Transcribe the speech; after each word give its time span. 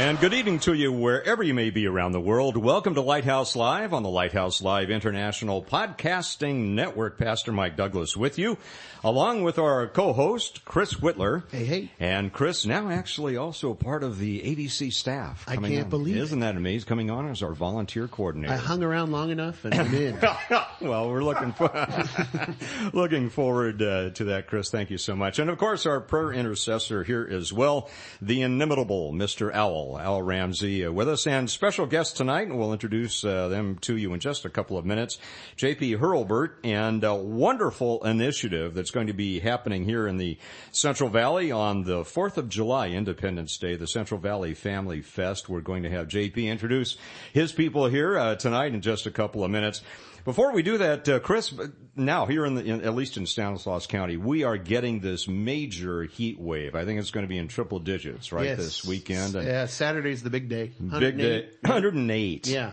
And 0.00 0.18
good 0.18 0.32
evening 0.32 0.60
to 0.60 0.72
you 0.72 0.90
wherever 0.90 1.42
you 1.42 1.52
may 1.52 1.68
be 1.68 1.86
around 1.86 2.12
the 2.12 2.22
world. 2.22 2.56
Welcome 2.56 2.94
to 2.94 3.02
Lighthouse 3.02 3.54
Live 3.54 3.92
on 3.92 4.02
the 4.02 4.08
Lighthouse 4.08 4.62
Live 4.62 4.88
International 4.88 5.62
Podcasting 5.62 6.70
Network. 6.70 7.18
Pastor 7.18 7.52
Mike 7.52 7.76
Douglass 7.76 8.16
with 8.16 8.38
you, 8.38 8.56
along 9.04 9.42
with 9.42 9.58
our 9.58 9.86
co-host, 9.88 10.64
Chris 10.64 10.94
Whitler. 10.94 11.42
Hey, 11.50 11.64
hey. 11.66 11.90
And 12.00 12.32
Chris 12.32 12.64
now 12.64 12.88
actually 12.88 13.36
also 13.36 13.74
part 13.74 14.02
of 14.02 14.18
the 14.18 14.40
AVC 14.40 14.90
staff. 14.90 15.44
I 15.46 15.56
can't 15.56 15.84
on. 15.84 15.90
believe 15.90 16.16
it. 16.16 16.20
Isn't 16.20 16.40
that 16.40 16.56
amazing? 16.56 16.88
Coming 16.88 17.10
on 17.10 17.28
as 17.28 17.42
our 17.42 17.52
volunteer 17.52 18.08
coordinator. 18.08 18.54
I 18.54 18.56
hung 18.56 18.82
around 18.82 19.12
long 19.12 19.28
enough 19.28 19.66
and 19.66 19.74
I'm 19.74 19.94
in. 19.94 20.18
well, 20.80 21.10
we're 21.10 21.22
looking 21.22 21.52
for, 21.52 21.70
looking 22.94 23.28
forward 23.28 23.82
uh, 23.82 24.10
to 24.12 24.24
that, 24.24 24.46
Chris. 24.46 24.70
Thank 24.70 24.88
you 24.88 24.96
so 24.96 25.14
much. 25.14 25.38
And 25.38 25.50
of 25.50 25.58
course, 25.58 25.84
our 25.84 26.00
prayer 26.00 26.32
intercessor 26.32 27.04
here 27.04 27.28
as 27.30 27.52
well, 27.52 27.90
the 28.22 28.40
inimitable 28.40 29.12
Mr. 29.12 29.52
Owl, 29.52 29.89
Al 29.98 30.22
Ramsey, 30.22 30.84
uh, 30.84 30.92
with 30.92 31.08
us, 31.08 31.26
and 31.26 31.50
special 31.50 31.86
guests 31.86 32.12
tonight, 32.12 32.46
and 32.46 32.58
we'll 32.58 32.72
introduce 32.72 33.24
uh, 33.24 33.48
them 33.48 33.78
to 33.78 33.96
you 33.96 34.12
in 34.12 34.20
just 34.20 34.44
a 34.44 34.50
couple 34.50 34.76
of 34.76 34.84
minutes. 34.84 35.18
JP 35.56 35.98
Hurlbert, 35.98 36.58
and 36.62 37.02
a 37.02 37.14
wonderful 37.14 38.04
initiative 38.04 38.74
that's 38.74 38.90
going 38.90 39.06
to 39.06 39.12
be 39.12 39.40
happening 39.40 39.84
here 39.84 40.06
in 40.06 40.16
the 40.16 40.38
Central 40.70 41.08
Valley 41.08 41.50
on 41.50 41.84
the 41.84 42.02
4th 42.02 42.36
of 42.36 42.48
July, 42.48 42.88
Independence 42.88 43.56
Day, 43.56 43.76
the 43.76 43.86
Central 43.86 44.20
Valley 44.20 44.54
Family 44.54 45.00
Fest. 45.00 45.48
We're 45.48 45.60
going 45.60 45.82
to 45.82 45.90
have 45.90 46.08
JP 46.08 46.44
introduce 46.44 46.96
his 47.32 47.52
people 47.52 47.86
here 47.86 48.18
uh, 48.18 48.36
tonight 48.36 48.74
in 48.74 48.82
just 48.82 49.06
a 49.06 49.10
couple 49.10 49.44
of 49.44 49.50
minutes. 49.50 49.82
Before 50.24 50.52
we 50.52 50.62
do 50.62 50.78
that, 50.78 51.08
uh, 51.08 51.18
Chris, 51.20 51.52
now 51.96 52.26
here 52.26 52.44
in, 52.46 52.54
the, 52.54 52.64
in, 52.64 52.82
at 52.82 52.94
least 52.94 53.16
in 53.16 53.26
Stanislaus 53.26 53.86
County, 53.86 54.16
we 54.16 54.44
are 54.44 54.56
getting 54.56 55.00
this 55.00 55.26
major 55.28 56.02
heat 56.04 56.38
wave. 56.38 56.74
I 56.74 56.84
think 56.84 57.00
it's 57.00 57.10
going 57.10 57.24
to 57.24 57.28
be 57.28 57.38
in 57.38 57.48
triple 57.48 57.78
digits, 57.78 58.32
right, 58.32 58.44
Yes. 58.46 58.58
this 58.58 58.84
weekend. 58.84 59.34
And 59.34 59.46
Yeah, 59.46 59.66
Saturday's 59.66 60.22
the 60.22 60.30
big 60.30 60.48
day. 60.48 60.72
big 60.78 61.16
day, 61.18 61.48
108. 61.62 61.62
108. 61.64 62.46
Yeah. 62.48 62.72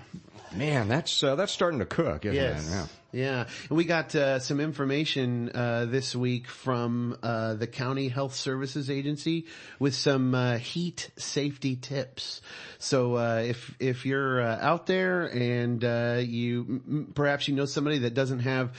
Man, 0.55 0.87
that's 0.87 1.23
uh, 1.23 1.35
that's 1.35 1.51
starting 1.51 1.79
to 1.79 1.85
cook, 1.85 2.25
isn't 2.25 2.35
Yes. 2.35 2.67
it? 2.67 2.71
Yeah. 2.71 2.85
Yeah. 3.13 3.47
And 3.69 3.77
we 3.77 3.85
got 3.85 4.13
uh, 4.15 4.39
some 4.39 4.59
information 4.59 5.49
uh, 5.55 5.85
this 5.85 6.13
week 6.13 6.49
from 6.49 7.17
uh, 7.23 7.53
the 7.53 7.65
County 7.65 8.09
Health 8.09 8.35
Services 8.35 8.89
Agency 8.89 9.45
with 9.79 9.95
some 9.95 10.35
uh, 10.35 10.57
heat 10.57 11.09
safety 11.15 11.77
tips. 11.77 12.41
So 12.79 13.15
uh, 13.15 13.43
if 13.45 13.73
if 13.79 14.05
you're 14.05 14.41
uh, 14.41 14.59
out 14.59 14.87
there 14.87 15.25
and 15.25 15.83
uh, 15.83 16.21
you 16.21 17.09
perhaps 17.15 17.47
you 17.47 17.55
know 17.55 17.65
somebody 17.65 17.99
that 17.99 18.13
doesn't 18.13 18.39
have 18.39 18.73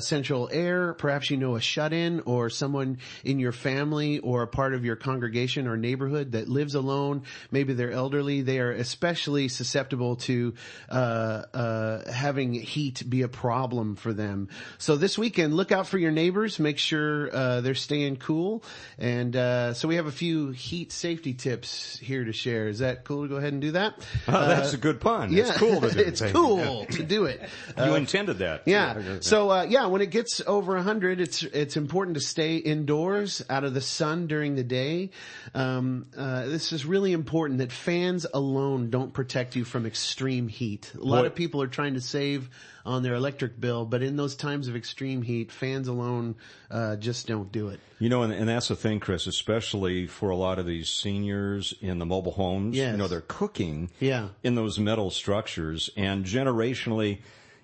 central 0.00 0.48
air, 0.50 0.94
perhaps 0.94 1.30
you 1.30 1.36
know 1.36 1.54
a 1.54 1.60
shut-in 1.60 2.20
or 2.26 2.50
someone 2.50 2.98
in 3.24 3.38
your 3.38 3.52
family 3.52 4.18
or 4.18 4.42
a 4.42 4.48
part 4.48 4.74
of 4.74 4.84
your 4.84 4.96
congregation 4.96 5.68
or 5.68 5.76
neighborhood 5.76 6.32
that 6.32 6.48
lives 6.48 6.74
alone, 6.74 7.22
maybe 7.52 7.74
they're 7.74 7.92
elderly, 7.92 8.42
they 8.42 8.58
are 8.58 8.72
especially 8.72 9.46
susceptible 9.46 10.16
to 10.16 10.54
uh, 10.88 11.42
uh, 11.54 12.12
having 12.12 12.54
heat 12.54 13.08
be 13.08 13.22
a 13.22 13.28
problem 13.28 13.77
for 13.94 14.12
them. 14.12 14.48
So 14.78 14.96
this 14.96 15.16
weekend, 15.18 15.54
look 15.54 15.72
out 15.72 15.86
for 15.86 15.98
your 15.98 16.10
neighbors. 16.10 16.58
Make 16.58 16.78
sure 16.78 17.34
uh, 17.34 17.60
they're 17.60 17.74
staying 17.74 18.16
cool. 18.16 18.62
And 18.98 19.34
uh, 19.36 19.74
so 19.74 19.88
we 19.88 19.96
have 19.96 20.06
a 20.06 20.12
few 20.12 20.50
heat 20.50 20.92
safety 20.92 21.34
tips 21.34 21.98
here 21.98 22.24
to 22.24 22.32
share. 22.32 22.68
Is 22.68 22.80
that 22.80 23.04
cool 23.04 23.22
to 23.22 23.28
go 23.28 23.36
ahead 23.36 23.52
and 23.52 23.62
do 23.62 23.72
that? 23.72 23.94
Oh, 24.26 24.46
that's 24.48 24.72
a 24.72 24.76
good 24.78 25.00
pun. 25.00 25.32
Yeah, 25.32 25.48
It's 25.48 25.56
cool 25.58 25.80
to 25.80 25.90
do. 25.94 26.00
it's 26.00 26.20
cool 26.22 26.84
to 26.86 27.02
do 27.02 27.24
it. 27.26 27.40
You 27.78 27.84
Uh, 27.92 27.96
intended 27.96 28.38
that. 28.38 28.62
yeah. 28.66 29.18
So 29.20 29.50
uh, 29.50 29.62
yeah, 29.62 29.86
when 29.86 30.00
it 30.02 30.10
gets 30.10 30.40
over 30.46 30.74
100, 30.74 31.20
it's 31.20 31.42
it's 31.42 31.76
important 31.76 32.14
to 32.16 32.20
stay 32.20 32.56
indoors, 32.56 33.42
out 33.48 33.64
of 33.64 33.74
the 33.74 33.80
sun 33.80 34.26
during 34.26 34.54
the 34.56 34.64
day. 34.64 35.10
Um, 35.54 36.06
uh, 36.16 36.46
this 36.46 36.72
is 36.72 36.84
really 36.84 37.12
important 37.12 37.58
that 37.60 37.72
fans 37.72 38.26
alone 38.34 38.90
don't 38.90 39.12
protect 39.12 39.56
you 39.56 39.64
from 39.64 39.86
extreme 39.86 40.48
heat. 40.48 40.92
A 40.94 40.98
lot 40.98 41.22
Boy- 41.22 41.26
of 41.26 41.34
people 41.34 41.62
are 41.62 41.66
trying 41.68 41.94
to 41.94 42.00
save 42.00 42.50
on 42.88 43.02
their 43.02 43.14
electric 43.14 43.60
bill, 43.60 43.84
but 43.84 44.02
in 44.02 44.16
those 44.16 44.34
times 44.34 44.66
of 44.66 44.74
extreme 44.74 45.20
heat, 45.20 45.52
fans 45.52 45.88
alone 45.88 46.34
uh, 46.70 46.96
just 46.96 47.26
don't 47.26 47.52
do 47.52 47.68
it. 47.68 47.80
You 47.98 48.08
know, 48.08 48.22
and, 48.22 48.32
and 48.32 48.48
that's 48.48 48.68
the 48.68 48.76
thing, 48.76 48.98
Chris, 48.98 49.26
especially 49.26 50.06
for 50.06 50.30
a 50.30 50.36
lot 50.36 50.58
of 50.58 50.64
these 50.64 50.88
seniors 50.88 51.74
in 51.82 51.98
the 51.98 52.06
mobile 52.06 52.32
homes. 52.32 52.76
Yes. 52.76 52.92
You 52.92 52.96
know, 52.96 53.06
they're 53.06 53.20
cooking 53.20 53.90
Yeah. 54.00 54.28
in 54.42 54.54
those 54.54 54.78
metal 54.78 55.10
structures 55.10 55.90
and 55.96 56.24
generationally, 56.24 57.18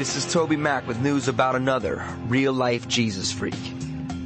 This 0.00 0.16
is 0.16 0.24
TobyMac 0.34 0.86
with 0.86 1.02
news 1.02 1.28
about 1.28 1.56
another 1.56 2.02
real 2.26 2.54
life 2.54 2.88
Jesus 2.88 3.30
freak. 3.30 3.52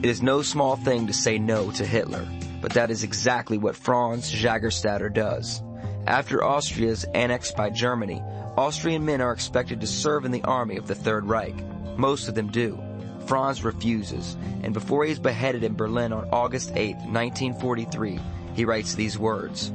It 0.05 0.09
is 0.09 0.23
no 0.23 0.41
small 0.41 0.77
thing 0.77 1.09
to 1.09 1.13
say 1.13 1.37
no 1.37 1.73
to 1.73 1.85
Hitler, 1.85 2.29
but 2.61 2.75
that 2.75 2.93
is 2.93 3.03
exactly 3.03 3.59
what 3.59 3.75
Franz 3.75 4.33
Jagerstatter 4.33 5.13
does. 5.13 5.65
After 6.07 6.45
Austria 6.45 6.91
is 6.91 7.03
annexed 7.13 7.57
by 7.57 7.71
Germany, 7.71 8.23
Austrian 8.57 9.05
men 9.05 9.21
are 9.21 9.33
expected 9.33 9.81
to 9.81 9.89
serve 9.89 10.25
in 10.25 10.31
the 10.31 10.45
army 10.45 10.77
of 10.77 10.87
the 10.87 10.95
Third 10.95 11.27
Reich. 11.27 11.57
Most 11.99 12.29
of 12.29 12.37
them 12.37 12.53
do. 12.53 12.81
Franz 13.27 13.65
refuses, 13.65 14.37
and 14.63 14.73
before 14.73 15.05
he 15.05 15.11
is 15.11 15.19
beheaded 15.19 15.65
in 15.65 15.75
Berlin 15.75 16.13
on 16.13 16.29
August 16.31 16.71
8, 16.77 16.95
1943, 16.99 18.21
he 18.55 18.65
writes 18.65 18.95
these 18.95 19.19
words. 19.19 19.73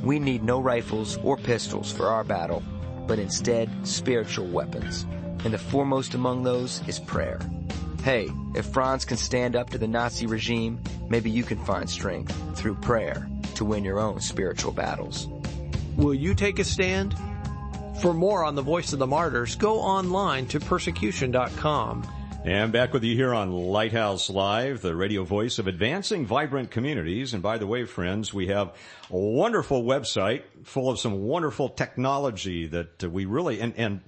We 0.00 0.20
need 0.20 0.44
no 0.44 0.60
rifles 0.60 1.18
or 1.24 1.36
pistols 1.36 1.90
for 1.90 2.06
our 2.06 2.22
battle, 2.22 2.62
but 3.08 3.18
instead 3.18 3.68
spiritual 3.84 4.46
weapons. 4.46 5.06
And 5.44 5.54
the 5.54 5.58
foremost 5.58 6.14
among 6.14 6.42
those 6.42 6.86
is 6.86 6.98
prayer. 6.98 7.40
Hey, 8.02 8.30
if 8.54 8.66
Franz 8.66 9.04
can 9.04 9.16
stand 9.16 9.56
up 9.56 9.70
to 9.70 9.78
the 9.78 9.88
Nazi 9.88 10.26
regime, 10.26 10.80
maybe 11.08 11.30
you 11.30 11.42
can 11.42 11.58
find 11.64 11.88
strength 11.88 12.34
through 12.56 12.76
prayer 12.76 13.28
to 13.56 13.64
win 13.64 13.84
your 13.84 13.98
own 13.98 14.20
spiritual 14.20 14.72
battles. 14.72 15.28
Will 15.96 16.14
you 16.14 16.34
take 16.34 16.58
a 16.58 16.64
stand? 16.64 17.14
For 18.00 18.14
more 18.14 18.44
on 18.44 18.54
the 18.54 18.62
Voice 18.62 18.94
of 18.94 18.98
the 18.98 19.06
Martyrs, 19.06 19.56
go 19.56 19.80
online 19.80 20.46
to 20.46 20.60
persecution.com. 20.60 22.08
And 22.42 22.72
back 22.72 22.94
with 22.94 23.04
you 23.04 23.14
here 23.14 23.34
on 23.34 23.52
Lighthouse 23.52 24.30
Live, 24.30 24.80
the 24.80 24.96
radio 24.96 25.24
voice 25.24 25.58
of 25.58 25.66
advancing 25.66 26.24
vibrant 26.24 26.70
communities. 26.70 27.34
And 27.34 27.42
by 27.42 27.58
the 27.58 27.66
way, 27.66 27.84
friends, 27.84 28.32
we 28.32 28.46
have 28.46 28.68
a 29.10 29.18
wonderful 29.18 29.82
website 29.82 30.44
full 30.64 30.88
of 30.88 30.98
some 30.98 31.20
wonderful 31.20 31.68
technology 31.68 32.66
that 32.68 33.02
we 33.02 33.26
really, 33.26 33.60
and, 33.60 33.74
and 33.76 34.00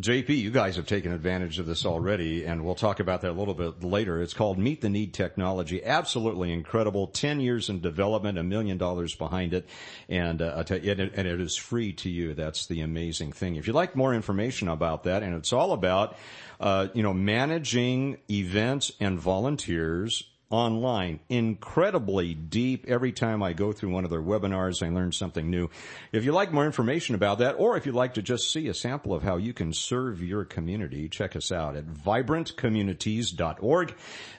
JP, 0.00 0.28
you 0.30 0.50
guys 0.50 0.76
have 0.76 0.86
taken 0.86 1.12
advantage 1.12 1.58
of 1.58 1.66
this 1.66 1.84
already, 1.84 2.44
and 2.44 2.64
we'll 2.64 2.74
talk 2.74 3.00
about 3.00 3.20
that 3.20 3.32
a 3.32 3.32
little 3.32 3.54
bit 3.54 3.84
later. 3.84 4.22
It's 4.22 4.32
called 4.32 4.58
Meet 4.58 4.80
the 4.80 4.88
Need 4.88 5.12
Technology. 5.12 5.84
Absolutely 5.84 6.52
incredible. 6.52 7.08
Ten 7.08 7.38
years 7.38 7.68
in 7.68 7.80
development, 7.80 8.38
a 8.38 8.42
million 8.42 8.78
dollars 8.78 9.14
behind 9.14 9.52
it, 9.52 9.68
and 10.08 10.40
uh, 10.40 10.64
and 10.70 10.84
it, 10.84 11.12
and 11.14 11.28
it 11.28 11.40
is 11.40 11.54
free 11.54 11.92
to 11.94 12.08
you. 12.08 12.32
That's 12.32 12.66
the 12.66 12.80
amazing 12.80 13.32
thing. 13.32 13.56
If 13.56 13.66
you'd 13.66 13.74
like 13.74 13.94
more 13.94 14.14
information 14.14 14.68
about 14.68 15.04
that, 15.04 15.22
and 15.22 15.34
it's 15.34 15.52
all 15.52 15.72
about, 15.72 16.16
uh, 16.60 16.88
you 16.94 17.02
know, 17.02 17.12
managing 17.12 18.18
events 18.30 18.92
and 19.00 19.20
volunteers 19.20 20.24
online. 20.50 21.20
Incredibly 21.28 22.34
deep. 22.34 22.86
Every 22.88 23.12
time 23.12 23.40
I 23.42 23.52
go 23.52 23.72
through 23.72 23.90
one 23.90 24.04
of 24.04 24.10
their 24.10 24.20
webinars, 24.20 24.84
I 24.84 24.88
learn 24.90 25.12
something 25.12 25.48
new. 25.48 25.70
If 26.12 26.24
you'd 26.24 26.32
like 26.32 26.52
more 26.52 26.66
information 26.66 27.14
about 27.14 27.38
that, 27.38 27.54
or 27.58 27.76
if 27.76 27.86
you'd 27.86 27.94
like 27.94 28.14
to 28.14 28.22
just 28.22 28.52
see 28.52 28.66
a 28.68 28.74
sample 28.74 29.14
of 29.14 29.22
how 29.22 29.36
you 29.36 29.52
can 29.52 29.72
serve 29.72 30.20
your 30.22 30.44
community, 30.44 31.08
check 31.08 31.36
us 31.36 31.52
out 31.52 31.76
at 31.76 31.86
vibrantcommunities.org. 31.86 33.94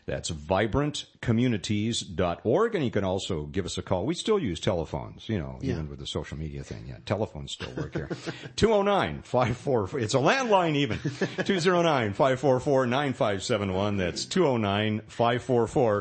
That's 0.06 0.30
vibrantcommunities.org. 0.32 2.76
And 2.76 2.84
you 2.84 2.92
can 2.92 3.04
also 3.06 3.44
give 3.46 3.66
us 3.66 3.78
a 3.78 3.82
call. 3.82 4.06
We 4.06 4.14
still 4.14 4.40
use 4.40 4.60
telephones, 4.60 5.30
you 5.30 5.40
know, 5.40 5.58
even 5.62 5.90
with 5.90 6.00
the 6.00 6.08
social 6.08 6.38
media 6.38 6.64
thing. 6.64 6.86
Yeah, 6.88 6.98
telephones 7.06 7.54
still 7.54 7.72
work 7.78 7.96
here. 7.96 8.08
209-544. 8.58 10.02
It's 10.02 10.14
a 10.16 10.18
landline 10.18 10.76
even. 10.76 10.98
209-544-9571. 11.00 13.98
That's 13.98 14.26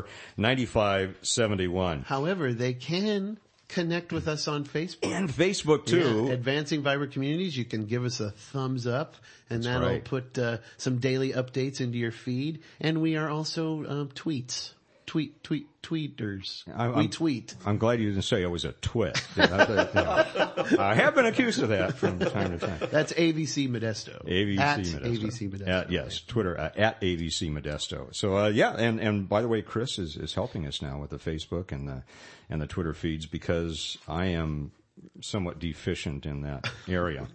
209-544-9571. 0.37 2.05
However, 2.05 2.53
they 2.53 2.73
can 2.73 3.37
connect 3.71 4.11
with 4.13 4.27
us 4.27 4.47
on 4.47 4.65
Facebook. 4.65 5.11
And 5.11 5.29
Facebook 5.29 5.85
too. 5.85 6.25
Yeah, 6.27 6.33
Advancing 6.33 6.83
Vibrant 6.83 7.13
Communities. 7.13 7.57
You 7.57 7.65
can 7.65 7.85
give 7.85 8.05
us 8.05 8.19
a 8.19 8.31
thumbs 8.31 8.85
up, 8.85 9.15
and 9.49 9.63
that'll 9.63 9.87
right. 9.87 10.03
put 10.03 10.37
uh, 10.37 10.57
some 10.77 10.99
daily 10.99 11.31
updates 11.33 11.81
into 11.81 11.97
your 11.97 12.11
feed. 12.11 12.61
And 12.79 13.01
we 13.01 13.15
are 13.15 13.29
also 13.29 13.85
um, 13.85 14.09
tweets, 14.09 14.73
tweet, 15.11 15.43
tweet, 15.43 15.67
tweeters. 15.83 16.63
I'm- 16.73 16.91
we 16.95 17.01
I'm- 17.01 17.09
tweet. 17.09 17.53
I'm 17.65 17.77
glad 17.77 17.99
you 17.99 18.09
didn't 18.11 18.23
say 18.23 18.45
I 18.45 18.47
was 18.47 18.63
a 18.63 18.71
twit. 18.71 19.21
Yeah, 19.35 19.47
that- 19.47 20.75
I 20.79 20.95
have 20.95 21.15
been 21.15 21.25
accused 21.25 21.61
of 21.61 21.67
that 21.67 21.97
from 21.97 22.17
time 22.19 22.57
to 22.57 22.65
time. 22.65 22.79
That's 22.89 23.11
AVC 23.11 23.67
Modesto. 23.69 24.25
AVC 24.25 24.57
At 24.57 24.79
Modesto. 24.79 25.01
AVC 25.05 25.51
Modesto. 25.51 25.67
At- 25.67 25.91
yes, 25.91 26.21
Twitter 26.21 26.57
uh, 26.57 26.69
at 26.77 27.01
AVC 27.01 27.51
Modesto. 27.51 28.15
So 28.15 28.37
uh, 28.37 28.47
yeah, 28.47 28.71
and 28.77 29.01
and 29.01 29.27
by 29.27 29.41
the 29.41 29.49
way, 29.49 29.61
Chris 29.61 29.99
is 29.99 30.15
is 30.15 30.33
helping 30.33 30.65
us 30.65 30.81
now 30.81 31.01
with 31.01 31.09
the 31.09 31.17
Facebook 31.17 31.73
and 31.73 31.89
the 31.89 32.03
and 32.49 32.61
the 32.61 32.67
Twitter 32.67 32.93
feeds 32.93 33.25
because 33.25 33.97
I 34.07 34.27
am 34.27 34.71
somewhat 35.19 35.59
deficient 35.59 36.25
in 36.25 36.43
that 36.43 36.69
area. 36.87 37.27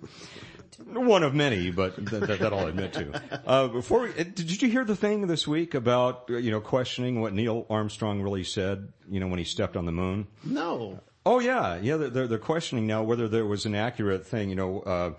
One 0.84 1.22
of 1.22 1.34
many, 1.34 1.70
but 1.70 1.96
th- 1.96 2.22
th- 2.26 2.38
that 2.40 2.52
I'll 2.52 2.66
admit 2.66 2.92
to. 2.94 3.22
Uh, 3.46 3.68
before 3.68 4.02
we, 4.02 4.24
did 4.24 4.60
you 4.62 4.68
hear 4.68 4.84
the 4.84 4.96
thing 4.96 5.26
this 5.26 5.46
week 5.46 5.74
about 5.74 6.24
you 6.28 6.50
know 6.50 6.60
questioning 6.60 7.20
what 7.20 7.32
Neil 7.32 7.66
Armstrong 7.70 8.22
really 8.22 8.44
said? 8.44 8.92
You 9.10 9.20
know 9.20 9.28
when 9.28 9.38
he 9.38 9.44
stepped 9.44 9.76
on 9.76 9.86
the 9.86 9.92
moon. 9.92 10.26
No. 10.44 11.00
Oh 11.26 11.40
yeah, 11.40 11.80
yeah. 11.82 11.96
They're, 11.96 12.28
they're, 12.28 12.38
questioning 12.38 12.86
now 12.86 13.02
whether 13.02 13.26
there 13.26 13.44
was 13.44 13.66
an 13.66 13.74
accurate 13.74 14.24
thing. 14.24 14.48
You 14.48 14.54
know, 14.54 14.80
uh, 14.80 15.10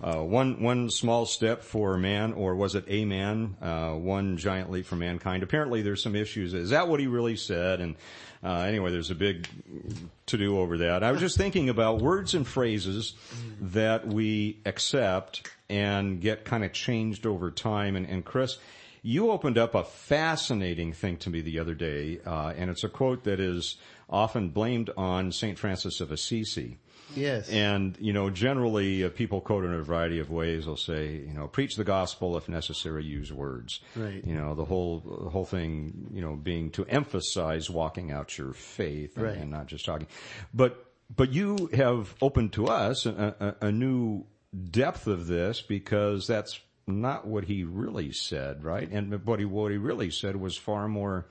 uh, 0.00 0.22
one 0.22 0.62
one 0.62 0.90
small 0.90 1.26
step 1.26 1.64
for 1.64 1.98
man, 1.98 2.34
or 2.34 2.54
was 2.54 2.76
it 2.76 2.84
a 2.86 3.04
man? 3.04 3.56
Uh, 3.60 3.94
one 3.94 4.36
giant 4.36 4.70
leap 4.70 4.86
for 4.86 4.94
mankind. 4.94 5.42
Apparently, 5.42 5.82
there's 5.82 6.00
some 6.00 6.14
issues. 6.14 6.54
Is 6.54 6.70
that 6.70 6.86
what 6.86 7.00
he 7.00 7.08
really 7.08 7.34
said? 7.34 7.80
And 7.80 7.96
uh, 8.44 8.60
anyway, 8.60 8.92
there's 8.92 9.10
a 9.10 9.16
big 9.16 9.48
to 10.26 10.38
do 10.38 10.60
over 10.60 10.78
that. 10.78 11.02
I 11.02 11.10
was 11.10 11.20
just 11.20 11.36
thinking 11.36 11.68
about 11.68 12.00
words 12.00 12.34
and 12.34 12.46
phrases 12.46 13.14
that 13.60 14.06
we 14.06 14.60
accept 14.66 15.50
and 15.68 16.20
get 16.20 16.44
kind 16.44 16.64
of 16.64 16.72
changed 16.72 17.26
over 17.26 17.50
time. 17.50 17.96
And, 17.96 18.06
and 18.06 18.24
Chris, 18.24 18.58
you 19.06 19.30
opened 19.30 19.56
up 19.56 19.76
a 19.76 19.84
fascinating 19.84 20.92
thing 20.92 21.16
to 21.18 21.30
me 21.30 21.40
the 21.40 21.60
other 21.60 21.74
day, 21.74 22.18
uh, 22.26 22.52
and 22.56 22.68
it's 22.70 22.82
a 22.82 22.88
quote 22.88 23.22
that 23.22 23.38
is 23.38 23.76
often 24.10 24.48
blamed 24.48 24.90
on 24.96 25.30
St. 25.30 25.56
Francis 25.56 26.00
of 26.00 26.10
Assisi. 26.10 26.78
Yes. 27.14 27.48
And, 27.48 27.96
you 28.00 28.12
know, 28.12 28.30
generally 28.30 29.04
uh, 29.04 29.10
people 29.10 29.40
quote 29.40 29.64
in 29.64 29.72
a 29.72 29.80
variety 29.80 30.18
of 30.18 30.28
ways. 30.28 30.64
They'll 30.64 30.76
say, 30.76 31.12
you 31.12 31.32
know, 31.34 31.46
preach 31.46 31.76
the 31.76 31.84
gospel 31.84 32.36
if 32.36 32.48
necessary, 32.48 33.04
use 33.04 33.32
words. 33.32 33.78
Right. 33.94 34.24
You 34.26 34.34
know, 34.34 34.56
the 34.56 34.64
whole, 34.64 34.98
the 35.24 35.30
whole 35.30 35.44
thing, 35.44 36.08
you 36.12 36.20
know, 36.20 36.34
being 36.34 36.70
to 36.70 36.84
emphasize 36.86 37.70
walking 37.70 38.10
out 38.10 38.36
your 38.36 38.52
faith 38.54 39.16
and, 39.16 39.24
Right. 39.24 39.38
and 39.38 39.50
not 39.52 39.68
just 39.68 39.84
talking. 39.84 40.08
But, 40.52 40.84
but 41.14 41.32
you 41.32 41.70
have 41.74 42.12
opened 42.20 42.52
to 42.54 42.66
us 42.66 43.06
a, 43.06 43.54
a, 43.60 43.66
a 43.68 43.72
new 43.72 44.24
depth 44.70 45.06
of 45.06 45.28
this 45.28 45.62
because 45.62 46.26
that's 46.26 46.58
not 46.86 47.26
what 47.26 47.44
he 47.44 47.64
really 47.64 48.12
said, 48.12 48.62
right? 48.62 48.88
And 48.90 49.24
what 49.24 49.38
he, 49.38 49.44
what 49.44 49.72
he 49.72 49.78
really 49.78 50.10
said 50.10 50.36
was 50.36 50.56
far 50.56 50.88
more 50.88 51.26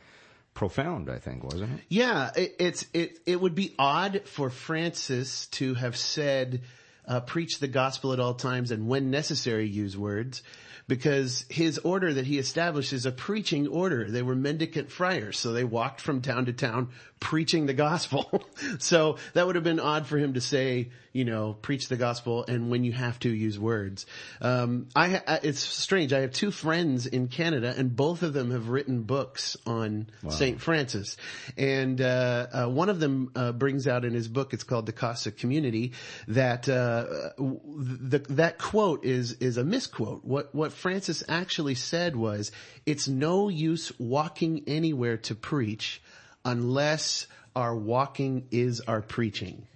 profound, 0.54 1.10
I 1.10 1.20
think, 1.20 1.44
wasn't 1.44 1.80
it? 1.80 1.86
Yeah, 1.90 2.32
it, 2.36 2.56
it's 2.60 2.86
it 2.94 3.20
it 3.26 3.40
would 3.40 3.56
be 3.56 3.76
odd 3.78 4.24
for 4.26 4.50
Francis 4.50 5.48
to 5.48 5.76
have 5.76 5.96
said, 5.96 6.62
uh, 7.08 7.22
"Preach 7.22 7.60
the 7.60 7.68
gospel 7.68 8.14
at 8.14 8.20
all 8.20 8.34
times, 8.34 8.72
and 8.72 8.88
when 8.88 9.12
necessary, 9.12 9.68
use 9.68 9.98
words," 9.98 10.44
because 10.88 11.46
his 11.50 11.78
order 11.80 12.14
that 12.14 12.26
he 12.26 12.38
established 12.38 12.94
is 12.94 13.06
a 13.06 13.12
preaching 13.12 13.68
order. 13.68 14.10
They 14.10 14.22
were 14.24 14.36
mendicant 14.36 14.92
friars, 14.92 15.38
so 15.38 15.54
they 15.54 15.64
walked 15.64 16.02
from 16.02 16.22
town 16.22 16.46
to 16.46 16.54
town 16.54 16.90
preaching 17.26 17.66
the 17.66 17.74
gospel. 17.74 18.44
so 18.78 19.18
that 19.34 19.48
would 19.48 19.56
have 19.56 19.64
been 19.64 19.80
odd 19.80 20.06
for 20.06 20.16
him 20.20 20.36
to 20.36 20.42
say, 20.42 20.90
you 21.12 21.26
know, 21.26 21.54
preach 21.60 21.88
the 21.90 21.96
gospel 21.96 22.46
and 22.48 22.70
when 22.70 22.84
you 22.84 22.92
have 22.92 23.18
to 23.18 23.30
use 23.30 23.58
words. 23.58 24.06
Um, 24.42 24.90
I, 24.96 25.24
I- 25.28 25.40
it's 25.42 25.60
strange. 25.60 26.14
I 26.14 26.20
have 26.20 26.34
two 26.34 26.52
friends 26.52 27.08
in 27.08 27.28
Canada 27.28 27.74
and 27.76 27.96
both 27.96 28.22
of 28.22 28.34
them 28.34 28.52
have 28.52 28.70
written 28.70 29.02
books 29.02 29.58
on 29.66 30.06
St. 30.30 30.62
Francis. 30.62 31.18
And, 31.58 32.00
uh, 32.00 32.46
uh, 32.54 32.66
one 32.68 32.90
of 32.90 33.00
them, 33.00 33.32
uh, 33.36 33.54
brings 33.54 33.88
out 33.88 34.06
in 34.06 34.14
his 34.14 34.28
book, 34.28 34.54
it's 34.54 34.64
called 34.64 34.86
The 34.86 34.92
Cost 34.94 35.26
of 35.26 35.36
Community, 35.36 35.94
that, 36.28 36.70
uh, 36.70 37.06
the, 37.40 38.20
that 38.30 38.60
quote 38.60 39.04
is, 39.04 39.32
is 39.40 39.58
a 39.58 39.64
misquote. 39.64 40.24
What, 40.24 40.54
what 40.54 40.74
Francis 40.74 41.24
actually 41.28 41.74
said 41.74 42.16
was, 42.16 42.52
it's 42.86 43.08
no 43.08 43.50
use 43.50 43.92
walking 43.98 44.66
anywhere 44.68 45.18
to 45.18 45.34
preach 45.34 46.04
unless 46.46 47.28
our 47.56 47.76
walking 47.76 48.48
is 48.52 48.82
our 48.82 49.02
preaching. 49.02 49.68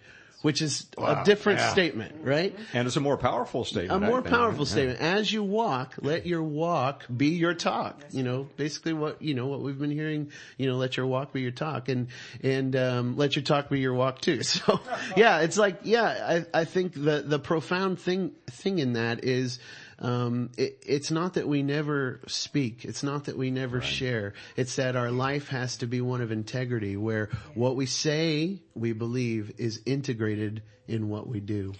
Which 0.41 0.61
is 0.61 0.85
a 0.97 1.21
different 1.25 1.59
Yeah. 1.59 1.69
statement, 1.71 2.15
right? 2.23 2.57
And 2.73 2.87
it's 2.87 2.95
a 2.95 3.01
more 3.01 3.17
powerful 3.17 3.65
statement. 3.65 4.01
A 4.01 4.07
more 4.07 4.21
powerful 4.21 4.63
Yeah. 4.63 4.71
statement. 4.71 5.01
As 5.01 5.33
you 5.33 5.43
walk, 5.43 5.95
let 5.99 6.25
your 6.25 6.41
walk 6.41 7.05
be 7.13 7.31
your 7.31 7.53
talk. 7.53 7.99
You 8.11 8.23
know, 8.23 8.47
basically 8.55 8.93
what, 8.93 9.21
you 9.21 9.33
know, 9.33 9.47
what 9.47 9.59
we've 9.59 9.77
been 9.77 9.91
hearing, 9.91 10.31
you 10.57 10.67
know, 10.69 10.77
let 10.77 10.95
your 10.95 11.07
walk 11.07 11.33
be 11.33 11.41
your 11.41 11.51
talk 11.51 11.89
and, 11.89 12.07
and, 12.41 12.73
um, 12.77 13.17
let 13.17 13.35
your 13.35 13.43
talk 13.43 13.69
be 13.69 13.81
your 13.81 13.93
walk 13.93 14.21
too. 14.21 14.41
So 14.43 14.79
yeah, 15.17 15.39
it's 15.41 15.57
like, 15.57 15.79
yeah, 15.83 16.45
I, 16.53 16.61
I 16.61 16.63
think 16.63 16.93
the, 16.93 17.21
the 17.25 17.39
profound 17.39 17.99
thing, 17.99 18.31
thing 18.49 18.79
in 18.79 18.93
that 18.93 19.25
is, 19.25 19.59
um, 19.99 20.49
it, 20.57 20.83
it's 20.85 21.11
not 21.11 21.33
that 21.35 21.47
we 21.47 21.61
never 21.63 22.21
speak. 22.27 22.85
It's 22.85 23.03
not 23.03 23.25
that 23.25 23.37
we 23.37 23.51
never 23.51 23.81
share. 23.81 24.33
It's 24.55 24.77
that 24.77 24.95
our 24.95 25.11
life 25.11 25.49
has 25.49 25.77
to 25.77 25.87
be 25.87 26.01
one 26.01 26.21
of 26.21 26.31
integrity 26.31 26.95
where 26.97 27.29
what 27.53 27.75
we 27.75 27.85
say, 27.85 28.61
we 28.75 28.93
believe 28.93 29.51
is 29.57 29.81
integrated 29.85 30.63
in 30.87 31.09
what 31.09 31.27
we 31.27 31.39
do. 31.39 31.73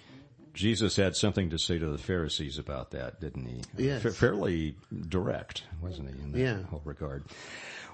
Jesus 0.52 0.96
had 0.96 1.16
something 1.16 1.50
to 1.50 1.58
say 1.58 1.78
to 1.78 1.86
the 1.86 1.96
Pharisees 1.98 2.58
about 2.58 2.90
that, 2.90 3.20
didn't 3.20 3.46
he? 3.46 3.62
Yes. 3.76 4.02
Fa- 4.02 4.10
fairly 4.10 4.76
direct, 5.08 5.62
wasn't 5.80 6.08
he, 6.14 6.20
in 6.22 6.32
that 6.32 6.38
Yeah. 6.38 6.62
whole 6.64 6.82
regard? 6.84 7.24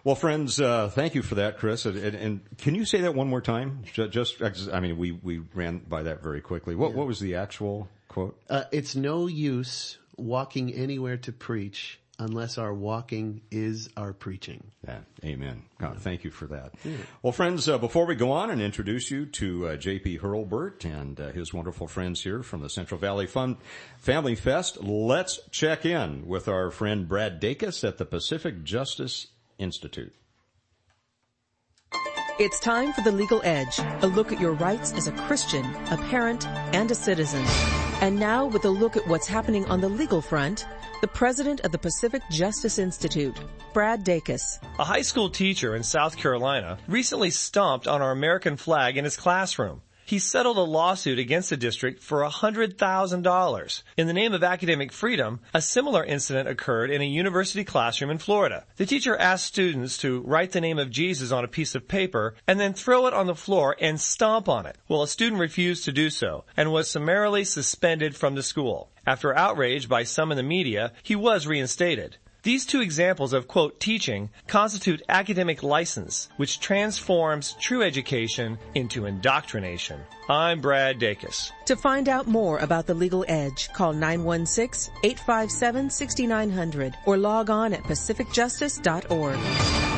Well, 0.04 0.14
friends, 0.14 0.60
uh, 0.60 0.88
thank 0.88 1.14
you 1.14 1.22
for 1.22 1.34
that, 1.36 1.58
Chris. 1.58 1.84
And, 1.84 1.96
and, 1.98 2.14
and 2.16 2.40
can 2.58 2.74
you 2.74 2.84
say 2.84 3.02
that 3.02 3.14
one 3.14 3.28
more 3.28 3.40
time? 3.40 3.82
Ju- 3.92 4.08
Just, 4.08 4.40
I 4.72 4.80
mean, 4.80 4.96
we, 4.96 5.12
we 5.12 5.38
ran 5.54 5.78
by 5.78 6.04
that 6.04 6.22
very 6.22 6.40
quickly. 6.40 6.74
What, 6.74 6.94
what 6.94 7.06
was 7.06 7.20
the 7.20 7.34
actual 7.34 7.88
quote? 8.08 8.40
Uh, 8.48 8.64
it's 8.72 8.96
no 8.96 9.26
use 9.26 9.98
walking 10.16 10.72
anywhere 10.72 11.16
to 11.18 11.32
preach 11.32 11.98
unless 12.18 12.56
our 12.58 12.72
walking 12.72 13.42
is 13.50 13.90
our 13.96 14.12
preaching. 14.12 14.70
Yeah, 14.86 15.00
amen. 15.24 15.62
God, 15.78 15.98
thank 15.98 16.24
you 16.24 16.30
for 16.30 16.46
that. 16.46 16.72
Well, 17.22 17.32
friends, 17.32 17.68
uh, 17.68 17.78
before 17.78 18.06
we 18.06 18.14
go 18.14 18.32
on 18.32 18.50
and 18.50 18.62
introduce 18.62 19.10
you 19.10 19.26
to 19.26 19.68
uh, 19.68 19.76
J.P. 19.76 20.18
Hurlbert 20.18 20.84
and 20.84 21.20
uh, 21.20 21.32
his 21.32 21.52
wonderful 21.52 21.86
friends 21.86 22.22
here 22.22 22.42
from 22.42 22.62
the 22.62 22.70
Central 22.70 22.98
Valley 22.98 23.26
Fun 23.26 23.58
Family 23.98 24.34
Fest, 24.34 24.82
let's 24.82 25.40
check 25.50 25.84
in 25.84 26.26
with 26.26 26.48
our 26.48 26.70
friend 26.70 27.08
Brad 27.08 27.40
Dacus 27.40 27.86
at 27.86 27.98
the 27.98 28.06
Pacific 28.06 28.64
Justice 28.64 29.28
Institute. 29.58 30.14
It's 32.38 32.60
time 32.60 32.92
for 32.92 33.00
The 33.00 33.12
Legal 33.12 33.40
Edge, 33.44 33.78
a 34.02 34.06
look 34.06 34.30
at 34.30 34.40
your 34.40 34.52
rights 34.52 34.92
as 34.92 35.06
a 35.08 35.12
Christian, 35.12 35.64
a 35.90 35.96
parent, 36.10 36.46
and 36.46 36.90
a 36.90 36.94
citizen. 36.94 37.42
And 38.02 38.20
now 38.20 38.44
with 38.44 38.66
a 38.66 38.70
look 38.70 38.94
at 38.98 39.08
what's 39.08 39.26
happening 39.26 39.64
on 39.66 39.80
the 39.80 39.88
legal 39.88 40.20
front, 40.20 40.66
the 41.00 41.08
president 41.08 41.60
of 41.60 41.72
the 41.72 41.78
Pacific 41.78 42.20
Justice 42.30 42.78
Institute, 42.78 43.34
Brad 43.72 44.04
Dacus. 44.04 44.58
A 44.78 44.84
high 44.84 45.00
school 45.00 45.30
teacher 45.30 45.74
in 45.74 45.82
South 45.82 46.18
Carolina 46.18 46.76
recently 46.88 47.30
stomped 47.30 47.88
on 47.88 48.02
our 48.02 48.12
American 48.12 48.58
flag 48.58 48.98
in 48.98 49.04
his 49.04 49.16
classroom. 49.16 49.80
He 50.06 50.20
settled 50.20 50.56
a 50.56 50.60
lawsuit 50.60 51.18
against 51.18 51.50
the 51.50 51.56
district 51.56 52.00
for 52.00 52.20
$100,000. 52.20 53.82
In 53.96 54.06
the 54.06 54.12
name 54.12 54.32
of 54.32 54.44
academic 54.44 54.92
freedom, 54.92 55.40
a 55.52 55.60
similar 55.60 56.04
incident 56.04 56.48
occurred 56.48 56.92
in 56.92 57.02
a 57.02 57.04
university 57.04 57.64
classroom 57.64 58.12
in 58.12 58.18
Florida. 58.18 58.64
The 58.76 58.86
teacher 58.86 59.16
asked 59.16 59.46
students 59.46 59.98
to 59.98 60.20
write 60.20 60.52
the 60.52 60.60
name 60.60 60.78
of 60.78 60.90
Jesus 60.90 61.32
on 61.32 61.42
a 61.42 61.48
piece 61.48 61.74
of 61.74 61.88
paper 61.88 62.36
and 62.46 62.60
then 62.60 62.72
throw 62.72 63.08
it 63.08 63.14
on 63.14 63.26
the 63.26 63.34
floor 63.34 63.74
and 63.80 64.00
stomp 64.00 64.48
on 64.48 64.64
it. 64.64 64.78
Well, 64.86 65.02
a 65.02 65.08
student 65.08 65.40
refused 65.40 65.84
to 65.86 65.92
do 65.92 66.08
so 66.08 66.44
and 66.56 66.70
was 66.70 66.88
summarily 66.88 67.42
suspended 67.42 68.14
from 68.14 68.36
the 68.36 68.44
school. 68.44 68.92
After 69.08 69.36
outrage 69.36 69.88
by 69.88 70.04
some 70.04 70.30
in 70.30 70.36
the 70.36 70.44
media, 70.44 70.92
he 71.02 71.16
was 71.16 71.48
reinstated. 71.48 72.16
These 72.46 72.64
two 72.64 72.80
examples 72.80 73.32
of, 73.32 73.48
quote, 73.48 73.80
teaching 73.80 74.30
constitute 74.46 75.02
academic 75.08 75.64
license, 75.64 76.28
which 76.36 76.60
transforms 76.60 77.56
true 77.60 77.82
education 77.82 78.56
into 78.76 79.04
indoctrination. 79.04 80.00
I'm 80.28 80.60
Brad 80.60 81.00
Dacus. 81.00 81.50
To 81.64 81.74
find 81.74 82.08
out 82.08 82.28
more 82.28 82.58
about 82.58 82.86
The 82.86 82.94
Legal 82.94 83.24
Edge, 83.26 83.68
call 83.72 83.94
916-857-6900 83.94 86.94
or 87.04 87.16
log 87.16 87.50
on 87.50 87.72
at 87.72 87.82
pacificjustice.org. 87.82 89.95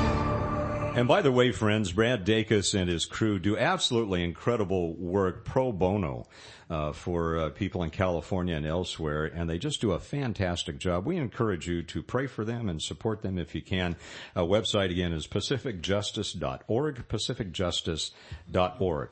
And 0.95 1.07
by 1.07 1.23
the 1.23 1.31
way, 1.31 1.53
friends, 1.53 1.93
Brad 1.93 2.27
Dacus 2.27 2.75
and 2.75 2.91
his 2.91 3.05
crew 3.05 3.39
do 3.39 3.57
absolutely 3.57 4.25
incredible 4.25 4.95
work 4.95 5.45
pro 5.45 5.71
bono 5.71 6.27
uh, 6.69 6.93
for 6.93 7.39
uh, 7.39 7.51
people 7.51 7.85
in 7.85 7.91
California 7.91 8.57
and 8.57 8.67
elsewhere, 8.67 9.25
and 9.25 9.49
they 9.49 9.59
just 9.59 9.81
do 9.81 9.93
a 9.93 10.01
fantastic 10.01 10.79
job. 10.79 11.07
We 11.07 11.17
encourage 11.17 11.69
you 11.69 11.85
to 11.85 12.03
pray 12.03 12.27
for 12.27 12.45
them 12.45 12.69
and 12.69 12.83
support 12.83 13.23
them 13.23 13.39
if 13.39 13.55
you 13.55 13.63
can. 13.63 13.97
Uh, 14.35 14.41
website 14.41 14.91
again 14.91 15.13
is 15.13 15.29
pacificjustice.org, 15.29 17.09
pacificjustice.org. 17.09 19.11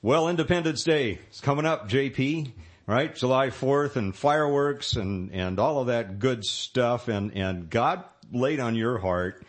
Well, 0.00 0.28
Independence 0.28 0.82
Day 0.82 1.18
is 1.30 1.40
coming 1.40 1.66
up, 1.66 1.88
JP, 1.88 2.52
right? 2.86 3.14
July 3.14 3.48
4th 3.48 3.96
and 3.96 4.16
fireworks 4.16 4.96
and, 4.96 5.30
and 5.32 5.60
all 5.60 5.80
of 5.80 5.88
that 5.88 6.18
good 6.18 6.44
stuff. 6.44 7.08
And, 7.08 7.36
and 7.36 7.70
God 7.70 8.04
laid 8.32 8.60
on 8.60 8.74
your 8.74 8.98
heart 8.98 9.44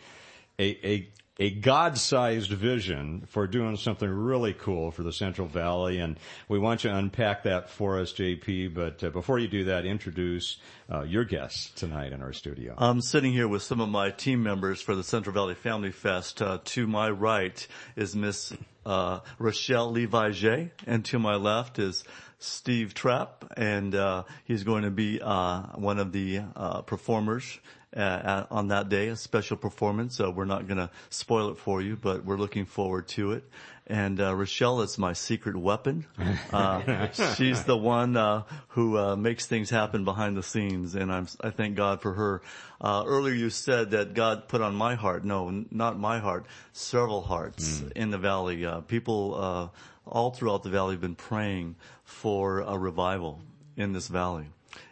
a, 0.58 0.86
a, 0.86 1.08
a 1.38 1.50
God-sized 1.50 2.50
vision 2.50 3.24
for 3.26 3.48
doing 3.48 3.76
something 3.76 4.08
really 4.08 4.52
cool 4.52 4.92
for 4.92 5.02
the 5.02 5.12
Central 5.12 5.48
Valley. 5.48 5.98
And 5.98 6.18
we 6.48 6.60
want 6.60 6.84
you 6.84 6.90
to 6.90 6.96
unpack 6.96 7.42
that 7.42 7.70
for 7.70 7.98
us, 7.98 8.12
JP. 8.12 8.74
But 8.74 9.02
uh, 9.02 9.10
before 9.10 9.40
you 9.40 9.48
do 9.48 9.64
that, 9.64 9.84
introduce 9.84 10.58
uh, 10.92 11.02
your 11.02 11.24
guests 11.24 11.72
tonight 11.74 12.12
in 12.12 12.22
our 12.22 12.32
studio. 12.32 12.74
I'm 12.78 13.00
sitting 13.00 13.32
here 13.32 13.48
with 13.48 13.62
some 13.62 13.80
of 13.80 13.88
my 13.88 14.10
team 14.10 14.44
members 14.44 14.80
for 14.80 14.94
the 14.94 15.02
Central 15.02 15.34
Valley 15.34 15.54
Family 15.54 15.90
Fest. 15.90 16.40
Uh, 16.40 16.58
to 16.66 16.86
my 16.86 17.10
right 17.10 17.66
is 17.96 18.14
Miss 18.14 18.52
uh, 18.86 19.20
Rachell 19.40 19.90
Levi 19.90 20.68
and 20.86 21.04
to 21.06 21.18
my 21.18 21.34
left 21.34 21.78
is 21.78 22.04
Steve 22.38 22.92
Trapp, 22.94 23.52
and 23.56 23.94
uh, 23.94 24.24
he's 24.44 24.62
going 24.64 24.82
to 24.82 24.90
be 24.90 25.20
uh, 25.20 25.62
one 25.74 25.98
of 25.98 26.12
the 26.12 26.42
performers. 26.86 27.58
Uh, 27.96 28.44
on 28.50 28.68
that 28.68 28.88
day, 28.88 29.08
a 29.08 29.16
special 29.16 29.56
performance. 29.56 30.18
Uh, 30.20 30.30
we're 30.30 30.44
not 30.44 30.66
going 30.66 30.78
to 30.78 30.90
spoil 31.10 31.50
it 31.50 31.58
for 31.58 31.80
you, 31.80 31.96
but 31.96 32.24
we're 32.24 32.36
looking 32.36 32.64
forward 32.64 33.06
to 33.08 33.32
it. 33.32 33.44
And 33.86 34.18
uh, 34.18 34.32
Rachell 34.32 34.82
is 34.82 34.96
my 34.98 35.12
secret 35.12 35.56
weapon. 35.56 36.06
Uh, 36.52 37.10
she's 37.34 37.64
the 37.64 37.76
one 37.76 38.16
uh, 38.16 38.42
who 38.68 38.96
uh, 38.96 39.16
makes 39.16 39.46
things 39.46 39.70
happen 39.70 40.04
behind 40.04 40.36
the 40.36 40.42
scenes, 40.42 40.94
and 40.94 41.10
I'm, 41.12 41.26
I 41.40 41.50
thank 41.50 41.74
God 41.74 42.00
for 42.00 42.12
her. 42.12 42.42
Uh, 42.80 43.02
earlier, 43.06 43.34
you 43.34 43.50
said 43.50 43.90
that 43.90 44.14
God 44.14 44.46
put 44.46 44.60
on 44.60 44.74
my 44.76 44.94
heart. 44.94 45.24
No, 45.24 45.48
n- 45.48 45.66
not 45.72 45.98
my 45.98 46.20
heart. 46.20 46.46
Several 46.72 47.22
hearts 47.22 47.82
in 47.96 48.10
the 48.10 48.18
valley. 48.18 48.64
Uh, 48.64 48.82
people 48.82 49.34
uh, 49.34 49.68
all 50.06 50.30
throughout 50.30 50.62
the 50.62 50.70
valley 50.70 50.92
have 50.94 51.00
been 51.00 51.16
praying 51.16 51.74
for 52.04 52.60
a 52.60 52.78
revival 52.78 53.40
in 53.76 53.92
this 53.92 54.06
valley 54.06 54.46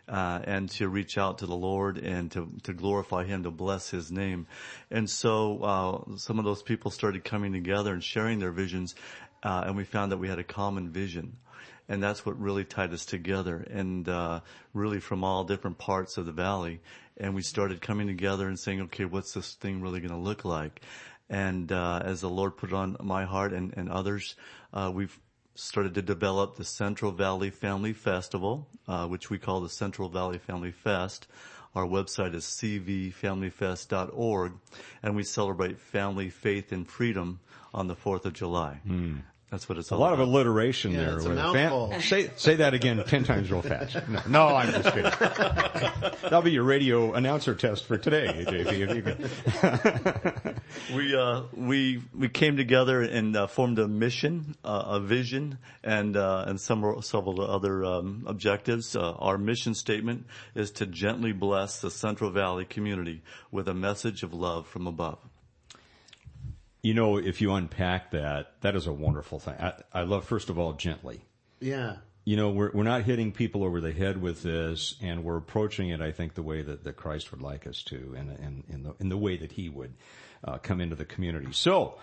uh, 0.09 0.40
and 0.44 0.68
to 0.71 0.88
reach 0.88 1.16
out 1.16 1.38
to 1.38 1.47
the 1.47 1.56
Lord 1.56 1.99
and 1.99 2.30
to, 2.32 2.50
to 2.64 2.73
glorify 2.73 3.25
Him, 3.25 3.44
to 3.44 3.50
bless 3.50 3.90
His 3.90 4.11
name. 4.11 4.47
And 4.90 5.09
so 5.09 5.62
uh, 5.62 6.16
some 6.16 6.38
of 6.38 6.44
those 6.44 6.62
people 6.62 6.90
started 6.90 7.25
coming 7.25 7.52
together 7.52 7.92
and 7.92 8.02
sharing 8.02 8.38
their 8.38 8.52
visions, 8.52 8.94
uh, 9.42 9.64
and 9.66 9.76
we 9.76 9.85
found 9.85 10.12
that 10.12 10.18
we 10.18 10.28
had 10.28 10.38
a 10.38 10.44
common 10.44 10.90
vision. 10.90 11.37
And 11.88 12.02
that's 12.02 12.25
what 12.25 12.40
really 12.40 12.64
tied 12.64 12.92
us 12.92 13.04
together, 13.04 13.56
and 13.71 14.09
uh, 14.09 14.40
really 14.73 15.00
from 15.00 15.25
all 15.25 15.44
different 15.44 15.78
parts 15.78 16.16
of 16.16 16.26
the 16.26 16.32
valley. 16.32 16.80
And 17.16 17.35
we 17.35 17.42
started 17.42 17.82
coming 17.82 18.06
together 18.06 18.49
and 18.49 18.59
saying, 18.59 18.80
okay, 18.82 19.04
what's 19.04 19.35
this 19.35 19.54
thing 19.54 19.82
really 19.82 20.00
going 20.00 20.12
to 20.12 20.16
look 20.16 20.44
like? 20.44 20.80
And 21.28 21.71
uh, 21.73 22.00
as 22.04 22.21
the 22.21 22.30
Lord 22.30 22.56
put 22.56 22.73
on 22.73 22.97
my 23.00 23.25
heart 23.25 23.52
and, 23.52 23.75
and 23.76 23.88
others, 23.88 24.37
uh, 24.73 24.90
we've 24.94 25.18
started 25.54 25.94
to 25.94 26.02
develop 26.02 26.56
the 26.56 26.64
Central 26.64 27.12
Valley 27.12 27.50
Family 27.50 27.92
Festival, 27.92 28.66
uh, 28.88 29.06
which 29.06 29.30
we 29.30 29.38
call 29.38 29.61
the 29.61 29.68
Central 29.68 30.09
Valley 30.09 30.38
Family 30.38 30.73
Fest. 30.73 31.28
Our 31.75 31.87
website 31.87 32.35
is 32.35 32.44
cvfamilyfest.org, 32.44 34.52
and 35.02 35.16
we 35.16 35.23
celebrate 35.23 35.80
family, 35.80 36.28
faith, 36.28 36.71
and 36.73 36.87
freedom 36.87 37.40
on 37.73 37.87
the 37.88 37.97
4th 37.97 38.26
of 38.26 38.35
July. 38.35 38.78
That's 39.50 39.68
what 39.68 39.76
it's. 39.76 39.90
A 39.90 39.94
all 39.94 40.00
lot 40.00 40.14
of 40.14 40.18
alliteration 40.18 40.92
Yeah, 40.92 41.04
there. 41.04 41.16
it's 41.16 41.26
a 41.26 41.28
with 41.28 42.02
say, 42.04 42.30
say 42.37 42.54
that 42.56 42.73
again 42.73 43.04
ten 43.06 43.23
times 43.23 43.50
real 43.50 43.61
fast. 43.61 43.97
No, 44.09 44.23
no, 44.26 44.47
I'm 44.56 44.73
just 44.73 44.94
kidding. 44.94 45.02
That'll 46.23 46.40
be 46.40 46.52
your 46.52 46.64
radio 46.64 47.12
announcer 47.12 47.54
test 47.54 47.85
for 47.85 47.99
today, 47.99 48.47
JP. 48.49 50.47
If 50.75 50.91
you 50.91 50.95
can. 50.95 50.97
we 50.97 51.17
uh, 51.17 51.43
we 51.55 52.02
we 52.14 52.29
came 52.29 52.57
together 52.57 53.02
and 53.02 53.37
uh, 53.37 53.47
formed 53.47 53.79
a 53.79 53.88
mission, 53.88 54.57
uh, 54.64 54.85
a 54.87 55.00
vision, 55.00 55.59
and 55.83 56.17
uh, 56.17 56.45
and 56.47 56.61
some 56.61 57.02
several 57.02 57.41
other 57.41 57.85
um, 57.85 58.25
objectives. 58.26 58.97
Uh, 58.97 59.12
our 59.12 59.38
mission 59.38 59.75
statement 59.75 60.26
is 60.55 60.71
to 60.73 60.87
gently 60.87 61.33
bless 61.33 61.81
the 61.81 61.91
Central 61.91 62.31
Valley 62.31 62.64
community 62.64 63.23
with 63.50 63.69
a 63.69 63.75
message 63.75 64.23
of 64.23 64.33
love 64.33 64.67
from 64.67 64.87
above. 64.87 65.19
You 66.83 66.95
know, 66.95 67.17
if 67.17 67.41
you 67.41 67.52
unpack 67.52 68.11
that, 68.11 68.61
that 68.62 68.75
is 68.75 68.88
a 68.88 68.93
wonderful 68.93 69.38
thing. 69.38 69.55
I, 69.55 69.73
I 69.93 70.02
love, 70.02 70.25
first 70.25 70.50
of 70.50 70.59
all, 70.59 70.73
gently. 70.73 71.21
Yeah. 71.61 71.97
You 72.25 72.37
know, 72.37 72.50
we're, 72.50 72.73
we're 72.73 72.83
not 72.83 73.02
hitting 73.02 73.31
people 73.31 73.62
over 73.62 73.81
the 73.81 73.93
head 73.93 74.21
with 74.21 74.43
this, 74.43 74.97
and 75.00 75.23
we're 75.23 75.37
approaching 75.37 75.91
it, 75.91 76.00
I 76.00 76.11
think, 76.11 76.35
the 76.35 76.43
way 76.43 76.62
that, 76.62 76.83
that 76.83 76.97
Christ 76.97 77.31
would 77.31 77.41
like 77.41 77.69
us 77.69 77.83
to, 77.85 78.14
and, 78.17 78.31
and 78.31 78.64
in, 78.69 78.83
the, 78.83 78.95
in 78.99 79.09
the 79.09 79.17
way 79.17 79.37
that 79.37 79.52
He 79.52 79.69
would 79.69 79.95
uh, 80.44 80.58
come 80.58 80.80
into 80.80 80.96
the 80.96 81.04
community. 81.04 81.52
So, 81.52 81.99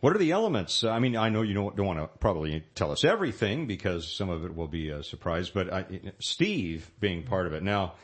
what 0.00 0.14
are 0.14 0.18
the 0.18 0.32
elements? 0.32 0.84
I 0.84 0.98
mean, 0.98 1.16
I 1.16 1.30
know 1.30 1.42
you 1.42 1.54
don't, 1.54 1.74
don't 1.74 1.86
want 1.86 2.00
to 2.00 2.06
probably 2.18 2.62
tell 2.74 2.92
us 2.92 3.04
everything 3.04 3.66
because 3.66 4.06
some 4.06 4.28
of 4.28 4.44
it 4.44 4.54
will 4.54 4.68
be 4.68 4.90
a 4.90 5.02
surprise, 5.02 5.48
but 5.48 5.72
I, 5.72 5.86
Steve 6.18 6.90
being 7.00 7.22
part 7.22 7.46
of 7.46 7.54
it. 7.54 7.62
Now, 7.62 7.94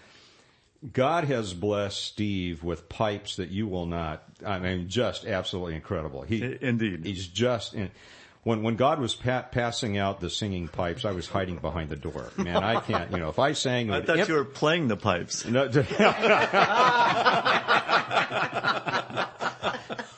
God 0.91 1.25
has 1.25 1.55
blessed 1.55 2.03
Steve 2.03 2.65
with 2.65 2.89
pipes 2.89 3.37
that 3.37 3.51
you 3.51 3.69
will 3.69 3.87
not. 3.87 4.25
I 4.45 4.59
mean, 4.59 4.89
just 4.89 5.25
absolutely 5.25 5.77
incredible. 5.77 6.23
He 6.23 6.57
indeed. 6.61 7.05
He's 7.05 7.27
just 7.27 7.75
in. 7.75 7.91
When 8.43 8.65
when 8.65 8.75
God 8.75 8.99
was 8.99 9.15
pa- 9.15 9.43
passing 9.43 9.99
out 9.99 10.19
the 10.19 10.29
singing 10.29 10.67
pipes, 10.67 11.05
I 11.05 11.13
was 11.13 11.29
hiding 11.29 11.59
behind 11.59 11.91
the 11.91 11.97
door. 11.97 12.33
Man, 12.37 12.57
I 12.57 12.81
can't. 12.81 13.13
You 13.13 13.19
know, 13.19 13.29
if 13.29 13.39
I 13.39 13.53
sang, 13.53 13.91
I 13.93 14.03
thought 14.03 14.19
imp- 14.19 14.29
you 14.29 14.35
were 14.35 14.45
playing 14.45 14.89
the 14.89 14.97
pipes. 14.97 15.47
No, 15.47 15.67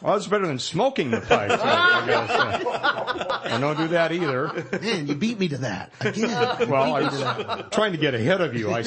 well, 0.05 0.17
it's 0.17 0.27
better 0.27 0.47
than 0.47 0.59
smoking 0.59 1.11
the 1.11 1.23
pipe. 1.23 1.51
I, 1.51 2.03
I 2.03 2.07
gotta. 2.07 3.55
I 3.55 3.59
don't 3.59 3.79
do 3.79 3.89
that 3.89 4.13
either. 4.13 4.67
Man, 4.83 5.07
you 5.07 5.15
beat 5.15 5.39
me 5.39 5.49
to 5.49 5.57
that 5.59 5.95
again. 6.01 6.69
Well, 6.69 6.95
I 6.95 7.03
was 7.03 7.65
trying 7.71 7.93
to 7.93 7.99
get 7.99 8.15
ahead 8.15 8.43
of 8.43 8.55
you. 8.55 8.71
I, 8.71 8.81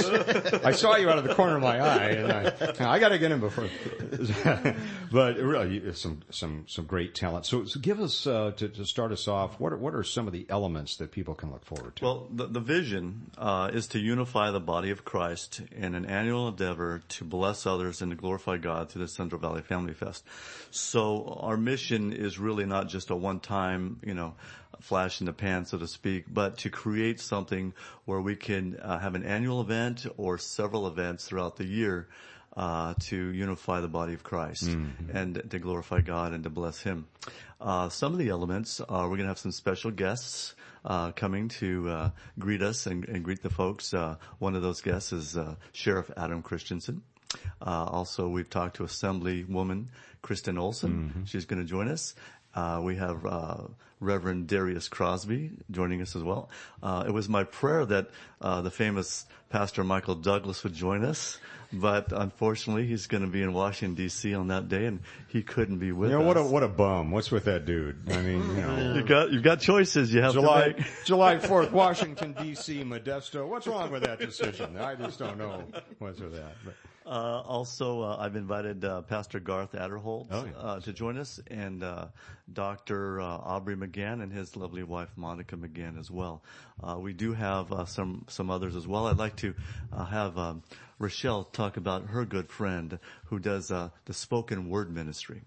I 0.64 0.72
saw 0.74 0.96
you 0.96 1.10
out 1.10 1.18
of 1.18 1.24
the 1.24 1.34
corner 1.34 1.56
of 1.56 1.64
my 1.64 1.80
eye, 1.80 2.10
and 2.10 2.32
I, 2.32 2.94
I 2.94 3.00
got 3.00 3.10
to 3.10 3.18
get 3.18 3.32
in 3.32 3.40
before. 3.40 3.68
but 5.12 5.38
really, 5.38 5.92
some 5.94 6.22
some 6.30 6.66
some 6.68 6.86
great 6.86 7.16
talent. 7.16 7.48
So, 7.48 7.66
so 7.66 7.80
give 7.80 8.00
us 8.00 8.28
uh, 8.28 8.52
to, 8.58 8.70
to 8.70 8.86
start 8.86 9.12
us 9.12 9.28
off. 9.28 9.60
What 9.60 9.74
are, 9.74 9.78
what 9.78 9.96
are 9.96 10.04
some 10.04 10.28
of 10.28 10.34
the 10.34 10.46
elements 10.50 10.98
that 10.98 11.12
people 11.12 11.34
can 11.34 11.52
look 11.52 11.66
forward 11.66 11.96
to? 11.96 12.04
Well, 12.04 12.28
the, 12.32 12.46
the 12.46 12.60
vision 12.60 13.32
uh, 13.40 13.72
is 13.74 13.88
to 13.88 14.00
unify 14.00 14.52
the 14.52 14.60
body 14.60 14.92
of 14.92 15.04
Christ 15.04 15.62
in 15.72 15.96
an 15.96 16.06
annual 16.06 16.48
endeavor 16.48 17.02
to 17.08 17.26
bless 17.26 17.66
others 17.66 18.04
and 18.04 18.12
to 18.12 18.16
glorify 18.16 18.58
God 18.58 18.92
through 18.92 19.02
the 19.02 19.08
Central 19.08 19.42
Valley 19.42 19.64
Family 19.64 19.94
Fest. 19.94 20.24
So 20.70 21.07
our 21.42 21.58
mission 21.58 22.14
is 22.14 22.40
really 22.40 22.66
not 22.66 22.88
just 22.88 23.10
a 23.10 23.16
one-time, 23.16 24.00
you 24.04 24.14
know, 24.14 24.36
flash 24.82 25.22
in 25.22 25.26
the 25.26 25.34
pan, 25.34 25.66
so 25.66 25.78
to 25.78 25.88
speak, 25.88 26.26
but 26.28 26.60
to 26.60 26.70
create 26.70 27.20
something 27.20 27.74
where 28.06 28.22
we 28.22 28.36
can 28.36 28.78
uh, 28.78 29.00
have 29.00 29.16
an 29.16 29.24
annual 29.24 29.62
event 29.62 30.06
or 30.18 30.38
several 30.38 30.88
events 30.88 31.26
throughout 31.26 31.56
the 31.56 31.66
year 31.66 32.08
uh, 32.56 32.94
to 33.00 33.18
unify 33.34 33.82
the 33.82 33.88
body 33.88 34.14
of 34.14 34.24
Christ 34.24 34.64
and 35.14 35.42
to 35.50 35.60
glorify 35.60 36.02
God 36.02 36.34
and 36.34 36.44
to 36.44 36.50
bless 36.50 36.82
Him. 36.82 37.08
Uh, 37.62 37.90
some 37.90 38.14
of 38.14 38.20
the 38.20 38.30
elements 38.30 38.82
are 38.82 39.04
we're 39.10 39.18
going 39.18 39.28
to 39.30 39.34
have 39.34 39.40
some 39.40 39.52
special 39.52 39.92
guests 39.92 40.56
uh, 40.86 41.12
coming 41.12 41.50
to 41.50 41.90
uh, 41.90 42.10
greet 42.40 42.62
us 42.62 42.88
and, 42.88 43.08
and 43.10 43.24
greet 43.24 43.42
the 43.42 43.50
folks. 43.50 43.94
Uh, 43.94 44.16
one 44.40 44.56
of 44.56 44.62
those 44.62 44.82
guests 44.82 45.12
is 45.12 45.38
uh, 45.38 45.56
Sheriff 45.74 46.10
Adam 46.18 46.42
Christianson. 46.42 47.02
Uh, 47.62 47.86
also, 47.86 48.28
we've 48.28 48.50
talked 48.50 48.78
to 48.78 48.84
Assemblywoman 48.84 49.86
Kristin 50.24 50.60
Olsen. 50.60 51.24
She's 51.26 51.46
going 51.46 51.62
to 51.62 51.68
join 51.68 51.88
us. 51.88 52.16
Uh, 52.54 52.82
we 52.84 52.96
have 52.96 53.26
uh, 53.26 53.58
Reverend 54.00 54.48
Darius 54.48 54.88
Crosby 54.88 55.52
joining 55.72 56.02
us 56.02 56.16
as 56.16 56.24
well. 56.24 56.50
Uh, 56.82 57.04
it 57.08 57.12
was 57.12 57.30
my 57.30 57.44
prayer 57.44 57.86
that 57.86 58.10
uh, 58.42 58.62
the 58.62 58.72
famous 58.72 59.26
Pastor 59.50 59.84
Michael 59.84 60.16
Douglass 60.16 60.64
would 60.64 60.74
join 60.74 61.04
us, 61.04 61.40
but 61.72 62.12
unfortunately, 62.12 62.86
he's 62.86 63.08
going 63.08 63.24
to 63.24 63.30
be 63.30 63.42
in 63.42 63.54
Washington 63.54 63.96
D.C. 63.96 64.34
on 64.34 64.48
that 64.48 64.70
day, 64.70 64.86
and 64.86 65.02
he 65.28 65.42
couldn't 65.42 65.78
be 65.78 65.92
with 65.92 66.12
you 66.12 66.18
know, 66.18 66.26
what 66.26 66.38
a 66.38 66.42
us. 66.42 66.52
what 66.52 66.64
a 66.64 66.68
bum. 66.68 67.12
What's 67.12 67.32
with 67.32 67.46
that 67.46 67.66
dude? 67.66 68.12
I 68.12 68.22
mean, 68.22 68.42
you 68.56 68.62
know. 68.62 68.94
you 68.96 69.04
got 69.04 69.32
you've 69.32 69.44
got 69.44 69.60
choices 69.60 70.14
you 70.14 70.22
have 70.22 70.34
July. 70.34 70.76
July 71.06 71.40
fourth, 71.40 71.72
Washington 71.72 72.34
D.C., 72.34 72.84
Modesto. 72.84 73.48
What's 73.48 73.68
wrong 73.68 73.92
with 73.92 74.04
that 74.04 74.20
decision? 74.20 74.78
I 74.78 74.96
just 74.96 75.20
don't 75.20 75.38
know 75.38 75.64
what's 76.00 76.20
with 76.20 76.34
that. 76.34 76.56
But. 76.66 76.74
Uh, 77.08 77.42
also, 77.48 78.02
uh, 78.02 78.18
I've 78.20 78.36
invited 78.36 78.84
uh, 78.84 79.02
Pastor 79.04 79.40
Garth 79.40 79.72
Adderholt 79.72 80.28
Oh, 80.30 80.44
yeah. 80.46 80.52
uh, 80.60 80.80
to 80.82 80.92
join 80.92 81.18
us, 81.18 81.40
and 81.48 81.82
uh, 81.82 82.08
Dr. 82.52 83.22
Uh, 83.22 83.26
Aubrey 83.26 83.78
McGann 83.78 84.22
and 84.22 84.32
his 84.32 84.58
lovely 84.58 84.84
wife 84.84 85.08
Monica 85.16 85.56
McGann 85.56 85.98
as 85.98 86.12
well. 86.12 86.44
Uh, 86.84 86.98
we 87.00 87.14
do 87.14 87.32
have 87.34 87.72
uh, 87.72 87.86
some 87.86 88.26
some 88.28 88.50
others 88.52 88.76
as 88.76 88.86
well. 88.86 89.08
I'd 89.08 89.18
like 89.18 89.38
to 89.38 89.54
uh, 89.94 90.04
have 90.04 90.38
um, 90.38 90.64
Rachell 91.00 91.50
talk 91.54 91.78
about 91.78 92.08
her 92.08 92.26
good 92.26 92.50
friend 92.50 93.00
who 93.28 93.40
does 93.40 93.72
uh, 93.72 93.90
the 94.04 94.14
spoken 94.14 94.70
word 94.70 94.94
ministry. 94.94 95.44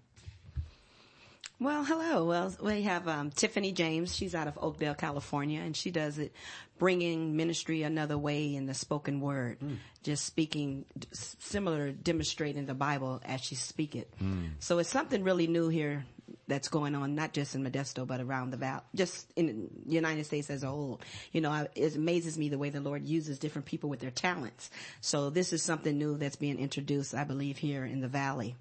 Well, 1.61 1.83
hello. 1.83 2.25
Well, 2.25 2.51
we 2.59 2.81
have 2.81 3.07
um, 3.07 3.29
Tiffany 3.29 3.71
James. 3.71 4.15
She's 4.15 4.33
out 4.33 4.47
of 4.47 4.57
Oakdale, 4.59 4.95
California, 4.95 5.61
and 5.61 5.77
she 5.77 5.91
does 5.91 6.17
it, 6.17 6.33
bringing 6.79 7.35
ministry 7.35 7.83
another 7.83 8.17
way 8.17 8.55
in 8.55 8.65
the 8.65 8.73
spoken 8.73 9.21
word, 9.21 9.59
just 10.01 10.25
speaking 10.25 10.85
similar, 11.11 11.91
demonstrating 11.91 12.65
the 12.65 12.73
Bible 12.73 13.21
as 13.23 13.41
she 13.41 13.53
speak 13.53 13.95
it. 13.95 14.11
So 14.57 14.79
it's 14.79 14.89
something 14.89 15.23
really 15.23 15.45
new 15.45 15.69
here 15.69 16.03
that's 16.47 16.67
going 16.67 16.95
on, 16.95 17.13
not 17.13 17.31
just 17.31 17.53
in 17.53 17.63
Modesto, 17.63 18.07
but 18.07 18.21
around 18.21 18.49
the 18.49 18.57
valley, 18.57 18.81
just 18.95 19.31
in 19.35 19.69
the 19.85 19.93
United 19.93 20.25
States 20.25 20.49
as 20.49 20.63
a 20.63 20.67
whole. 20.67 20.99
You 21.31 21.41
know, 21.41 21.51
I, 21.51 21.67
it 21.75 21.95
amazes 21.95 22.39
me 22.39 22.49
the 22.49 22.57
way 22.57 22.71
the 22.71 22.81
Lord 22.81 23.05
uses 23.05 23.37
different 23.37 23.67
people 23.67 23.87
with 23.87 23.99
their 23.99 24.09
talents. 24.09 24.71
So 24.99 25.29
this 25.29 25.53
is 25.53 25.61
something 25.61 25.95
new 25.95 26.17
that's 26.17 26.37
being 26.37 26.57
introduced, 26.57 27.13
I 27.13 27.23
believe, 27.23 27.59
here 27.59 27.85
in 27.85 28.01
the 28.01 28.07
valley. 28.07 28.55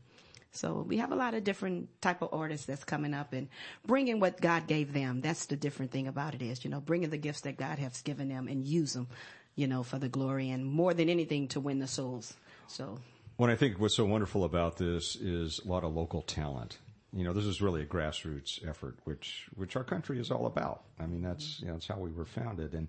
So 0.53 0.85
we 0.87 0.99
have 0.99 1.13
a 1.13 1.17
lot 1.17 1.35
of 1.35 1.45
different 1.45 1.89
type 2.01 2.23
of 2.23 2.31
artists 2.33 2.67
that's 2.67 2.85
coming 2.85 3.15
up 3.15 3.33
and 3.33 3.49
bringing 3.87 4.19
what 4.19 4.41
God 4.41 4.67
gave 4.67 4.93
them. 4.93 5.21
That's 5.21 5.47
the 5.47 5.57
different 5.57 5.93
thing 5.93 6.09
about 6.09 6.35
it 6.35 6.43
is, 6.43 6.65
you 6.65 6.71
know, 6.71 6.81
bringing 6.81 7.11
the 7.11 7.19
gifts 7.19 7.43
that 7.43 7.57
God 7.57 7.79
has 7.79 8.03
given 8.03 8.29
them 8.29 8.49
and 8.49 8.65
use 8.65 8.95
them, 8.95 9.09
you 9.55 9.69
know, 9.69 9.83
for 9.83 9.99
the 9.99 10.09
glory 10.09 10.51
and 10.51 10.65
more 10.65 10.93
than 10.93 11.09
anything 11.09 11.49
to 11.49 11.61
win 11.61 11.79
the 11.79 11.87
souls. 11.87 12.35
So 12.67 12.99
What 13.37 13.49
I 13.49 13.57
think 13.57 13.79
what's 13.79 13.95
so 13.95 14.05
wonderful 14.05 14.45
about 14.45 14.77
this 14.77 15.17
is 15.17 15.61
a 15.65 15.69
lot 15.69 15.85
of 15.85 15.95
local 15.95 16.23
talent. 16.23 16.79
You 17.13 17.25
know, 17.25 17.33
this 17.33 17.45
is 17.45 17.61
really 17.61 17.83
a 17.83 17.87
grassroots 17.87 18.67
effort, 18.69 18.97
which 19.05 19.49
which 19.55 19.77
our 19.77 19.83
country 19.85 20.21
is 20.21 20.31
all 20.31 20.47
about. 20.47 20.83
I 20.99 21.07
mean, 21.07 21.23
that's 21.23 21.45
mm-hmm. 21.45 21.65
you 21.65 21.69
know, 21.69 21.75
that's 21.77 21.89
how 21.89 21.99
we 21.99 22.13
were 22.13 22.25
founded, 22.25 22.75
and 22.75 22.87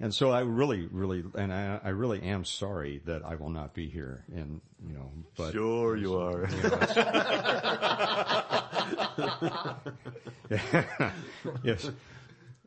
and 0.00 0.14
so 0.14 0.30
I 0.30 0.40
really, 0.40 0.86
really, 0.90 1.24
and 1.34 1.52
I, 1.52 1.80
I 1.82 1.88
really 1.90 2.22
am 2.22 2.44
sorry 2.44 3.00
that 3.06 3.24
I 3.24 3.36
will 3.36 3.50
not 3.50 3.74
be 3.74 3.88
here, 3.88 4.24
and 4.34 4.60
you 4.86 4.94
know, 4.94 5.10
but 5.36 5.52
Sure, 5.52 5.96
you 5.96 6.16
are. 6.18 6.48
yes. 11.62 11.90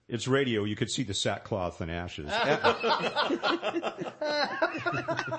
It's 0.10 0.28
radio. 0.28 0.64
You 0.64 0.76
could 0.76 0.90
see 0.90 1.04
the 1.04 1.14
sackcloth 1.14 1.82
and 1.82 1.92
ashes. 1.92 2.30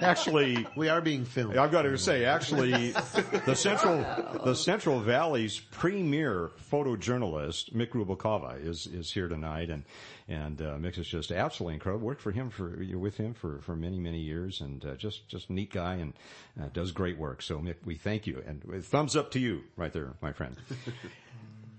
actually, 0.01 0.65
We 0.77 0.89
are 0.89 1.01
being 1.01 1.25
filmed. 1.25 1.57
I've 1.57 1.73
got 1.73 1.83
to 1.83 1.99
say, 1.99 2.25
actually, 2.25 2.93
the 2.93 3.55
Central 3.57 3.97
the 4.45 4.55
Central 4.55 5.01
Valley's 5.01 5.59
premier 5.59 6.53
photojournalist 6.71 7.75
Mick 7.75 7.91
Rubalcava 7.91 8.65
is 8.65 8.87
is 8.87 9.11
here 9.11 9.27
tonight, 9.27 9.71
and 9.71 9.83
and 10.29 10.63
uh, 10.63 10.77
Mick 10.77 10.99
is 10.99 11.09
just 11.09 11.33
absolutely 11.33 11.75
incredible. 11.75 12.07
Worked 12.07 12.23
for 12.23 12.31
him 12.31 12.49
for 12.49 12.79
with 12.95 13.17
him 13.17 13.35
for 13.35 13.59
for 13.63 13.75
many 13.75 13.99
many 13.99 14.21
years, 14.21 14.61
and 14.61 14.85
uh, 14.85 14.95
just 14.95 15.27
just 15.27 15.51
a 15.51 15.53
neat 15.53 15.73
guy 15.73 15.97
and 15.97 16.13
uh, 16.61 16.69
does 16.73 16.93
great 16.93 17.19
work. 17.19 17.43
So 17.43 17.59
Mick, 17.59 17.77
we 17.85 17.97
thank 17.97 18.27
you, 18.27 18.43
and 18.47 18.63
thumbs 18.85 19.17
up 19.17 19.33
to 19.33 19.41
you 19.41 19.63
right 19.77 19.93
there, 19.93 20.15
my 20.23 20.33
friend. 20.33 20.57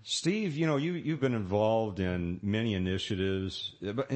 Steve, 0.04 0.56
you 0.58 0.66
know, 0.66 0.78
you, 0.78 0.94
you've 0.94 1.20
been 1.20 1.36
involved 1.36 2.00
in 2.00 2.40
many 2.42 2.74
initiatives, 2.74 3.74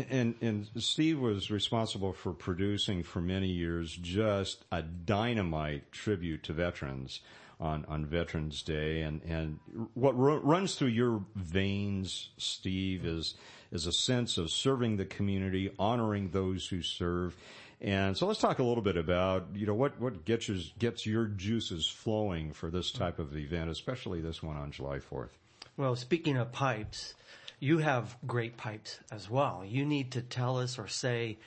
and, 0.10 0.34
and 0.42 0.68
Steve 0.78 1.20
was 1.20 1.52
responsible 1.52 2.12
for 2.12 2.34
producing 2.34 3.04
for 3.04 3.22
many 3.22 3.48
years 3.48 3.96
just 3.96 4.66
a 4.72 4.82
dynamite 4.82 5.92
tribute 5.92 6.42
to 6.44 6.54
veterans 6.54 7.20
on, 7.60 7.86
on 7.88 8.06
Veterans 8.06 8.64
Day. 8.64 9.02
And, 9.02 9.22
and 9.24 9.60
what 9.94 10.18
ru- 10.18 10.40
runs 10.40 10.74
through 10.74 10.90
your 10.90 11.24
veins, 11.36 12.30
Steve, 12.38 13.06
is, 13.06 13.36
is 13.72 13.86
a 13.86 13.94
sense 13.94 14.40
of 14.40 14.50
serving 14.50 14.98
the 14.98 15.06
community, 15.06 15.72
honoring 15.78 16.30
those 16.30 16.68
who 16.68 16.82
serve. 16.82 17.38
And 17.80 18.18
so 18.18 18.26
let's 18.26 18.40
talk 18.40 18.58
a 18.58 18.64
little 18.64 18.84
bit 18.84 18.98
about, 18.98 19.50
you 19.54 19.68
know, 19.68 19.76
what, 19.76 20.00
what 20.02 20.26
gets 20.26 20.48
your, 20.48 20.58
gets 20.80 21.06
your 21.06 21.26
juices 21.26 21.88
flowing 21.88 22.54
for 22.54 22.72
this 22.72 22.92
type 22.92 23.20
of 23.20 23.38
event, 23.38 23.70
especially 23.70 24.20
this 24.20 24.42
one 24.42 24.58
on 24.58 24.72
July 24.72 24.98
4th. 24.98 25.30
Well, 25.78 25.96
speaking 25.96 26.38
of 26.38 26.52
pipes, 26.52 27.14
you 27.60 27.80
have 27.80 28.16
great 28.26 28.58
pipes 28.58 29.00
as 29.12 29.30
well. 29.30 29.64
You 29.68 29.86
need 29.86 30.12
to 30.12 30.22
tell 30.22 30.58
us 30.58 30.80
or 30.80 30.88
say 30.88 31.38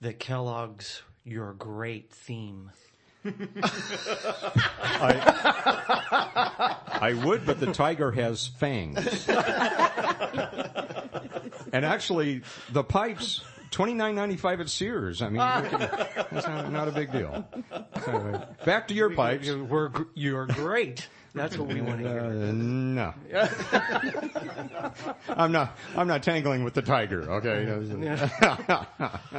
that 0.00 0.18
Kellogg's 0.18 1.02
your 1.24 1.52
great 1.52 2.10
theme. 2.10 2.72
I 7.00 7.14
would, 7.24 7.46
but 7.46 7.60
the 7.60 7.72
tiger 7.72 8.10
has 8.10 8.48
fangs. 8.48 9.28
and 11.72 11.84
actually, 11.84 12.42
the 12.72 12.82
pipes, 12.82 13.44
twenty 13.70 13.94
nine 13.94 14.16
ninety 14.16 14.36
five 14.36 14.60
at 14.60 14.68
Sears. 14.68 15.22
I 15.22 15.28
mean, 15.28 15.36
that's 15.36 16.48
not, 16.48 16.72
not 16.72 16.88
a 16.88 16.92
big 16.92 17.12
deal. 17.12 17.46
So, 18.04 18.44
back 18.64 18.88
to 18.88 18.94
your 18.94 19.10
pipes. 19.10 19.48
We're, 19.48 19.88
gr- 19.88 20.02
you're 20.14 20.46
great. 20.46 21.06
That's 21.34 21.56
what 21.56 21.68
we 21.68 21.80
want 21.80 22.02
to 22.02 22.08
hear. 22.08 22.20
Uh, 22.20 22.52
no. 22.52 23.14
I'm 25.28 25.52
not. 25.52 25.76
I'm 25.96 26.06
not 26.06 26.22
tangling 26.22 26.62
with 26.62 26.74
the 26.74 26.82
tiger. 26.82 27.22
Okay. 27.30 27.64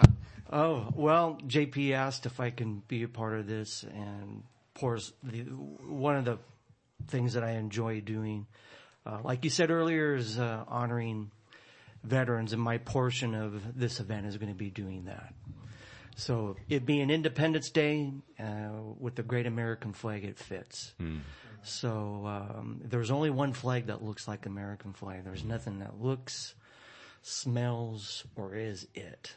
Oh, 0.56 0.94
well, 0.96 1.40
JP 1.48 1.94
asked 1.94 2.28
if 2.28 2.40
I 2.40 2.52
can 2.52 2.84
be 2.88 3.02
a 3.02 3.08
part 3.08 3.34
of 3.40 3.48
this 3.48 3.82
and 3.82 4.44
pours 4.76 5.12
the, 5.24 5.40
one 5.42 6.16
of 6.16 6.26
the 6.26 6.38
things 7.08 7.34
that 7.34 7.44
I 7.44 7.54
enjoy 7.54 8.02
doing, 8.02 8.46
uh, 9.04 9.18
like 9.24 9.44
you 9.44 9.50
said 9.50 9.72
earlier, 9.72 10.14
is 10.14 10.38
uh, 10.38 10.64
honoring 10.68 11.32
veterans 12.04 12.54
and 12.54 12.62
my 12.62 12.78
portion 12.78 13.34
of 13.34 13.80
this 13.80 14.00
event 14.00 14.28
is 14.28 14.38
going 14.38 14.52
to 14.52 14.58
be 14.58 14.70
doing 14.70 15.06
that. 15.06 15.34
So 16.18 16.56
it 16.70 16.86
being 16.86 17.10
Independence 17.10 17.72
Day, 17.72 18.12
uh, 18.40 18.44
with 19.00 19.16
the 19.16 19.24
great 19.24 19.48
American 19.48 19.92
flag, 19.92 20.24
it 20.24 20.38
fits. 20.38 20.94
So, 21.64 22.24
um, 22.26 22.82
there's 22.84 23.12
only 23.12 23.30
one 23.30 23.54
flag 23.54 23.88
that 23.88 24.04
looks 24.04 24.28
like 24.28 24.46
American 24.46 24.94
flag. 24.94 25.24
There's 25.24 25.44
nothing 25.44 25.80
that 25.80 26.02
looks, 26.02 26.54
smells, 27.22 28.26
or 28.36 28.56
is 28.56 28.88
it. 28.94 29.34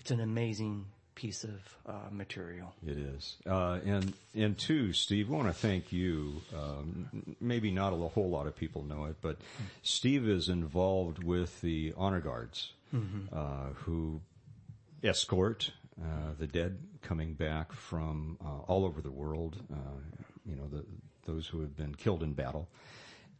It's 0.00 0.10
an 0.10 0.20
amazing 0.20 0.86
piece 1.14 1.44
of 1.44 1.76
uh, 1.86 1.92
material. 2.10 2.72
It 2.86 2.96
is. 2.96 3.36
Uh, 3.46 3.78
and, 3.84 4.14
and 4.34 4.56
two, 4.56 4.94
Steve, 4.94 5.30
I 5.30 5.34
want 5.34 5.48
to 5.48 5.52
thank 5.52 5.92
you. 5.92 6.40
Um, 6.56 7.36
maybe 7.40 7.70
not 7.70 7.92
a 7.92 7.96
whole 7.96 8.30
lot 8.30 8.46
of 8.46 8.56
people 8.56 8.82
know 8.84 9.04
it, 9.04 9.16
but 9.20 9.36
Steve 9.82 10.26
is 10.26 10.48
involved 10.48 11.22
with 11.22 11.60
the 11.60 11.92
honor 11.98 12.20
guards, 12.20 12.72
uh, 13.32 13.66
who 13.74 14.22
escort, 15.04 15.72
uh, 16.00 16.32
the 16.38 16.46
dead 16.46 16.78
coming 17.02 17.34
back 17.34 17.72
from, 17.72 18.38
uh, 18.42 18.60
all 18.66 18.86
over 18.86 19.02
the 19.02 19.10
world, 19.10 19.56
uh, 19.70 19.76
you 20.46 20.56
know, 20.56 20.68
the, 20.68 20.84
those 21.24 21.46
who 21.46 21.60
have 21.60 21.76
been 21.76 21.94
killed 21.94 22.22
in 22.22 22.32
battle. 22.32 22.68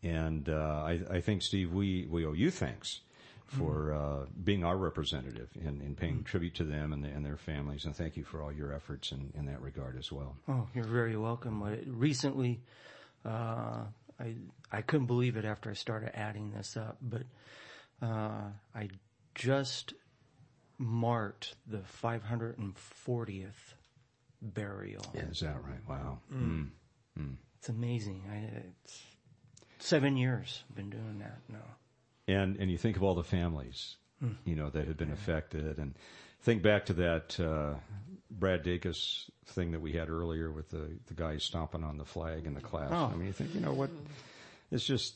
And, 0.02 0.48
uh, 0.48 0.82
I, 0.84 1.00
I 1.10 1.20
think, 1.20 1.42
Steve, 1.42 1.72
we, 1.72 2.06
we 2.08 2.24
owe 2.24 2.32
you 2.32 2.50
thanks 2.50 3.00
for 3.46 3.92
uh, 3.92 4.26
being 4.44 4.64
our 4.64 4.76
representative 4.76 5.48
and, 5.64 5.80
and 5.82 5.96
paying 5.96 6.22
tribute 6.22 6.54
to 6.54 6.64
them 6.64 6.92
and, 6.92 7.02
the, 7.02 7.08
and 7.08 7.26
their 7.26 7.36
families. 7.36 7.84
And 7.84 7.94
thank 7.96 8.16
you 8.16 8.22
for 8.22 8.40
all 8.40 8.52
your 8.52 8.72
efforts 8.72 9.10
in, 9.10 9.32
in 9.36 9.46
that 9.46 9.60
regard 9.60 9.98
as 9.98 10.12
well. 10.12 10.36
Oh, 10.48 10.68
you're 10.72 10.84
very 10.84 11.16
welcome. 11.16 11.62
I, 11.62 11.78
recently, 11.86 12.60
uh, 13.24 13.84
I 14.20 14.34
I 14.70 14.82
couldn't 14.82 15.06
believe 15.06 15.36
it 15.36 15.44
after 15.44 15.70
I 15.70 15.74
started 15.74 16.16
adding 16.16 16.52
this 16.52 16.76
up, 16.76 16.98
but 17.02 17.22
uh, 18.00 18.50
I 18.74 18.88
just 19.34 19.94
marked 20.78 21.56
the 21.66 21.82
540th 22.02 23.74
burial. 24.40 25.04
Is 25.14 25.40
that 25.40 25.56
right? 25.64 25.88
Wow. 25.88 26.18
It's 27.60 27.68
amazing. 27.68 28.22
I, 28.32 28.36
it's 28.82 29.02
seven 29.78 30.16
years 30.16 30.64
I've 30.70 30.76
been 30.76 30.90
doing 30.90 31.18
that 31.20 31.38
now. 31.48 31.76
And 32.26 32.56
and 32.56 32.70
you 32.70 32.78
think 32.78 32.96
of 32.96 33.02
all 33.02 33.14
the 33.14 33.22
families, 33.24 33.96
you 34.44 34.56
know, 34.56 34.70
that 34.70 34.86
have 34.88 34.96
been 34.96 35.12
affected, 35.12 35.78
and 35.78 35.94
think 36.42 36.62
back 36.62 36.86
to 36.86 36.92
that 36.94 37.38
uh, 37.40 37.74
Brad 38.30 38.64
Dacus 38.64 39.28
thing 39.46 39.72
that 39.72 39.80
we 39.80 39.92
had 39.92 40.08
earlier 40.08 40.50
with 40.50 40.70
the 40.70 40.98
the 41.06 41.14
guy 41.14 41.36
stomping 41.38 41.84
on 41.84 41.98
the 41.98 42.04
flag 42.04 42.46
in 42.46 42.54
the 42.54 42.60
class. 42.60 42.90
Oh. 42.92 43.10
I 43.12 43.16
mean, 43.16 43.26
you 43.26 43.32
think, 43.32 43.54
you 43.54 43.60
know 43.60 43.72
what? 43.72 43.90
It's 44.72 44.84
just, 44.84 45.14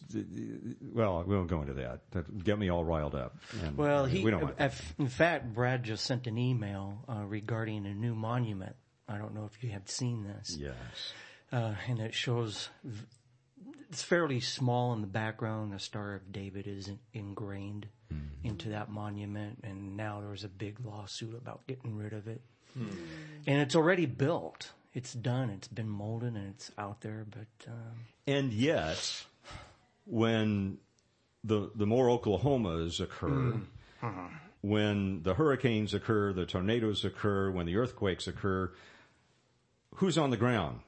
well, 0.92 1.22
we 1.24 1.36
won't 1.36 1.48
go 1.48 1.60
into 1.60 1.74
that. 1.74 2.00
That 2.10 2.42
get 2.42 2.58
me 2.58 2.70
all 2.70 2.84
riled 2.84 3.14
up. 3.14 3.36
And 3.62 3.76
Well, 3.76 4.04
he, 4.04 4.24
we 4.24 4.32
don't 4.32 4.42
want 4.42 4.56
that. 4.58 4.74
in 4.98 5.06
fact, 5.06 5.54
Brad 5.54 5.84
just 5.84 6.04
sent 6.04 6.26
an 6.26 6.36
email 6.36 7.04
uh, 7.08 7.22
regarding 7.24 7.86
a 7.86 7.94
new 7.94 8.16
monument. 8.16 8.74
I 9.08 9.16
don't 9.16 9.32
know 9.32 9.44
if 9.44 9.62
you 9.62 9.70
have 9.70 9.88
seen 9.88 10.24
this. 10.24 10.56
Yes. 10.58 10.72
Uh, 11.54 11.74
and 11.88 12.00
it 12.00 12.12
shows 12.14 12.68
v- 12.82 13.06
it's 13.88 14.02
fairly 14.02 14.40
small 14.40 14.92
in 14.92 15.00
the 15.00 15.06
background. 15.06 15.72
The 15.72 15.78
Star 15.78 16.14
of 16.14 16.32
David 16.32 16.66
is 16.66 16.88
in- 16.88 16.98
ingrained 17.12 17.86
into 18.44 18.68
that 18.70 18.90
monument, 18.90 19.58
and 19.64 19.96
now 19.96 20.20
there's 20.20 20.44
a 20.44 20.48
big 20.48 20.78
lawsuit 20.84 21.34
about 21.36 21.66
getting 21.66 21.96
rid 21.96 22.12
of 22.12 22.28
it. 22.28 22.40
And 22.76 23.60
it's 23.60 23.74
already 23.76 24.06
built. 24.06 24.72
It's 24.92 25.12
done. 25.12 25.48
It's 25.50 25.68
been 25.68 25.88
molded 25.88 26.34
and 26.34 26.48
it's 26.48 26.70
out 26.78 27.00
there. 27.00 27.24
But 27.28 27.66
um, 27.68 28.06
And 28.26 28.52
yet, 28.52 29.24
when 30.06 30.78
the 31.44 31.70
the 31.74 31.86
more 31.86 32.06
Oklahomas 32.08 33.00
occur, 33.00 33.60
when 34.60 35.22
the 35.22 35.34
hurricanes 35.34 35.94
occur, 35.94 36.32
the 36.32 36.46
tornadoes 36.46 37.04
occur, 37.04 37.50
when 37.50 37.66
the 37.66 37.76
earthquakes 37.76 38.26
occur, 38.26 38.72
who's 39.96 40.16
on 40.18 40.30
the 40.30 40.36
ground? 40.36 40.80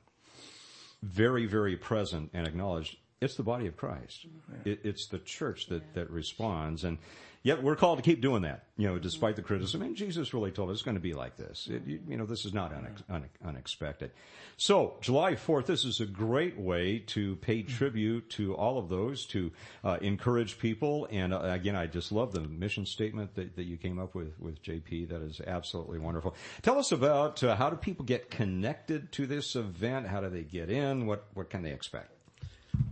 Very, 1.07 1.47
very 1.47 1.77
present 1.77 2.31
and 2.35 2.47
acknowledged. 2.47 2.97
It's 3.21 3.37
the 3.37 3.43
body 3.43 3.67
of 3.67 3.77
Christ. 3.77 4.27
Mm-hmm. 4.27 4.69
It, 4.69 4.81
it's 4.85 5.09
the 5.09 5.19
church 5.19 5.69
that, 5.69 5.95
that 5.95 6.11
responds. 6.11 6.85
And 6.85 6.99
yet 7.47 7.63
we're 7.63 7.77
called 7.77 7.97
to 7.97 8.03
keep 8.03 8.21
doing 8.21 8.43
that, 8.43 8.65
you 8.77 8.89
know, 8.89 8.99
despite 8.99 9.37
the 9.37 9.43
criticism. 9.43 9.81
And 9.81 9.95
Jesus 9.95 10.35
really 10.35 10.51
told 10.51 10.69
us 10.69 10.75
it's 10.75 10.83
going 10.83 10.97
to 10.97 11.01
be 11.01 11.15
like 11.15 11.37
this. 11.37 11.69
It, 11.71 11.87
you, 11.87 12.01
you 12.09 12.17
know, 12.17 12.27
this 12.27 12.45
is 12.45 12.53
not 12.53 12.73
unex, 12.73 13.05
une, 13.09 13.29
unexpected. 13.45 14.11
So 14.57 14.97
July 15.01 15.35
4th, 15.35 15.67
this 15.67 15.85
is 15.85 16.01
a 16.01 16.07
great 16.07 16.59
way 16.59 16.99
to 17.07 17.37
pay 17.37 17.63
tribute 17.63 18.31
to 18.31 18.57
all 18.57 18.79
of 18.79 18.89
those, 18.89 19.27
to 19.27 19.53
uh, 19.85 19.99
encourage 20.01 20.59
people. 20.59 21.07
And 21.13 21.33
uh, 21.33 21.43
again, 21.43 21.77
I 21.77 21.87
just 21.87 22.11
love 22.11 22.33
the 22.33 22.41
mission 22.41 22.85
statement 22.85 23.37
that, 23.37 23.55
that 23.55 23.65
you 23.65 23.77
came 23.77 24.01
up 24.01 24.17
with, 24.17 24.35
with 24.41 24.61
JP. 24.61 25.11
That 25.11 25.23
is 25.23 25.41
absolutely 25.47 26.01
wonderful. 26.01 26.35
Tell 26.63 26.81
us 26.81 26.91
about 26.91 27.45
uh, 27.45 27.55
how 27.55 27.71
do 27.71 27.77
people 27.77 28.05
get 28.05 28.29
connected 28.29 29.13
to 29.13 29.27
this 29.29 29.55
event? 29.55 30.09
How 30.09 30.21
do 30.21 30.29
they 30.31 30.43
get 30.43 30.69
in? 30.69 31.07
What, 31.07 31.29
what 31.35 31.49
can 31.49 31.63
they 31.63 31.71
expect? 31.71 32.16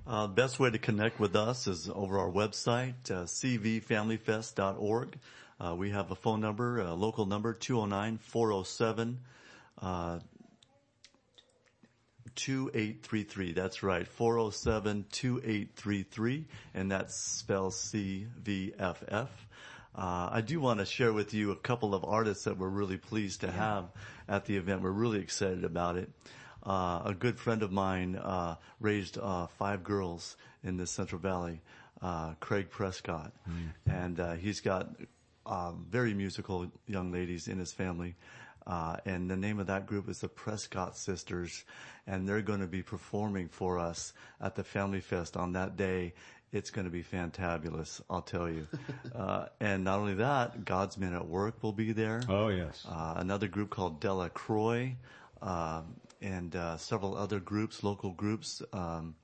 Uh, 0.06 0.26
best 0.26 0.60
way 0.60 0.70
to 0.70 0.78
connect 0.78 1.18
with 1.18 1.34
us 1.34 1.66
is 1.66 1.90
over 1.92 2.18
our 2.18 2.30
website, 2.30 3.10
uh, 3.10 3.24
cvfamilyfest.org. 3.24 5.18
Uh, 5.58 5.74
we 5.76 5.90
have 5.90 6.10
a 6.10 6.14
phone 6.14 6.40
number, 6.40 6.80
a 6.80 6.94
local 6.94 7.26
number, 7.26 7.54
209-407, 7.54 9.16
uh, 9.80 10.18
2833. 12.34 13.52
That's 13.52 13.82
right, 13.82 14.06
407-2833, 14.18 16.44
and 16.74 16.90
that 16.90 17.10
spells 17.10 17.92
CVFF. 17.92 19.28
Uh, 19.96 20.28
I 20.32 20.40
do 20.40 20.58
want 20.60 20.80
to 20.80 20.86
share 20.86 21.12
with 21.12 21.34
you 21.34 21.52
a 21.52 21.56
couple 21.56 21.94
of 21.94 22.04
artists 22.04 22.42
that 22.44 22.58
we're 22.58 22.68
really 22.68 22.98
pleased 22.98 23.42
to 23.42 23.50
have 23.50 23.84
at 24.28 24.44
the 24.44 24.56
event. 24.56 24.82
We're 24.82 24.90
really 24.90 25.20
excited 25.20 25.64
about 25.64 25.96
it. 25.96 26.10
Uh, 26.66 27.02
a 27.04 27.14
good 27.18 27.38
friend 27.38 27.62
of 27.62 27.70
mine 27.70 28.16
uh, 28.16 28.56
raised 28.80 29.18
uh, 29.18 29.46
five 29.46 29.84
girls 29.84 30.36
in 30.62 30.76
the 30.76 30.86
Central 30.86 31.20
Valley, 31.20 31.60
uh, 32.00 32.34
Craig 32.40 32.70
Prescott, 32.70 33.32
and 33.86 34.18
uh, 34.18 34.32
he's 34.34 34.60
got 34.60 34.88
uh, 35.46 35.72
very 35.90 36.14
musical 36.14 36.70
young 36.86 37.12
ladies 37.12 37.48
in 37.48 37.58
his 37.58 37.72
family. 37.72 38.14
Uh, 38.66 38.96
and 39.04 39.30
the 39.30 39.36
name 39.36 39.58
of 39.60 39.66
that 39.66 39.84
group 39.86 40.08
is 40.08 40.20
the 40.20 40.28
Prescott 40.28 40.96
Sisters, 40.96 41.64
and 42.06 42.26
they're 42.26 42.40
going 42.40 42.60
to 42.60 42.66
be 42.66 42.82
performing 42.82 43.48
for 43.48 43.78
us 43.78 44.14
at 44.40 44.54
the 44.54 44.64
Family 44.64 45.00
Fest 45.00 45.36
on 45.36 45.52
that 45.52 45.76
day. 45.76 46.14
It's 46.50 46.70
going 46.70 46.86
to 46.86 46.90
be 46.90 47.02
fantabulous, 47.02 48.00
I'll 48.08 48.22
tell 48.22 48.48
you. 48.48 48.66
uh, 49.14 49.46
and 49.60 49.84
not 49.84 49.98
only 49.98 50.14
that, 50.14 50.64
God's 50.64 50.96
Men 50.96 51.12
at 51.12 51.26
Work 51.26 51.62
will 51.62 51.72
be 51.74 51.92
there 51.92 52.22
Oh, 52.26 52.48
yes. 52.48 52.86
uh, 52.88 53.14
another 53.18 53.48
group 53.48 53.68
called 53.68 54.00
Della 54.00 54.30
Croix, 54.30 54.96
um, 55.42 55.96
and 56.24 56.56
uh, 56.56 56.76
several 56.78 57.16
other 57.16 57.38
groups, 57.38 57.84
local 57.84 58.10
groups. 58.10 58.62
Um, 58.72 59.14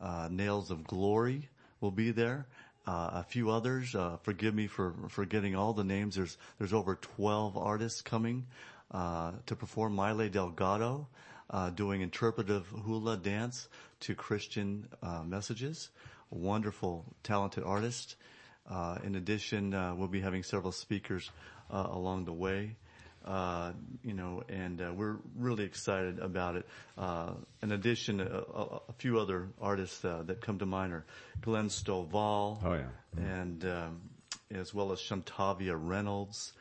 uh, 0.00 0.28
Nails 0.30 0.70
of 0.70 0.84
Glory 0.84 1.48
will 1.80 1.90
be 1.90 2.10
there. 2.10 2.46
Uh, 2.86 3.10
a 3.14 3.24
few 3.26 3.50
others. 3.50 3.94
Uh, 3.94 4.18
forgive 4.22 4.54
me 4.54 4.66
for 4.66 4.94
forgetting 5.08 5.56
all 5.56 5.72
the 5.72 5.82
names. 5.82 6.14
There's 6.14 6.36
there's 6.58 6.72
over 6.72 6.96
12 6.96 7.56
artists 7.56 8.02
coming 8.02 8.46
uh, 8.92 9.32
to 9.46 9.56
perform. 9.56 9.96
Miley 9.96 10.28
Delgado 10.28 11.08
uh, 11.50 11.70
doing 11.70 12.02
interpretive 12.02 12.66
hula 12.66 13.16
dance 13.16 13.68
to 14.00 14.14
Christian 14.14 14.86
messages. 15.24 15.88
A 16.30 16.34
wonderful, 16.36 17.04
talented 17.22 17.64
artist. 17.64 18.16
In 19.02 19.14
addition, 19.14 19.70
we'll 19.98 20.08
be 20.08 20.20
having 20.20 20.42
several 20.42 20.72
speakers 20.72 21.30
along 21.70 22.26
the 22.26 22.32
way. 22.32 22.76
Uh, 23.26 23.72
you 24.04 24.12
know, 24.14 24.42
and 24.48 24.80
uh, 24.80 24.92
we're 24.94 25.16
really 25.36 25.64
excited 25.64 26.20
about 26.20 26.54
it. 26.56 26.66
Uh, 26.96 27.30
in 27.62 27.72
addition, 27.72 28.20
a, 28.20 28.24
a, 28.24 28.80
a 28.88 28.92
few 28.98 29.18
other 29.18 29.48
artists 29.60 30.04
uh, 30.04 30.22
that 30.26 30.40
come 30.40 30.58
to 30.60 30.66
mind 30.66 30.92
are 30.92 31.04
Glenn 31.40 31.68
Stovall, 31.68 32.58
Oh, 32.64 32.74
yeah. 32.74 32.84
and 33.16 33.64
um, 33.64 34.00
as 34.54 34.72
well 34.72 34.92
as 34.92 35.00
Shantavia 35.00 35.76
Reynolds, 35.76 36.52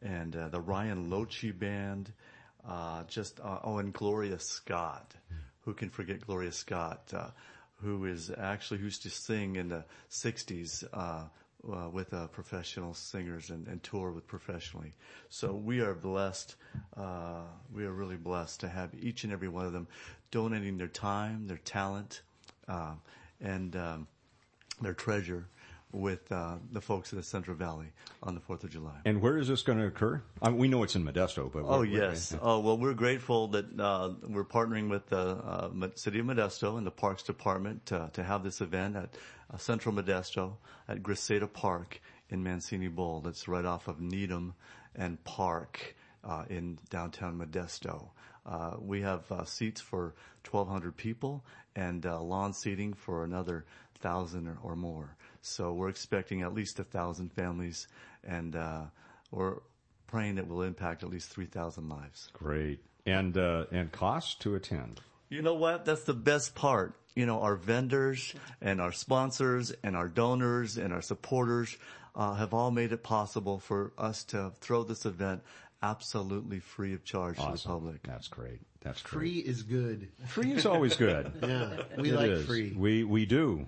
and 0.00 0.34
uh, 0.34 0.48
the 0.48 0.60
Ryan 0.60 1.10
Lochi 1.10 1.52
Band. 1.58 2.10
Uh, 2.66 3.02
just 3.04 3.40
uh, 3.40 3.58
oh, 3.62 3.76
and 3.76 3.92
Gloria 3.92 4.38
Scott. 4.38 5.12
Who 5.66 5.74
can 5.74 5.90
forget 5.90 6.26
Gloria 6.26 6.52
Scott? 6.52 7.02
Uh, 7.12 7.28
who 7.82 8.06
is 8.06 8.30
actually 8.34 8.78
who 8.78 8.84
used 8.84 9.02
to 9.02 9.10
sing 9.10 9.56
in 9.56 9.68
the 9.68 9.84
'60s 10.10 10.84
uh, 10.94 11.24
uh, 11.72 11.88
with 11.88 12.12
uh, 12.12 12.26
professional 12.28 12.94
singers 12.94 13.50
and, 13.50 13.66
and 13.68 13.82
tour 13.82 14.10
with 14.10 14.26
professionally. 14.26 14.92
So 15.28 15.52
we 15.54 15.80
are 15.80 15.94
blessed. 15.94 16.56
Uh, 16.96 17.42
we 17.74 17.84
are 17.84 17.92
really 17.92 18.16
blessed 18.16 18.60
to 18.60 18.68
have 18.68 18.90
each 19.00 19.24
and 19.24 19.32
every 19.32 19.48
one 19.48 19.66
of 19.66 19.72
them 19.72 19.86
donating 20.30 20.78
their 20.78 20.88
time, 20.88 21.46
their 21.46 21.58
talent, 21.58 22.22
uh, 22.68 22.94
and 23.40 23.76
um, 23.76 24.06
their 24.80 24.94
treasure 24.94 25.46
with 25.94 26.30
uh, 26.32 26.56
the 26.72 26.80
folks 26.80 27.12
of 27.12 27.16
the 27.18 27.22
Central 27.22 27.56
Valley 27.56 27.86
on 28.22 28.34
the 28.34 28.40
Fourth 28.40 28.64
of 28.64 28.70
July. 28.70 28.96
And 29.04 29.22
where 29.22 29.38
is 29.38 29.48
this 29.48 29.62
going 29.62 29.78
to 29.78 29.86
occur? 29.86 30.20
I 30.42 30.50
mean, 30.50 30.58
we 30.58 30.68
know 30.68 30.82
it's 30.82 30.96
in 30.96 31.04
Modesto, 31.04 31.50
but 31.52 31.62
Oh 31.64 31.82
yes. 31.82 32.34
Oh 32.42 32.60
well, 32.60 32.76
we're 32.76 32.94
grateful 32.94 33.48
that 33.48 33.66
uh, 33.78 34.10
we're 34.26 34.44
partnering 34.44 34.90
with 34.90 35.06
the 35.06 35.18
uh, 35.18 35.70
City 35.94 36.18
of 36.18 36.26
Modesto 36.26 36.76
and 36.76 36.86
the 36.86 36.90
Parks 36.90 37.22
Department 37.22 37.86
to, 37.86 38.10
to 38.14 38.22
have 38.22 38.42
this 38.42 38.60
event 38.60 38.96
at 38.96 39.14
Central 39.58 39.94
Modesto 39.94 40.56
at 40.88 41.02
Graceada 41.02 41.50
Park 41.52 42.00
in 42.28 42.42
Mancini 42.42 42.88
Bowl. 42.88 43.20
That's 43.20 43.48
right 43.48 43.64
off 43.64 43.88
of 43.88 44.00
Needham 44.00 44.54
and 44.94 45.22
Park 45.24 45.94
uh, 46.24 46.44
in 46.48 46.78
downtown 46.90 47.38
Modesto. 47.38 48.08
Uh, 48.46 48.76
we 48.78 49.00
have 49.00 49.30
uh, 49.32 49.44
seats 49.44 49.80
for 49.80 50.14
1,200 50.50 50.96
people 50.96 51.44
and 51.74 52.04
uh, 52.04 52.20
lawn 52.20 52.52
seating 52.52 52.92
for 52.92 53.24
another 53.24 53.64
thousand 54.00 54.48
or, 54.48 54.58
or 54.62 54.76
more. 54.76 55.16
So 55.40 55.72
we're 55.72 55.88
expecting 55.88 56.42
at 56.42 56.54
least 56.54 56.78
a 56.78 56.84
thousand 56.84 57.32
families, 57.32 57.88
and 58.22 58.54
uh, 58.54 58.82
we're 59.30 59.56
praying 60.06 60.38
it 60.38 60.46
will 60.46 60.62
impact 60.62 61.02
at 61.02 61.10
least 61.10 61.30
3,000 61.30 61.88
lives. 61.88 62.28
Great. 62.32 62.80
And 63.06 63.36
uh, 63.36 63.66
and 63.70 63.92
cost 63.92 64.40
to 64.42 64.54
attend. 64.54 65.00
You 65.28 65.42
know 65.42 65.54
what? 65.54 65.84
That's 65.84 66.04
the 66.04 66.14
best 66.14 66.54
part. 66.54 66.94
You 67.14 67.26
know, 67.26 67.40
our 67.42 67.54
vendors 67.56 68.34
and 68.60 68.80
our 68.80 68.92
sponsors 68.92 69.72
and 69.84 69.96
our 69.96 70.08
donors 70.08 70.76
and 70.78 70.92
our 70.92 71.02
supporters 71.02 71.76
uh, 72.16 72.34
have 72.34 72.52
all 72.54 72.70
made 72.70 72.92
it 72.92 73.02
possible 73.02 73.58
for 73.60 73.92
us 73.98 74.24
to 74.24 74.52
throw 74.60 74.82
this 74.82 75.06
event 75.06 75.42
absolutely 75.82 76.58
free 76.60 76.94
of 76.94 77.04
charge 77.04 77.36
to 77.36 77.42
the 77.52 77.62
public. 77.64 78.02
That's 78.04 78.28
great. 78.28 78.60
That's 78.82 79.00
great. 79.02 79.18
Free 79.20 79.38
is 79.38 79.62
good. 79.62 80.08
Free 80.26 80.52
is 80.52 80.66
always 80.66 80.96
good. 80.96 81.32
Yeah, 81.42 81.82
we 81.98 82.10
It 82.10 82.14
like 82.14 82.30
is. 82.30 82.46
free. 82.46 82.72
We 82.76 83.04
we 83.04 83.26
do. 83.26 83.66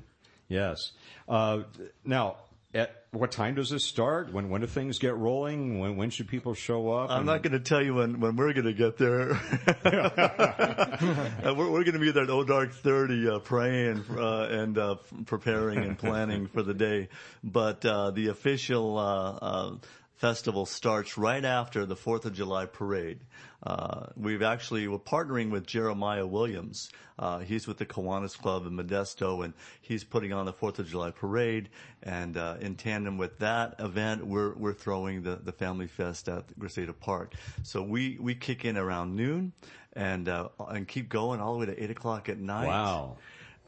Yes. 0.48 0.92
Uh, 1.28 1.62
now, 2.04 2.36
at 2.76 2.94
what 3.10 3.30
time 3.32 3.54
does 3.54 3.70
this 3.70 3.84
start? 3.84 4.32
When 4.32 4.50
when 4.50 4.60
do 4.60 4.66
things 4.66 4.98
get 4.98 5.16
rolling? 5.16 5.78
When 5.80 5.96
when 5.96 6.10
should 6.10 6.28
people 6.28 6.54
show 6.54 6.90
up? 6.92 7.10
I'm 7.10 7.18
And- 7.18 7.26
not 7.26 7.42
going 7.42 7.52
to 7.54 7.60
tell 7.60 7.82
you 7.82 7.94
when, 7.94 8.20
when 8.20 8.36
we're 8.36 8.52
going 8.52 8.66
to 8.66 8.72
get 8.74 8.96
there. 8.98 9.40
Uh, 10.96 11.54
we're 11.54 11.70
we're 11.70 11.84
going 11.84 11.92
to 11.94 11.98
be 11.98 12.10
there 12.10 12.24
at 12.24 12.30
O 12.30 12.42
Dark 12.42 12.72
30 12.72 13.28
uh, 13.28 13.38
praying 13.40 14.02
uh, 14.16 14.48
and 14.50 14.76
uh, 14.78 14.96
preparing 15.26 15.78
and 15.80 15.98
planning 15.98 16.46
for 16.46 16.62
the 16.62 16.74
day. 16.74 17.08
But 17.44 17.84
uh, 17.84 18.10
the 18.12 18.28
official 18.28 18.98
uh, 18.98 19.32
uh, 19.32 19.74
festival 20.16 20.64
starts 20.66 21.18
right 21.18 21.44
after 21.44 21.84
the 21.86 21.96
4th 21.96 22.24
of 22.24 22.32
July 22.32 22.66
parade. 22.66 23.20
Uh, 23.66 24.06
we've 24.16 24.42
actually, 24.42 24.86
we're 24.86 24.98
partnering 24.98 25.50
with 25.50 25.66
Jeremiah 25.66 26.24
Williams. 26.24 26.88
Uh, 27.18 27.40
he's 27.40 27.66
with 27.66 27.78
the 27.78 27.86
Kiwanis 27.86 28.38
Club 28.38 28.64
in 28.64 28.74
Modesto 28.74 29.44
and 29.44 29.54
he's 29.80 30.04
putting 30.04 30.32
on 30.32 30.46
the 30.46 30.52
4th 30.52 30.78
of 30.78 30.86
July 30.86 31.10
parade. 31.10 31.68
And, 32.02 32.36
uh, 32.36 32.56
in 32.60 32.76
tandem 32.76 33.18
with 33.18 33.40
that 33.40 33.74
event, 33.80 34.24
we're, 34.24 34.54
we're 34.54 34.72
throwing 34.72 35.22
the, 35.22 35.36
the 35.36 35.52
Family 35.52 35.88
Fest 35.88 36.28
at 36.28 36.46
Graceada 36.60 36.94
Park. 36.98 37.34
So 37.64 37.82
we, 37.82 38.18
we 38.20 38.36
kick 38.36 38.64
in 38.64 38.76
around 38.76 39.16
noon 39.16 39.52
and, 39.94 40.28
uh, 40.28 40.48
and 40.68 40.86
keep 40.86 41.08
going 41.08 41.40
all 41.40 41.54
the 41.54 41.58
way 41.58 41.66
to 41.66 41.82
8 41.82 41.90
o'clock 41.90 42.28
at 42.28 42.38
night 42.38 42.68
Wow. 42.68 43.16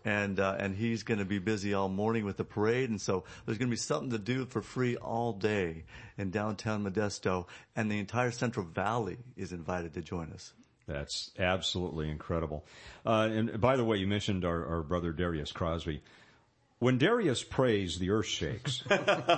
And 0.08 0.40
uh, 0.40 0.56
and 0.58 0.74
he's 0.74 1.02
going 1.02 1.18
to 1.18 1.26
be 1.26 1.38
busy 1.38 1.74
all 1.74 1.90
morning 1.90 2.24
with 2.24 2.38
the 2.38 2.44
parade, 2.44 2.88
and 2.88 2.98
so 2.98 3.24
there's 3.44 3.58
going 3.58 3.68
to 3.68 3.72
be 3.72 3.76
something 3.76 4.10
to 4.10 4.18
do 4.18 4.46
for 4.46 4.62
free 4.62 4.96
all 4.96 5.34
day 5.34 5.84
in 6.16 6.30
downtown 6.30 6.82
Modesto, 6.82 7.46
and 7.76 7.90
the 7.90 7.98
entire 7.98 8.30
Central 8.30 8.64
Valley 8.64 9.18
is 9.36 9.52
invited 9.52 9.92
to 9.94 10.00
join 10.00 10.32
us. 10.32 10.54
That's 10.86 11.30
absolutely 11.38 12.08
incredible. 12.08 12.64
Uh, 13.04 13.28
and 13.30 13.60
by 13.60 13.76
the 13.76 13.84
way, 13.84 13.98
you 13.98 14.06
mentioned 14.06 14.46
our, 14.46 14.64
our 14.66 14.82
brother 14.82 15.12
Darius 15.12 15.52
Crosby. 15.52 16.02
When 16.78 16.96
Darius 16.96 17.42
prays, 17.42 17.98
the 17.98 18.10
earth 18.10 18.26
shakes. 18.26 18.84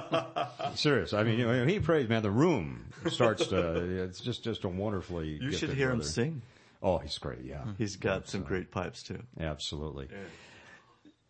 Serious. 0.74 1.12
I 1.12 1.24
mean, 1.24 1.40
you 1.40 1.46
know, 1.46 1.66
he 1.66 1.80
prays, 1.80 2.08
man, 2.08 2.22
the 2.22 2.30
room 2.30 2.92
starts 3.08 3.46
to, 3.48 4.04
it's 4.04 4.20
just, 4.20 4.44
just 4.44 4.62
a 4.64 4.68
wonderfully 4.68 5.38
You 5.40 5.50
should 5.50 5.70
hear 5.70 5.90
him 5.90 6.02
sing. 6.02 6.42
Oh, 6.82 6.98
he's 6.98 7.18
great. 7.18 7.42
Yeah. 7.42 7.64
He's 7.78 7.96
got 7.96 8.28
some 8.28 8.42
great 8.42 8.70
pipes 8.70 9.02
too. 9.02 9.22
Absolutely. 9.40 10.08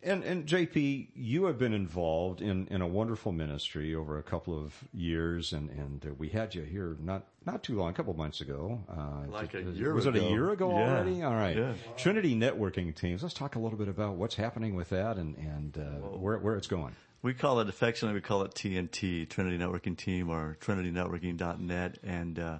And, 0.03 0.23
and 0.23 0.47
JP, 0.47 1.09
you 1.15 1.45
have 1.45 1.59
been 1.59 1.73
involved 1.73 2.41
in, 2.41 2.67
in 2.71 2.81
a 2.81 2.87
wonderful 2.87 3.31
ministry 3.31 3.93
over 3.93 4.17
a 4.17 4.23
couple 4.23 4.57
of 4.57 4.73
years, 4.93 5.53
and, 5.53 5.69
and 5.69 6.15
we 6.17 6.29
had 6.29 6.55
you 6.55 6.63
here 6.63 6.97
not, 6.99 7.27
not 7.45 7.61
too 7.63 7.75
long, 7.77 7.89
a 7.91 7.93
couple 7.93 8.13
months 8.15 8.41
ago. 8.41 8.81
Uh, 8.89 9.27
Like 9.31 9.53
a 9.53 9.61
was- 9.61 9.77
year 9.77 9.93
Was 9.93 10.07
it 10.07 10.15
a 10.15 10.23
year 10.23 10.49
ago 10.49 10.71
Yeah. 10.71 10.89
already? 10.89 11.21
All 11.21 11.35
right. 11.35 11.55
Yeah. 11.55 11.73
Trinity 11.97 12.35
Networking 12.35 12.95
Teams. 12.95 13.21
Let's 13.21 13.35
talk 13.35 13.55
a 13.55 13.59
little 13.59 13.77
bit 13.77 13.89
about 13.89 14.15
what's 14.15 14.33
happening 14.35 14.73
with 14.75 14.89
that 14.89 15.17
and, 15.17 15.37
and 15.37 15.77
uh, 15.77 16.07
where, 16.17 16.39
where 16.39 16.55
it's 16.55 16.67
going. 16.67 16.95
We 17.21 17.35
call 17.35 17.59
it 17.59 17.69
affectionately, 17.69 18.15
we 18.15 18.21
call 18.21 18.41
it 18.41 18.55
TNT, 18.55 19.29
Trinity 19.29 19.59
Networking 19.59 19.95
Team 19.95 20.29
or 20.31 20.57
TrinityNetworking.net. 20.61 21.99
And, 22.03 22.39
uh, 22.39 22.57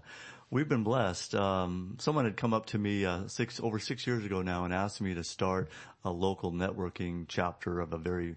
we've 0.51 0.67
been 0.67 0.83
blessed. 0.83 1.33
Um, 1.33 1.95
someone 1.99 2.25
had 2.25 2.35
come 2.35 2.53
up 2.53 2.67
to 2.67 2.77
me, 2.77 3.05
uh, 3.05 3.27
six, 3.27 3.59
over 3.61 3.79
six 3.79 4.05
years 4.05 4.25
ago 4.25 4.41
now 4.41 4.65
and 4.65 4.73
asked 4.73 5.01
me 5.01 5.15
to 5.15 5.23
start 5.23 5.69
a 6.03 6.11
local 6.11 6.51
networking 6.51 7.25
chapter 7.27 7.79
of 7.79 7.93
a 7.93 7.97
very 7.97 8.35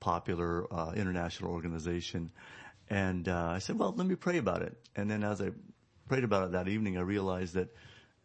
popular, 0.00 0.66
uh, 0.72 0.92
international 0.92 1.52
organization. 1.52 2.32
And, 2.88 3.28
uh, 3.28 3.50
I 3.50 3.58
said, 3.58 3.78
well, 3.78 3.94
let 3.94 4.06
me 4.06 4.14
pray 4.14 4.38
about 4.38 4.62
it. 4.62 4.76
And 4.96 5.10
then 5.10 5.22
as 5.22 5.40
I 5.42 5.50
prayed 6.08 6.24
about 6.24 6.44
it 6.44 6.52
that 6.52 6.68
evening, 6.68 6.96
I 6.96 7.02
realized 7.02 7.54
that 7.54 7.68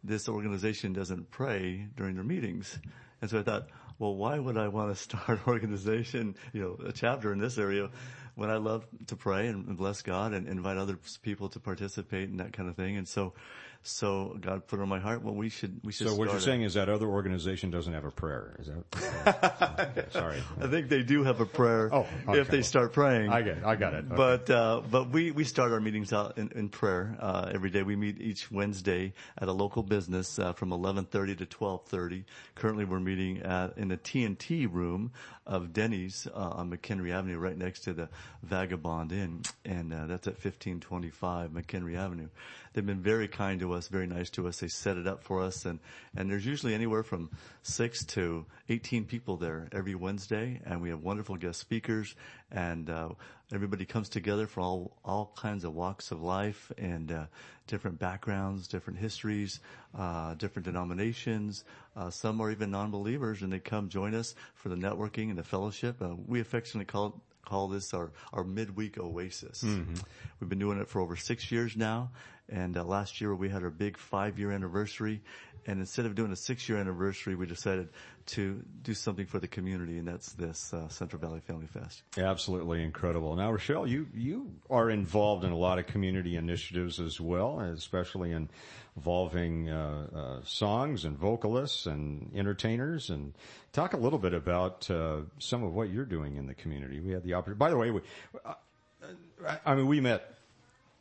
this 0.02 0.28
organization 0.28 0.94
doesn't 0.94 1.30
pray 1.30 1.86
during 1.96 2.14
their 2.14 2.24
meetings. 2.24 2.78
And 3.20 3.30
so 3.30 3.40
I 3.40 3.42
thought, 3.42 3.68
well, 3.98 4.14
why 4.14 4.38
would 4.38 4.56
I 4.56 4.68
want 4.68 4.96
to 4.96 5.02
start 5.02 5.28
an 5.28 5.40
organization, 5.46 6.34
you 6.54 6.62
know, 6.62 6.86
a 6.86 6.92
chapter 6.92 7.32
in 7.32 7.38
this 7.38 7.58
area 7.58 7.90
when 8.38 8.50
I 8.50 8.56
love 8.58 8.86
to 9.08 9.16
pray 9.16 9.48
and 9.48 9.76
bless 9.76 10.00
God 10.00 10.32
and 10.32 10.46
invite 10.46 10.76
other 10.76 10.96
people 11.22 11.48
to 11.48 11.58
participate 11.58 12.30
in 12.30 12.36
that 12.36 12.52
kind 12.52 12.68
of 12.68 12.76
thing. 12.76 12.96
And 12.96 13.08
so, 13.08 13.32
so 13.82 14.36
God 14.40 14.66
put 14.66 14.80
it 14.80 14.82
on 14.82 14.88
my 14.88 14.98
heart, 14.98 15.22
well, 15.22 15.34
we 15.34 15.48
should, 15.48 15.80
we 15.82 15.92
should 15.92 16.08
So 16.08 16.14
what 16.14 16.30
you're 16.30 16.40
saying 16.40 16.62
is 16.62 16.74
that 16.74 16.88
other 16.88 17.06
organization 17.06 17.70
doesn't 17.70 17.92
have 17.92 18.04
a 18.04 18.10
prayer. 18.10 18.56
Is 18.58 18.66
that? 18.66 19.78
okay, 19.96 20.06
sorry. 20.10 20.42
I 20.60 20.66
think 20.66 20.88
they 20.88 21.02
do 21.02 21.24
have 21.24 21.40
a 21.40 21.46
prayer 21.46 21.88
Oh, 21.92 22.06
okay. 22.28 22.40
if 22.40 22.48
they 22.48 22.62
start 22.62 22.92
praying. 22.92 23.30
I 23.30 23.42
get 23.42 23.58
it. 23.58 23.64
I 23.64 23.76
got 23.76 23.94
it. 23.94 24.04
Okay. 24.06 24.14
But 24.16 24.50
uh, 24.50 24.82
but 24.90 25.10
we 25.10 25.30
we 25.30 25.44
start 25.44 25.72
our 25.72 25.80
meetings 25.80 26.12
out 26.12 26.36
in, 26.38 26.50
in 26.54 26.68
prayer 26.68 27.16
uh, 27.20 27.50
every 27.52 27.70
day. 27.70 27.82
We 27.82 27.96
meet 27.96 28.20
each 28.20 28.50
Wednesday 28.50 29.12
at 29.38 29.48
a 29.48 29.52
local 29.52 29.82
business 29.82 30.38
uh, 30.38 30.52
from 30.52 30.70
11:30 30.70 31.38
to 31.38 31.46
12:30. 31.46 32.24
Currently, 32.56 32.84
we're 32.84 33.00
meeting 33.00 33.42
at, 33.42 33.78
in 33.78 33.88
the 33.88 33.96
TNT 33.96 34.72
room 34.72 35.12
of 35.46 35.72
Denny's 35.72 36.26
uh, 36.34 36.38
on 36.38 36.70
McHenry 36.70 37.10
Avenue, 37.12 37.38
right 37.38 37.56
next 37.56 37.80
to 37.80 37.94
the 37.94 38.08
Vagabond 38.42 39.12
Inn, 39.12 39.42
and 39.64 39.92
uh, 39.94 40.06
that's 40.06 40.26
at 40.26 40.34
1525 40.34 41.50
McHenry 41.50 41.96
Avenue. 41.96 42.28
They've 42.72 42.84
been 42.84 43.02
very 43.02 43.28
kind 43.28 43.60
to 43.60 43.72
us, 43.72 43.88
very 43.88 44.06
nice 44.06 44.30
to 44.30 44.46
us. 44.48 44.58
They 44.58 44.68
set 44.68 44.96
it 44.96 45.06
up 45.06 45.22
for 45.22 45.42
us, 45.42 45.64
and 45.64 45.78
and 46.16 46.30
there's 46.30 46.46
usually 46.46 46.74
anywhere 46.74 47.02
from 47.02 47.30
six 47.62 48.04
to 48.06 48.46
18 48.68 49.04
people 49.04 49.36
there 49.36 49.68
every 49.72 49.94
Wednesday, 49.94 50.60
and 50.64 50.80
we 50.80 50.90
have 50.90 51.02
wonderful 51.02 51.36
guest 51.36 51.60
speakers, 51.60 52.14
and 52.50 52.90
uh, 52.90 53.10
everybody 53.52 53.84
comes 53.84 54.08
together 54.08 54.46
from 54.46 54.62
all 54.64 54.96
all 55.04 55.32
kinds 55.36 55.64
of 55.64 55.74
walks 55.74 56.10
of 56.10 56.22
life 56.22 56.70
and 56.78 57.12
uh, 57.12 57.26
different 57.66 57.98
backgrounds, 57.98 58.68
different 58.68 58.98
histories, 58.98 59.60
uh, 59.96 60.34
different 60.34 60.64
denominations. 60.66 61.64
Uh, 61.96 62.10
some 62.10 62.40
are 62.40 62.50
even 62.50 62.70
non-believers, 62.70 63.42
and 63.42 63.52
they 63.52 63.58
come 63.58 63.88
join 63.88 64.14
us 64.14 64.34
for 64.54 64.68
the 64.68 64.76
networking 64.76 65.30
and 65.30 65.38
the 65.38 65.42
fellowship. 65.42 66.00
Uh, 66.02 66.14
we 66.26 66.40
affectionately 66.40 66.84
call 66.86 67.20
call 67.44 67.68
this 67.68 67.94
our, 67.94 68.12
our 68.34 68.44
midweek 68.44 68.98
oasis. 68.98 69.62
We've 70.38 70.48
been 70.50 70.58
doing 70.58 70.78
it 70.80 70.88
for 70.88 71.00
over 71.00 71.16
six 71.16 71.50
years 71.50 71.76
now. 71.76 72.10
And 72.48 72.76
uh, 72.76 72.84
last 72.84 73.20
year 73.20 73.34
we 73.34 73.48
had 73.48 73.62
our 73.62 73.70
big 73.70 73.96
five 73.96 74.38
year 74.38 74.50
anniversary. 74.52 75.22
And 75.66 75.80
instead 75.80 76.06
of 76.06 76.14
doing 76.14 76.32
a 76.32 76.36
six 76.36 76.66
year 76.66 76.78
anniversary, 76.78 77.34
we 77.34 77.44
decided 77.46 77.90
to 78.26 78.62
do 78.82 78.94
something 78.94 79.26
for 79.26 79.38
the 79.38 79.48
community. 79.48 79.98
And 79.98 80.08
that's 80.08 80.32
this 80.32 80.72
uh, 80.72 80.88
Central 80.88 81.20
Valley 81.20 81.40
Family 81.40 81.66
Fest. 81.66 82.02
Absolutely 82.16 82.82
incredible. 82.82 83.36
Now, 83.36 83.52
Rachell, 83.52 83.86
you, 83.86 84.06
you 84.14 84.52
are 84.70 84.88
involved 84.88 85.44
in 85.44 85.52
a 85.52 85.56
lot 85.56 85.78
of 85.78 85.86
community 85.86 86.36
initiatives 86.36 87.00
as 87.00 87.20
well, 87.20 87.60
especially 87.60 88.32
in 88.32 88.48
involving 88.96 89.68
uh, 89.68 90.06
uh, 90.14 90.40
songs 90.44 91.04
and 91.04 91.18
vocalists 91.18 91.84
and 91.86 92.32
entertainers. 92.34 93.10
And 93.10 93.34
talk 93.72 93.92
a 93.92 93.98
little 93.98 94.18
bit 94.18 94.32
about 94.32 94.90
uh, 94.90 95.20
some 95.38 95.62
of 95.62 95.74
what 95.74 95.90
you're 95.90 96.06
doing 96.06 96.36
in 96.36 96.46
the 96.46 96.54
community. 96.54 97.00
We 97.00 97.12
had 97.12 97.24
the 97.24 97.34
opportunity. 97.34 97.58
By 97.58 97.70
the 97.70 97.76
way, 97.76 97.90
we, 97.90 98.00
uh, 98.44 98.54
I 99.46 99.58
I 99.66 99.74
mean, 99.74 99.86
we 99.86 100.00
met 100.00 100.37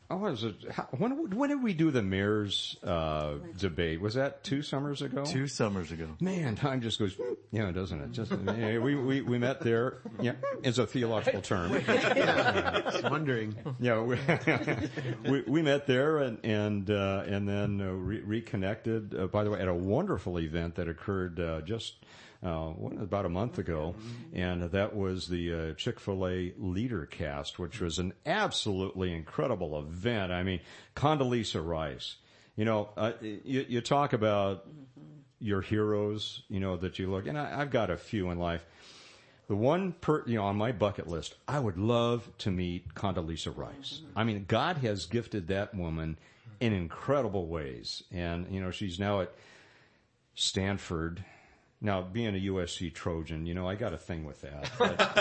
Oh, 0.09 0.17
was 0.17 0.45
it? 0.45 0.55
How, 0.71 0.87
when 0.97 1.31
when 1.31 1.49
did 1.49 1.61
we 1.61 1.73
do 1.73 1.91
the 1.91 2.01
mayor's 2.01 2.77
uh, 2.81 3.33
debate? 3.57 3.99
Was 3.99 4.13
that 4.13 4.41
two 4.41 4.61
summers 4.61 5.01
ago? 5.01 5.25
Two 5.25 5.47
summers 5.47 5.91
ago. 5.91 6.07
Man, 6.21 6.55
time 6.55 6.79
just 6.81 6.97
goes, 6.97 7.17
yeah, 7.51 7.71
doesn't 7.71 7.99
it? 7.99 8.11
Just 8.13 8.31
yeah, 8.31 8.77
we, 8.77 8.95
we 8.95 9.21
we 9.21 9.37
met 9.37 9.59
there. 9.59 9.97
Yeah, 10.21 10.33
it's 10.63 10.77
a 10.77 10.87
theological 10.87 11.41
term. 11.41 11.73
I 11.87 12.83
was 12.85 13.03
wondering. 13.03 13.55
Yeah, 13.81 14.01
we, 14.01 14.17
we, 15.29 15.41
we 15.41 15.61
met 15.61 15.87
there 15.87 16.19
and 16.19 16.39
and 16.43 16.89
uh, 16.89 17.23
and 17.27 17.45
then 17.47 17.81
uh, 17.81 17.91
re- 17.91 18.21
reconnected. 18.21 19.13
Uh, 19.13 19.27
by 19.27 19.43
the 19.43 19.51
way, 19.51 19.59
at 19.59 19.67
a 19.67 19.73
wonderful 19.73 20.39
event 20.39 20.75
that 20.75 20.87
occurred 20.87 21.37
uh, 21.41 21.59
just 21.61 21.95
uh, 22.45 22.71
about 22.99 23.25
a 23.25 23.29
month 23.29 23.57
ago, 23.57 23.95
and 24.33 24.63
that 24.63 24.95
was 24.95 25.27
the 25.27 25.53
uh, 25.53 25.73
Chick 25.73 25.99
Fil 25.99 26.27
A 26.27 26.53
Leader 26.57 27.05
Cast, 27.05 27.59
which 27.59 27.81
was 27.81 27.99
an 27.99 28.13
absolutely 28.25 29.13
incredible 29.13 29.79
event. 29.79 30.31
I 30.31 30.43
mean, 30.43 30.59
Condoleezza 30.95 31.65
Rice. 31.65 32.17
You 32.55 32.65
know, 32.65 32.89
uh, 32.97 33.13
you, 33.21 33.65
you 33.67 33.81
talk 33.81 34.13
about 34.13 34.67
your 35.39 35.61
heroes. 35.61 36.43
You 36.49 36.59
know 36.59 36.77
that 36.77 36.99
you 36.99 37.09
look, 37.09 37.27
and 37.27 37.37
I, 37.37 37.61
I've 37.61 37.71
got 37.71 37.89
a 37.89 37.97
few 37.97 38.29
in 38.31 38.39
life. 38.39 38.65
The 39.47 39.55
one 39.55 39.93
per, 39.93 40.23
you 40.27 40.35
know, 40.35 40.43
on 40.43 40.57
my 40.57 40.73
bucket 40.73 41.07
list, 41.07 41.35
I 41.47 41.59
would 41.59 41.77
love 41.77 42.29
to 42.39 42.51
meet 42.51 42.93
Condoleezza 42.93 43.55
Rice. 43.55 44.01
I 44.13 44.25
mean, 44.25 44.43
God 44.45 44.77
has 44.79 45.05
gifted 45.05 45.47
that 45.47 45.73
woman 45.73 46.17
in 46.59 46.73
incredible 46.73 47.47
ways. 47.47 48.03
And, 48.11 48.47
you 48.51 48.59
know, 48.59 48.71
she's 48.71 48.99
now 48.99 49.21
at 49.21 49.31
Stanford. 50.35 51.23
Now, 51.79 52.01
being 52.01 52.35
a 52.35 52.39
USC 52.39 52.91
Trojan, 52.91 53.45
you 53.45 53.53
know, 53.53 53.69
I 53.69 53.75
got 53.75 53.93
a 53.93 53.99
thing 53.99 54.25
with 54.25 54.41
that. 54.41 54.71
But, 54.79 55.17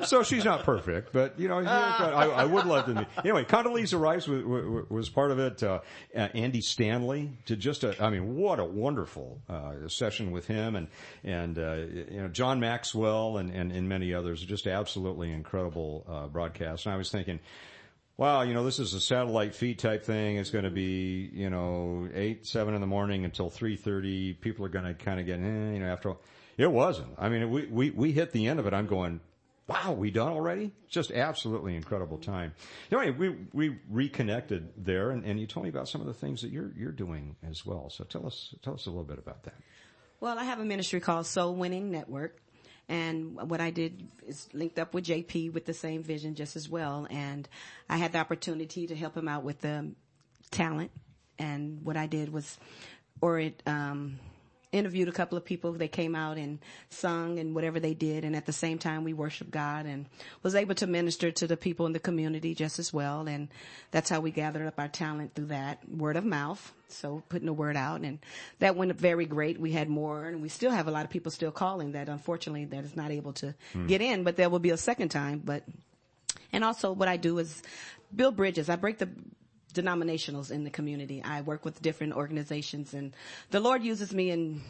um, 0.00 0.04
so 0.06 0.22
she's 0.22 0.42
not 0.42 0.64
perfect, 0.64 1.12
but, 1.12 1.38
you 1.38 1.48
know, 1.48 1.58
I, 1.58 2.28
I 2.28 2.44
would 2.46 2.64
love 2.64 2.86
to 2.86 2.94
meet. 2.94 3.06
Anyway, 3.18 3.44
Condoleezza 3.44 4.00
Rice 4.00 4.26
was, 4.26 4.42
was, 4.88 5.10
part 5.10 5.30
of 5.30 5.38
it. 5.38 5.62
Uh, 5.62 5.80
uh, 6.16 6.28
Andy 6.34 6.62
Stanley 6.62 7.30
to 7.44 7.56
just 7.56 7.84
a, 7.84 8.02
I 8.02 8.08
mean, 8.08 8.36
what 8.36 8.58
a 8.58 8.64
wonderful, 8.64 9.42
uh, 9.50 9.86
session 9.88 10.30
with 10.30 10.46
him 10.46 10.76
and, 10.76 10.88
and, 11.22 11.58
uh, 11.58 11.74
you 11.74 12.22
know, 12.22 12.28
John 12.28 12.58
Maxwell 12.58 13.36
and, 13.36 13.50
and, 13.50 13.70
and 13.70 13.86
many 13.86 14.14
others. 14.14 14.42
Just 14.42 14.66
absolutely 14.66 15.30
incredible, 15.30 16.06
uh, 16.08 16.26
broadcast. 16.28 16.86
And 16.86 16.94
I 16.94 16.96
was 16.96 17.10
thinking, 17.10 17.38
wow, 18.22 18.42
you 18.42 18.54
know, 18.54 18.64
this 18.64 18.78
is 18.78 18.94
a 18.94 19.00
satellite 19.00 19.52
feed 19.52 19.80
type 19.80 20.04
thing. 20.04 20.36
It's 20.36 20.50
going 20.50 20.62
to 20.62 20.70
be, 20.70 21.28
you 21.32 21.50
know, 21.50 22.08
eight, 22.14 22.46
seven 22.46 22.72
in 22.72 22.80
the 22.80 22.86
morning 22.86 23.24
until 23.24 23.50
three 23.50 23.74
thirty. 23.74 24.32
People 24.32 24.64
are 24.64 24.68
going 24.68 24.84
to 24.84 24.94
kind 24.94 25.18
of 25.18 25.26
get, 25.26 25.40
eh, 25.40 25.72
you 25.72 25.80
know, 25.80 25.86
after 25.86 26.10
all. 26.10 26.20
It 26.56 26.70
wasn't. 26.70 27.14
I 27.18 27.28
mean, 27.28 27.50
we, 27.50 27.66
we, 27.66 27.90
we 27.90 28.12
hit 28.12 28.30
the 28.30 28.46
end 28.46 28.60
of 28.60 28.66
it. 28.68 28.74
I'm 28.74 28.86
going, 28.86 29.20
wow, 29.66 29.90
we 29.92 30.12
done 30.12 30.28
already? 30.28 30.70
Just 30.88 31.10
absolutely 31.10 31.74
incredible 31.74 32.18
time. 32.18 32.54
Anyway, 32.92 33.10
we, 33.10 33.36
we 33.52 33.78
reconnected 33.90 34.68
there 34.76 35.10
and, 35.10 35.24
and 35.24 35.40
you 35.40 35.48
told 35.48 35.64
me 35.64 35.70
about 35.70 35.88
some 35.88 36.00
of 36.00 36.06
the 36.06 36.14
things 36.14 36.42
that 36.42 36.52
you're, 36.52 36.70
you're 36.76 36.92
doing 36.92 37.34
as 37.42 37.66
well. 37.66 37.90
So 37.90 38.04
tell 38.04 38.24
us, 38.24 38.54
tell 38.62 38.74
us 38.74 38.86
a 38.86 38.90
little 38.90 39.02
bit 39.02 39.18
about 39.18 39.42
that. 39.44 39.54
Well, 40.20 40.38
I 40.38 40.44
have 40.44 40.60
a 40.60 40.64
ministry 40.64 41.00
called 41.00 41.26
Soul 41.26 41.56
Winning 41.56 41.90
Network. 41.90 42.41
And 42.92 43.48
what 43.48 43.62
I 43.62 43.70
did 43.70 44.06
is 44.26 44.50
linked 44.52 44.78
up 44.78 44.92
with 44.92 45.06
JP 45.06 45.54
with 45.54 45.64
the 45.64 45.72
same 45.72 46.02
vision 46.02 46.34
just 46.34 46.56
as 46.56 46.68
well. 46.68 47.06
And 47.08 47.48
I 47.88 47.96
had 47.96 48.12
the 48.12 48.18
opportunity 48.18 48.86
to 48.86 48.94
help 48.94 49.16
him 49.16 49.28
out 49.28 49.44
with 49.44 49.62
the 49.62 49.92
talent. 50.50 50.90
And 51.38 51.82
what 51.86 51.96
I 51.96 52.06
did 52.06 52.30
was, 52.30 52.58
or 53.22 53.38
it, 53.38 53.62
um, 53.66 54.18
interviewed 54.72 55.08
a 55.08 55.12
couple 55.12 55.38
of 55.38 55.44
people. 55.44 55.72
They 55.72 55.88
came 55.88 56.14
out 56.14 56.38
and 56.38 56.58
sung 56.88 57.38
and 57.38 57.54
whatever 57.54 57.78
they 57.78 57.94
did. 57.94 58.24
And 58.24 58.34
at 58.34 58.46
the 58.46 58.52
same 58.52 58.78
time, 58.78 59.04
we 59.04 59.12
worshiped 59.12 59.50
God 59.50 59.86
and 59.86 60.06
was 60.42 60.54
able 60.54 60.74
to 60.76 60.86
minister 60.86 61.30
to 61.30 61.46
the 61.46 61.56
people 61.56 61.86
in 61.86 61.92
the 61.92 62.00
community 62.00 62.54
just 62.54 62.78
as 62.78 62.92
well. 62.92 63.28
And 63.28 63.48
that's 63.90 64.08
how 64.08 64.20
we 64.20 64.30
gathered 64.30 64.66
up 64.66 64.78
our 64.78 64.88
talent 64.88 65.34
through 65.34 65.46
that 65.46 65.86
word 65.88 66.16
of 66.16 66.24
mouth. 66.24 66.72
So 66.88 67.22
putting 67.28 67.46
the 67.46 67.52
word 67.52 67.76
out 67.76 68.00
and 68.00 68.18
that 68.58 68.76
went 68.76 68.92
very 68.94 69.26
great. 69.26 69.60
We 69.60 69.72
had 69.72 69.88
more 69.88 70.26
and 70.26 70.42
we 70.42 70.48
still 70.48 70.70
have 70.70 70.88
a 70.88 70.90
lot 70.90 71.04
of 71.04 71.10
people 71.10 71.30
still 71.30 71.52
calling 71.52 71.92
that 71.92 72.08
unfortunately 72.08 72.66
that 72.66 72.84
is 72.84 72.96
not 72.96 73.10
able 73.10 73.34
to 73.34 73.54
hmm. 73.72 73.86
get 73.86 74.00
in, 74.00 74.24
but 74.24 74.36
there 74.36 74.50
will 74.50 74.58
be 74.58 74.70
a 74.70 74.76
second 74.76 75.10
time. 75.10 75.40
But, 75.44 75.64
and 76.52 76.64
also 76.64 76.92
what 76.92 77.08
I 77.08 77.16
do 77.16 77.38
is 77.38 77.62
build 78.14 78.36
bridges. 78.36 78.68
I 78.68 78.76
break 78.76 78.98
the 78.98 79.08
denominationals 79.72 80.50
in 80.50 80.64
the 80.64 80.70
community. 80.70 81.22
I 81.24 81.40
work 81.40 81.64
with 81.64 81.82
different 81.82 82.14
organizations 82.14 82.94
and 82.94 83.14
the 83.50 83.60
Lord 83.60 83.82
uses 83.82 84.12
me 84.12 84.30
in 84.30 84.62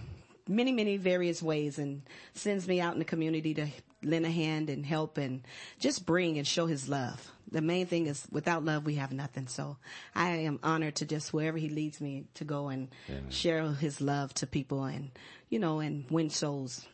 many, 0.49 0.73
many 0.73 0.97
various 0.97 1.43
ways 1.43 1.79
and 1.79 2.03
sends 2.35 2.67
me 2.67 2.81
out 2.81 2.95
in 2.95 2.99
the 2.99 3.05
community 3.05 3.55
to 3.55 3.69
lend 4.03 4.27
a 4.27 4.31
hand 4.31 4.69
and 4.69 4.85
help 4.85 5.19
and 5.19 5.43
just 5.79 6.05
bring 6.05 6.39
and 6.39 6.47
show 6.47 6.67
his 6.67 6.89
love. 6.89 7.31
The 7.51 7.61
main 7.61 7.87
thing 7.87 8.07
is 8.07 8.27
without 8.31 8.65
love, 8.65 8.85
we 8.85 8.95
have 8.97 9.13
nothing. 9.13 9.47
So 9.47 9.77
I 10.15 10.31
am 10.31 10.59
honored 10.63 10.97
to 10.97 11.05
just 11.05 11.33
wherever 11.33 11.59
he 11.59 11.69
leads 11.69 12.01
me 12.01 12.25
to 12.35 12.45
go 12.45 12.69
and 12.69 12.89
share 13.29 13.67
his 13.73 14.01
love 14.01 14.33
to 14.35 14.47
people 14.47 14.85
and, 14.85 15.11
you 15.51 15.59
know, 15.59 15.81
and 15.81 16.05
win 16.11 16.31
souls, 16.31 16.85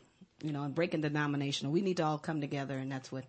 you 0.43 0.53
know, 0.53 0.65
and 0.65 0.75
breaking 0.75 1.03
denominational. 1.03 1.73
We 1.73 1.81
need 1.81 1.99
to 1.99 2.05
all 2.05 2.19
come 2.19 2.41
together 2.41 2.77
and 2.77 2.91
that's 2.91 3.13
what 3.13 3.25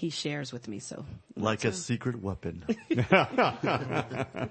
he 0.00 0.08
shares 0.08 0.50
with 0.50 0.66
me. 0.66 0.78
So 0.78 1.04
Like 1.36 1.64
a 1.66 1.72
secret 1.74 2.22
weapon. 2.22 2.64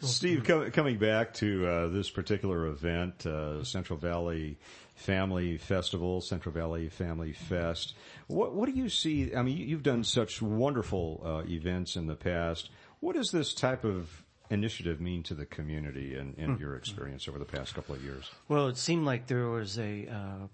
Steve, 0.00 0.44
com- 0.44 0.70
coming 0.70 0.96
back 0.98 1.34
to 1.34 1.66
uh, 1.66 1.88
this 1.88 2.08
particular 2.08 2.66
event, 2.66 3.26
uh, 3.26 3.64
Central 3.64 3.98
Valley 3.98 4.58
Family 4.94 5.56
Festival, 5.58 6.20
Central 6.20 6.52
Valley 6.54 6.88
Family 6.88 7.32
Fest. 7.32 7.94
What, 8.28 8.54
what 8.54 8.66
do 8.68 8.72
you 8.78 8.88
see? 8.88 9.34
I 9.34 9.42
mean, 9.42 9.56
you- 9.56 9.66
you've 9.66 9.82
done 9.82 10.04
such 10.04 10.40
wonderful 10.40 11.20
uh, 11.24 11.42
events 11.50 11.96
in 11.96 12.06
the 12.06 12.14
past. 12.14 12.70
What 13.00 13.16
does 13.16 13.30
this 13.32 13.52
type 13.54 13.84
of 13.84 14.22
initiative 14.50 15.00
mean 15.00 15.22
to 15.24 15.34
the 15.34 15.46
community 15.46 16.14
and, 16.16 16.36
and 16.38 16.58
your 16.60 16.76
experience 16.76 17.28
over 17.28 17.38
the 17.38 17.44
past 17.44 17.74
couple 17.74 17.94
of 17.94 18.02
years? 18.04 18.30
Well, 18.48 18.68
it 18.68 18.76
seemed 18.78 19.04
like 19.04 19.26
there 19.26 19.48
was 19.48 19.78
a 19.78 20.06
uh, 20.06 20.46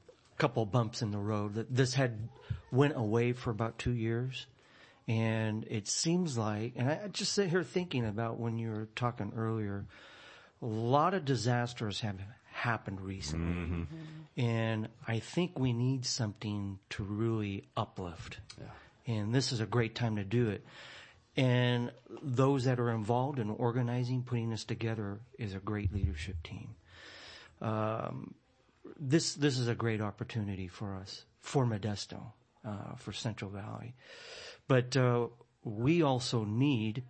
couple 0.44 0.66
bumps 0.66 1.00
in 1.00 1.10
the 1.10 1.18
road. 1.18 1.54
That 1.54 1.74
this 1.74 1.94
had 1.94 2.28
went 2.70 2.94
away 2.96 3.32
for 3.32 3.50
about 3.50 3.78
two 3.78 3.92
years, 3.92 4.46
and 5.08 5.64
it 5.70 5.88
seems 5.88 6.36
like, 6.36 6.74
and 6.76 6.90
I 6.90 7.08
just 7.08 7.32
sit 7.32 7.48
here 7.48 7.62
thinking 7.62 8.04
about 8.04 8.38
when 8.38 8.58
you 8.58 8.70
were 8.70 8.88
talking 8.94 9.32
earlier. 9.34 9.86
A 10.60 10.66
lot 10.66 11.14
of 11.14 11.24
disasters 11.24 12.00
have 12.00 12.18
happened 12.52 13.00
recently, 13.00 13.86
and 14.36 14.88
I 15.08 15.20
think 15.20 15.58
we 15.58 15.72
need 15.72 16.04
something 16.04 16.78
to 16.90 17.04
really 17.04 17.64
uplift. 17.74 18.38
Yeah. 18.58 19.14
And 19.14 19.34
this 19.34 19.50
is 19.50 19.60
a 19.60 19.66
great 19.66 19.94
time 19.94 20.16
to 20.16 20.24
do 20.24 20.50
it. 20.50 20.62
And 21.36 21.90
those 22.22 22.64
that 22.64 22.78
are 22.78 22.90
involved 22.90 23.38
in 23.38 23.48
organizing, 23.48 24.22
putting 24.22 24.50
this 24.50 24.64
together 24.64 25.20
is 25.38 25.54
a 25.54 25.58
great 25.58 25.92
leadership 25.92 26.42
team 26.42 26.76
um, 27.60 28.34
this 28.98 29.34
this 29.34 29.58
is 29.58 29.68
a 29.68 29.74
great 29.74 30.00
opportunity 30.00 30.68
for 30.68 30.94
us 30.94 31.24
for 31.40 31.66
Modesto, 31.66 32.20
uh, 32.64 32.94
for 32.96 33.12
Central 33.12 33.50
Valley, 33.50 33.94
but 34.68 34.96
uh, 34.96 35.26
we 35.62 36.02
also 36.02 36.44
need 36.44 37.02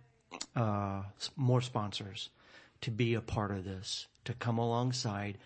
uh, 0.55 1.03
more 1.35 1.61
sponsors 1.61 2.29
to 2.81 2.91
be 2.91 3.13
a 3.13 3.21
part 3.21 3.51
of 3.51 3.63
this, 3.63 4.07
to 4.25 4.33
come 4.33 4.57
alongside, 4.57 5.37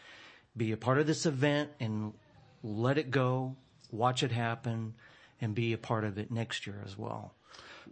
be 0.58 0.72
a 0.72 0.78
part 0.78 1.00
of 1.00 1.08
this 1.08 1.26
event, 1.26 1.70
and 1.80 2.14
let 2.64 2.98
it 2.98 3.12
go, 3.12 3.56
watch 3.92 4.24
it 4.24 4.32
happen, 4.32 4.94
and 5.42 5.56
be 5.56 5.74
a 5.74 5.78
part 5.78 6.04
of 6.04 6.18
it 6.18 6.32
next 6.32 6.68
year 6.68 6.82
as 6.86 6.98
well. 6.98 7.34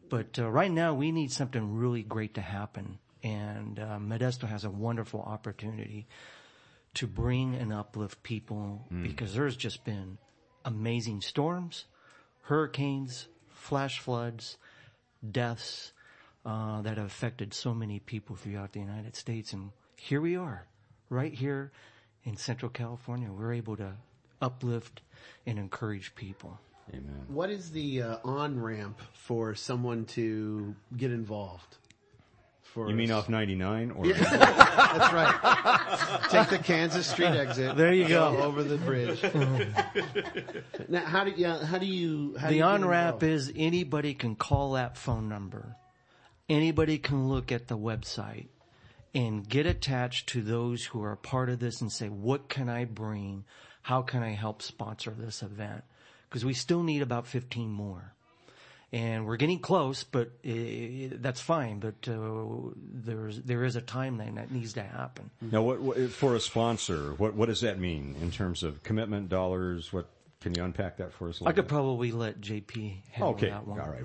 But 0.10 0.38
uh, 0.38 0.50
right 0.50 0.72
now, 0.72 0.94
we 0.94 1.12
need 1.12 1.32
something 1.32 1.78
really 1.78 2.04
great 2.04 2.34
to 2.36 2.42
happen, 2.42 3.00
and 3.24 3.80
uh, 3.80 3.98
Modesto 4.00 4.48
has 4.48 4.64
a 4.64 4.70
wonderful 4.70 5.22
opportunity 5.22 6.08
to 6.98 7.08
bring 7.08 7.56
and 7.56 7.72
uplift 7.72 8.24
people 8.24 8.86
because 9.04 9.34
there's 9.34 9.56
just 9.56 9.84
been 9.86 10.18
amazing 10.66 11.22
storms, 11.22 11.86
hurricanes, 12.42 13.28
flash 13.50 14.00
floods, 14.00 14.58
deaths 15.32 15.94
uh, 16.44 16.82
that 16.82 16.98
have 16.98 17.06
affected 17.06 17.54
so 17.54 17.74
many 17.74 18.00
people 18.00 18.36
throughout 18.36 18.72
the 18.74 18.80
United 18.80 19.16
States, 19.16 19.54
and 19.54 19.72
here 19.96 20.22
we 20.22 20.36
are, 20.36 20.66
right 21.10 21.34
here 21.34 21.72
in 22.24 22.36
Central 22.36 22.70
California. 22.72 23.30
We're 23.32 23.54
able 23.54 23.78
to 23.78 23.94
uplift 24.42 25.02
and 25.46 25.60
encourage 25.60 26.16
people. 26.16 26.60
Amen. 26.90 27.26
What 27.28 27.50
is 27.52 27.70
the 27.72 28.02
uh, 28.02 28.18
on 28.24 28.60
ramp 28.60 29.02
for 29.14 29.54
someone 29.54 30.06
to 30.06 30.74
get 30.96 31.12
involved? 31.12 31.78
For 32.78 32.92
You 32.92 32.96
mean 32.96 33.10
off 33.10 33.28
99 33.28 33.90
or? 33.90 34.06
That's 34.14 35.12
right. 35.12 36.30
Take 36.30 36.50
the 36.50 36.60
Kansas 36.64 37.08
Street 37.08 37.26
exit. 37.26 37.76
There 37.76 37.92
you 37.92 38.08
go. 38.08 38.38
over 38.38 38.62
the 38.62 38.78
bridge. 38.78 39.24
now, 40.88 41.04
how 41.04 41.24
do 41.24 41.32
yeah, 41.36 41.66
how 41.66 41.80
do 41.80 41.88
you 41.88 42.38
how 42.38 42.50
the 42.50 42.54
you 42.54 42.60
get 42.60 42.68
on 42.68 42.86
ramp 42.86 43.24
is 43.24 43.52
anybody 43.56 44.14
can 44.14 44.36
call 44.36 44.74
that 44.74 44.96
phone 44.96 45.28
number. 45.28 45.76
Anybody 46.48 47.00
can 47.00 47.28
look 47.28 47.52
at 47.52 47.68
the 47.68 47.76
website 47.76 48.50
and 49.16 49.50
get 49.50 49.66
attached 49.66 50.30
to 50.30 50.44
those 50.44 50.86
who 50.86 51.02
are 51.02 51.14
a 51.14 51.18
part 51.18 51.50
of 51.50 51.58
this 51.58 51.82
and 51.82 51.92
say, 51.92 52.10
what 52.10 52.48
can 52.48 52.70
I 52.70 52.86
bring? 52.86 53.44
How 53.82 54.04
can 54.04 54.22
I 54.22 54.34
help 54.34 54.62
sponsor 54.62 55.16
this 55.18 55.42
event? 55.42 55.84
Because 56.30 56.46
we 56.46 56.54
still 56.54 56.84
need 56.84 57.02
about 57.02 57.26
15 57.26 57.72
more. 57.72 58.14
And 58.94 59.26
we're 59.26 59.38
getting 59.38 59.60
close, 59.60 60.04
but 60.04 60.28
uh, 60.48 60.52
that's 61.14 61.42
fine. 61.42 61.80
But 61.80 62.08
uh, 62.08 62.72
there's 62.78 63.42
there 63.42 63.64
is 63.64 63.76
a 63.76 63.82
timeline 63.82 64.36
that 64.36 64.52
needs 64.52 64.74
to 64.74 64.84
happen. 64.84 65.30
Now, 65.42 65.62
what, 65.62 65.82
what 65.82 65.98
for 66.12 66.36
a 66.36 66.40
sponsor? 66.40 67.14
What 67.18 67.34
what 67.36 67.48
does 67.48 67.62
that 67.62 67.80
mean 67.80 68.16
in 68.22 68.32
terms 68.32 68.64
of 68.64 68.84
commitment 68.84 69.30
dollars? 69.30 69.92
What 69.92 70.08
can 70.42 70.54
you 70.56 70.64
unpack 70.64 70.98
that 70.98 71.14
for 71.14 71.30
us? 71.30 71.42
A 71.42 71.44
I 71.44 71.48
little 71.48 71.64
could 71.64 71.70
probably 71.70 72.12
let 72.12 72.40
JP 72.42 73.02
handle 73.12 73.34
Okay, 73.34 73.50
that 73.50 73.68
one. 73.68 73.80
all 73.80 73.90
right. 73.90 74.04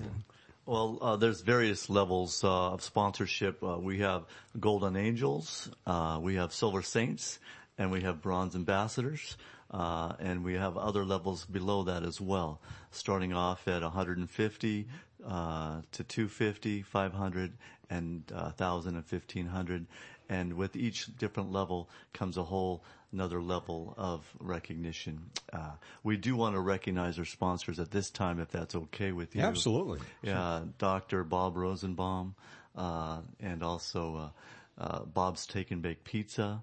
Well, 0.65 0.99
uh, 1.03 1.17
there's 1.17 1.41
various 1.41 1.91
levels 1.91 2.45
uh, 2.45 2.73
of 2.73 2.83
sponsorship. 2.83 3.63
Uh, 3.65 3.79
we 3.79 3.99
have 3.99 4.25
Golden 4.59 4.97
Angels, 4.97 5.69
uh, 5.87 6.21
we 6.23 6.37
have 6.37 6.53
Silver 6.53 6.83
Saints, 6.83 7.41
and 7.79 7.91
we 7.91 8.03
have 8.03 8.23
Bronze 8.23 8.55
Ambassadors, 8.55 9.37
uh, 9.73 10.13
and 10.19 10.45
we 10.45 10.55
have 10.55 10.77
other 10.77 11.05
levels 11.05 11.45
below 11.45 11.83
that 11.85 12.03
as 12.03 12.21
well, 12.21 12.61
starting 12.91 13.33
off 13.33 13.67
at 13.67 13.83
150 13.83 14.87
uh, 15.27 15.81
to 15.93 16.05
250, 16.05 16.83
500, 16.83 17.53
and 17.91 18.23
uh, 18.35 18.53
1,000 18.57 18.95
and 18.97 19.05
1,500. 19.05 19.87
And 20.29 20.55
with 20.55 20.77
each 20.77 21.17
different 21.17 21.53
level 21.53 21.89
comes 22.13 22.37
a 22.37 22.43
whole 22.43 22.83
another 23.13 23.43
level 23.43 23.95
of 23.99 24.27
recognition. 24.41 25.21
Uh, 25.53 25.73
we 26.03 26.17
do 26.17 26.35
want 26.35 26.55
to 26.55 26.61
recognize 26.61 27.19
our 27.19 27.27
sponsors 27.27 27.79
at 27.79 27.91
this 27.91 28.11
time, 28.11 28.41
if 28.41 28.49
that's 28.51 28.75
okay 28.75 29.13
with 29.13 29.37
you. 29.37 29.43
Absolutely. 29.43 30.01
Yeah, 30.23 30.63
Dr. 30.79 31.23
Bob 31.23 31.57
Rosenbaum, 31.57 32.35
uh, 32.75 33.21
and 33.41 33.63
also 33.63 34.33
uh, 34.79 34.83
uh, 34.83 35.05
Bob's 35.05 35.47
Take 35.47 35.71
and 35.71 35.83
Bake 35.83 36.05
Pizza. 36.05 36.63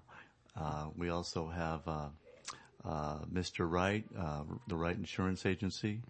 Uh, 0.58 0.86
we 0.96 1.08
also 1.08 1.46
have 1.46 1.86
uh, 1.86 1.90
uh, 1.92 2.08
Mr. 2.84 3.70
Wright, 3.70 4.04
uh, 4.18 4.42
the 4.68 4.76
Wright 4.76 4.96
Insurance 4.96 5.46
Agency, 5.46 6.00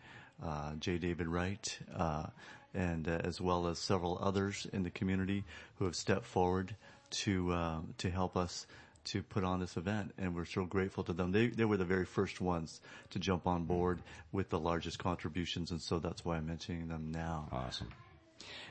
uh, 0.45 0.75
J. 0.79 0.99
David 0.99 1.27
Wright, 1.27 1.79
uh, 1.95 2.27
and 2.75 3.09
uh, 3.09 3.21
as 3.25 3.41
well 3.41 3.67
as 3.67 3.79
several 3.79 4.19
others 4.23 4.67
in 4.73 4.83
the 4.83 4.91
community 4.91 5.45
who 5.79 5.85
have 5.85 5.97
stepped 5.97 6.27
forward 6.27 6.75
to 7.11 7.53
uh, 7.53 7.79
to 7.99 8.11
help 8.11 8.37
us 8.37 8.67
to 9.03 9.23
put 9.23 9.45
on 9.45 9.61
this 9.61 9.77
event, 9.77 10.13
and 10.19 10.35
we're 10.35 10.45
so 10.45 10.65
grateful 10.65 11.03
to 11.05 11.13
them. 11.13 11.33
They 11.33 11.49
they 11.49 11.65
were 11.65 11.77
the 11.77 11.85
very 11.85 12.05
first 12.05 12.41
ones 12.41 12.81
to 13.11 13.19
jump 13.19 13.47
on 13.47 13.65
board 13.65 14.01
with 14.33 14.51
the 14.51 14.59
largest 14.59 14.99
contributions, 14.99 15.71
and 15.71 15.81
so 15.81 15.99
that's 15.99 16.25
why 16.25 16.37
I'm 16.37 16.47
mentioning 16.47 16.89
them 16.89 17.11
now. 17.11 17.49
Awesome. 17.51 17.89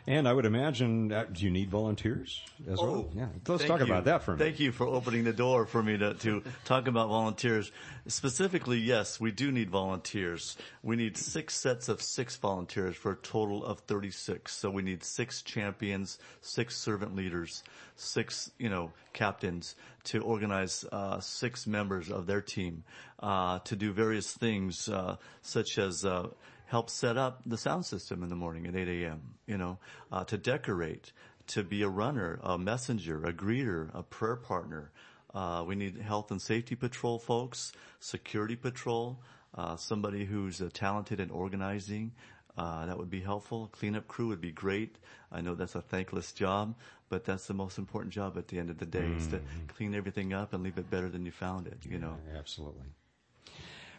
And 0.08 0.28
I 0.28 0.34
would 0.34 0.46
imagine, 0.46 1.12
uh, 1.12 1.26
do 1.32 1.44
you 1.46 1.52
need 1.52 1.70
volunteers 1.70 2.42
as 2.68 2.80
well? 2.80 3.10
Yeah. 3.14 3.28
Let's 3.48 3.50
Oh, 3.50 3.58
Thank 3.58 3.70
talk 3.70 3.80
you. 3.80 3.86
about 3.86 4.06
that 4.06 4.24
for 4.24 4.34
a 4.34 4.38
minute. 4.38 4.46
Thank 4.46 4.60
you 4.60 4.72
for 4.72 4.88
opening 4.88 5.24
the 5.24 5.34
door 5.34 5.66
for 5.68 5.84
me 5.84 5.98
to, 6.00 6.16
to 6.16 6.42
talk 6.66 6.88
about 6.88 7.10
volunteers. 7.10 7.72
Specifically, 8.08 8.80
yes, 8.80 9.20
we 9.20 9.32
do 9.32 9.52
need 9.52 9.70
volunteers. 9.70 10.58
We 10.82 10.96
need 10.96 11.16
six 11.16 11.56
sets 11.56 11.90
of 11.90 12.02
six 12.02 12.38
volunteers 12.38 12.96
for 12.96 13.12
a 13.12 13.16
total 13.18 13.64
of 13.64 13.82
36. 13.82 14.52
So 14.52 14.72
we 14.72 14.82
need 14.82 15.04
six 15.04 15.44
champions, 15.44 16.18
six 16.42 16.76
servant 16.76 17.16
leaders, 17.16 17.62
six, 17.96 18.50
you 18.58 18.70
know, 18.70 18.92
captains 19.14 19.76
to 20.06 20.22
organize, 20.22 20.86
uh, 20.92 21.20
six 21.20 21.68
members 21.68 22.10
of 22.10 22.26
their 22.26 22.42
team, 22.42 22.84
uh, 23.20 23.60
to 23.60 23.76
do 23.76 23.92
various 23.94 24.34
things, 24.34 24.90
uh, 24.90 25.18
such 25.44 25.78
as, 25.78 26.04
uh, 26.04 26.30
help 26.70 26.90
set 26.90 27.18
up 27.18 27.42
the 27.48 27.58
sound 27.58 27.84
system 27.84 28.22
in 28.22 28.30
the 28.30 28.36
morning 28.36 28.68
at 28.68 28.76
8 28.76 28.88
a.m., 28.88 29.34
you 29.48 29.58
know, 29.58 29.80
uh, 30.12 30.24
to 30.26 30.38
decorate, 30.38 31.12
to 31.48 31.64
be 31.64 31.82
a 31.82 31.90
runner, 31.90 32.40
a 32.44 32.60
messenger, 32.60 33.26
a 33.26 33.34
greeter, 33.34 33.90
a 33.96 34.04
prayer 34.04 34.36
partner. 34.36 34.92
Uh, 35.34 35.64
we 35.68 35.74
need 35.74 35.98
health 35.98 36.30
and 36.30 36.40
safety 36.40 36.76
patrol 36.76 37.18
folks, 37.18 37.72
security 38.00 38.56
patrol, 38.56 39.20
uh, 39.56 39.76
somebody 39.78 40.26
who's 40.26 40.62
uh, 40.62 40.70
talented 40.72 41.20
in 41.20 41.32
organizing. 41.32 42.12
Uh, 42.56 42.86
that 42.86 42.98
would 43.00 43.10
be 43.10 43.22
helpful. 43.22 43.68
Cleanup 43.72 44.08
crew 44.08 44.28
would 44.28 44.42
be 44.42 44.52
great. 44.52 44.98
I 45.32 45.42
know 45.42 45.56
that's 45.56 45.76
a 45.76 45.82
thankless 45.82 46.34
job, 46.34 46.76
but 47.10 47.26
that's 47.26 47.48
the 47.48 47.54
most 47.56 47.80
important 47.80 48.14
job 48.14 48.38
at 48.38 48.48
the 48.48 48.60
end 48.60 48.70
of 48.70 48.78
the 48.78 48.86
day 48.86 49.08
is 49.18 49.26
to 49.28 49.40
clean 49.76 49.96
everything 49.96 50.34
up 50.34 50.54
and 50.54 50.62
leave 50.62 50.78
it 50.78 50.92
better 50.92 51.10
than 51.10 51.26
you 51.26 51.32
found 51.32 51.66
it, 51.66 51.80
you 51.84 51.98
know. 51.98 52.16
Absolutely. 52.38 52.86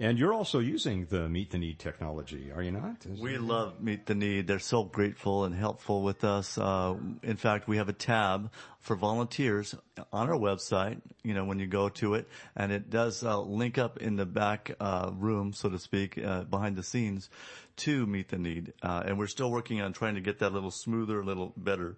And 0.00 0.18
you're 0.18 0.32
also 0.32 0.58
using 0.58 1.06
the 1.06 1.28
Meet 1.28 1.50
the 1.52 1.58
Need 1.58 1.78
technology, 1.78 2.50
are 2.50 2.62
you 2.62 2.72
not? 2.72 3.06
Is 3.06 3.20
We 3.20 3.38
love 3.38 3.80
Meet 3.80 4.06
the 4.06 4.14
Need. 4.14 4.48
They're 4.48 4.58
so 4.58 4.82
grateful 4.82 5.44
and 5.44 5.54
helpful 5.54 6.02
with 6.02 6.24
us. 6.24 6.58
Uh, 6.58 6.96
in 7.22 7.36
fact, 7.36 7.68
we 7.68 7.76
have 7.76 7.88
a 7.88 7.92
tab 7.92 8.50
for 8.80 8.96
volunteers 8.96 9.74
on 10.12 10.28
our 10.28 10.36
website, 10.36 11.00
you 11.22 11.32
know, 11.32 11.44
when 11.44 11.58
you 11.58 11.66
go 11.66 11.88
to 11.88 12.14
it, 12.14 12.28
and 12.56 12.72
it 12.72 12.90
does 12.90 13.22
uh, 13.22 13.40
link 13.40 13.78
up 13.78 13.98
in 13.98 14.16
the 14.16 14.26
back 14.26 14.74
uh, 14.80 15.10
room, 15.16 15.52
so 15.52 15.70
to 15.70 15.78
speak, 15.78 16.18
uh, 16.18 16.42
behind 16.42 16.76
the 16.76 16.82
scenes 16.82 17.30
to 17.76 18.04
Meet 18.04 18.28
the 18.28 18.38
Need. 18.38 18.72
Uh, 18.82 19.04
and 19.06 19.16
we're 19.16 19.28
still 19.28 19.50
working 19.50 19.80
on 19.80 19.92
trying 19.92 20.16
to 20.16 20.20
get 20.20 20.40
that 20.40 20.50
a 20.50 20.54
little 20.54 20.72
smoother, 20.72 21.20
a 21.20 21.24
little 21.24 21.52
better. 21.56 21.96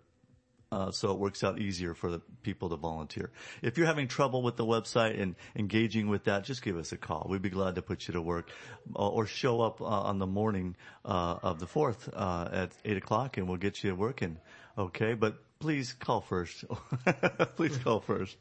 Uh, 0.77 0.91
so 0.91 1.11
it 1.11 1.19
works 1.19 1.43
out 1.43 1.59
easier 1.59 1.95
for 1.95 2.11
the 2.11 2.21
people 2.43 2.69
to 2.69 2.77
volunteer. 2.77 3.31
If 3.63 3.79
you're 3.79 3.87
having 3.87 4.09
trouble 4.09 4.43
with 4.43 4.57
the 4.57 4.65
website 4.67 5.19
and 5.19 5.35
engaging 5.55 6.09
with 6.09 6.25
that, 6.25 6.45
just 6.45 6.61
give 6.61 6.77
us 6.77 6.93
a 6.93 6.99
call. 6.99 7.27
We'd 7.31 7.41
be 7.41 7.49
glad 7.49 7.77
to 7.77 7.83
put 7.83 8.07
you 8.07 8.13
to 8.13 8.21
work, 8.21 8.51
uh, 8.95 9.09
or 9.09 9.27
show 9.27 9.63
up 9.63 9.81
uh, 9.81 9.85
on 9.85 10.19
the 10.19 10.27
morning 10.27 10.77
uh, 11.03 11.39
of 11.43 11.61
the 11.61 11.67
fourth 11.67 12.11
uh, 12.13 12.49
at 12.53 12.73
eight 12.85 12.99
o'clock, 12.99 13.39
and 13.39 13.49
we'll 13.49 13.57
get 13.57 13.83
you 13.83 13.95
working. 13.95 14.37
Okay, 14.77 15.15
but 15.15 15.39
please 15.61 15.95
call 15.95 16.21
first. 16.21 16.67
please 17.57 17.79
call 17.79 18.01
first. 18.01 18.37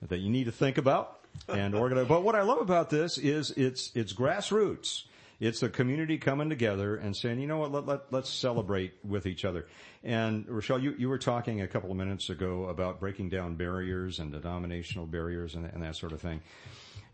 that 0.02 0.18
you 0.18 0.28
need 0.28 0.44
to 0.44 0.52
think 0.52 0.78
about 0.78 1.18
and 1.48 1.74
organize. 1.74 2.06
but 2.06 2.22
what 2.22 2.34
I 2.34 2.42
love 2.42 2.60
about 2.60 2.90
this 2.90 3.18
is 3.18 3.50
it's 3.52 3.90
it's 3.94 4.12
grassroots. 4.12 5.04
It's 5.40 5.60
the 5.60 5.68
community 5.68 6.18
coming 6.18 6.48
together 6.48 6.96
and 6.96 7.16
saying, 7.16 7.38
you 7.38 7.46
know 7.46 7.58
what, 7.58 7.70
let, 7.70 7.86
let, 7.86 8.12
let's 8.12 8.28
celebrate 8.28 8.94
with 9.04 9.24
each 9.24 9.44
other. 9.44 9.68
And 10.02 10.44
Rachell, 10.46 10.82
you, 10.82 10.96
you 10.98 11.08
were 11.08 11.18
talking 11.18 11.60
a 11.60 11.68
couple 11.68 11.92
of 11.92 11.96
minutes 11.96 12.28
ago 12.28 12.64
about 12.64 12.98
breaking 12.98 13.28
down 13.28 13.54
barriers 13.54 14.18
and 14.18 14.32
denominational 14.32 15.06
barriers 15.06 15.54
and, 15.54 15.64
and 15.66 15.80
that 15.84 15.94
sort 15.94 16.10
of 16.10 16.20
thing. 16.20 16.40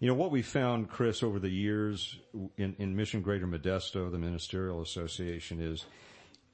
You 0.01 0.09
know, 0.09 0.15
what 0.15 0.31
we 0.31 0.41
found, 0.41 0.89
Chris, 0.89 1.23
over 1.23 1.39
the 1.39 1.51
years 1.51 2.19
in, 2.57 2.75
in 2.79 2.97
Mission 2.97 3.21
Greater 3.21 3.47
Modesto, 3.47 4.11
the 4.11 4.19
Ministerial 4.19 4.81
Association, 4.81 5.61
is 5.61 5.85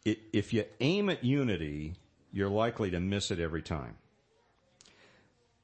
i 0.06 0.16
if 0.32 0.52
you 0.52 0.64
aim 0.80 1.10
at 1.10 1.24
unity, 1.24 1.94
you're 2.32 2.48
likely 2.48 2.90
to 2.90 3.00
miss 3.00 3.30
it 3.30 3.40
every 3.40 3.62
time. 3.62 3.96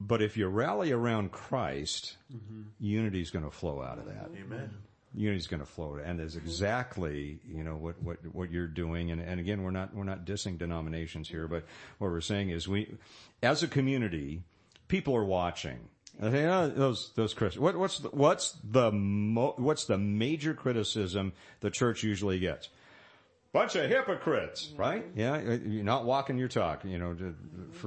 But 0.01 0.21
if 0.21 0.37
you 0.37 0.47
rally 0.49 0.93
around 0.93 1.33
Christ, 1.33 2.17
mm-hmm. 2.35 2.63
unity 2.79 3.21
is 3.21 3.31
going 3.31 3.45
to 3.45 3.51
flow 3.51 3.83
out 3.83 3.99
of 3.99 4.07
that. 4.07 4.31
Amen. 4.39 4.71
Unity 5.15 5.39
is 5.39 5.47
going 5.47 5.61
to 5.61 5.67
flow, 5.67 5.99
and 6.05 6.21
is 6.21 6.37
exactly 6.37 7.39
you 7.49 7.65
know 7.65 7.77
what 7.77 8.03
what 8.03 8.19
what 8.35 8.51
you're 8.51 8.67
doing. 8.67 9.11
And 9.11 9.23
and 9.23 9.41
again, 9.41 9.63
we're 9.63 9.71
not 9.71 9.95
we're 9.95 10.05
not 10.05 10.27
dissing 10.27 10.59
denominations 10.59 11.29
here, 11.29 11.49
but 11.49 11.65
what 11.97 12.11
we're 12.11 12.21
saying 12.21 12.51
is 12.51 12.69
we, 12.69 12.99
as 13.43 13.63
a 13.63 13.69
community, 13.69 14.43
people 14.89 15.17
are 15.17 15.25
watching. 15.25 15.79
I 16.21 16.31
think 16.31 16.47
oh, 16.47 16.69
those 16.69 17.13
those 17.15 17.33
Christians. 17.33 17.63
What, 17.63 17.77
what's 17.77 17.99
the, 17.99 18.09
what's 18.11 18.57
the 18.63 18.93
mo, 18.93 19.55
what's 19.57 19.87
the 19.87 19.97
major 19.97 20.53
criticism 20.53 21.33
the 21.61 21.71
church 21.71 22.03
usually 22.03 22.39
gets? 22.39 22.69
Bunch 23.53 23.75
of 23.77 23.89
hypocrites, 23.89 24.73
right? 24.77 25.05
Yeah, 25.15 25.41
you're 25.41 25.85
not 25.85 26.05
walking 26.05 26.37
your 26.37 26.49
talk. 26.49 26.85
You 26.85 26.99
know, 26.99 27.17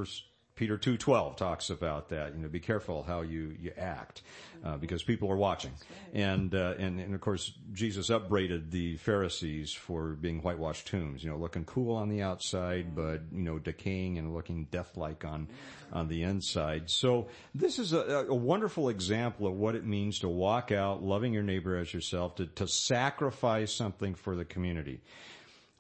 s- 0.02 0.24
Peter 0.56 0.78
2.12 0.78 1.38
talks 1.38 1.70
about 1.70 2.10
that. 2.10 2.34
You 2.36 2.42
know, 2.42 2.50
be 2.50 2.60
careful 2.60 3.04
how 3.04 3.22
you, 3.22 3.56
you 3.62 3.72
act, 3.78 4.24
uh, 4.66 4.76
because 4.76 5.04
people 5.04 5.32
are 5.32 5.38
watching. 5.38 5.72
And, 6.14 6.54
uh, 6.54 6.74
and, 6.78 7.00
and 7.00 7.16
of 7.16 7.22
course, 7.22 7.54
Jesus 7.72 8.10
upbraided 8.10 8.70
the 8.72 8.98
Pharisees 8.98 9.72
for 9.72 10.10
being 10.16 10.42
whitewashed 10.42 10.88
tombs, 10.88 11.24
you 11.24 11.30
know, 11.30 11.38
looking 11.38 11.64
cool 11.64 11.96
on 11.96 12.10
the 12.10 12.22
outside, 12.24 12.94
but, 12.94 13.22
you 13.32 13.44
know, 13.44 13.58
decaying 13.58 14.18
and 14.18 14.34
looking 14.34 14.66
death-like 14.70 15.24
on, 15.24 15.48
on 15.94 16.10
the 16.10 16.24
inside. 16.24 16.90
So 16.90 17.28
this 17.56 17.80
is 17.80 17.94
a, 17.94 18.26
a 18.28 18.36
wonderful 18.36 18.90
example 18.90 19.48
of 19.48 19.54
what 19.54 19.76
it 19.76 19.86
means 19.86 20.20
to 20.20 20.28
walk 20.28 20.74
out 20.74 21.02
loving 21.04 21.32
your 21.32 21.44
neighbor 21.44 21.78
as 21.78 21.94
yourself, 21.94 22.36
to, 22.36 22.48
to 22.48 22.68
sacrifice 22.68 23.72
something 23.72 24.14
for 24.16 24.36
the 24.36 24.44
community. 24.46 25.00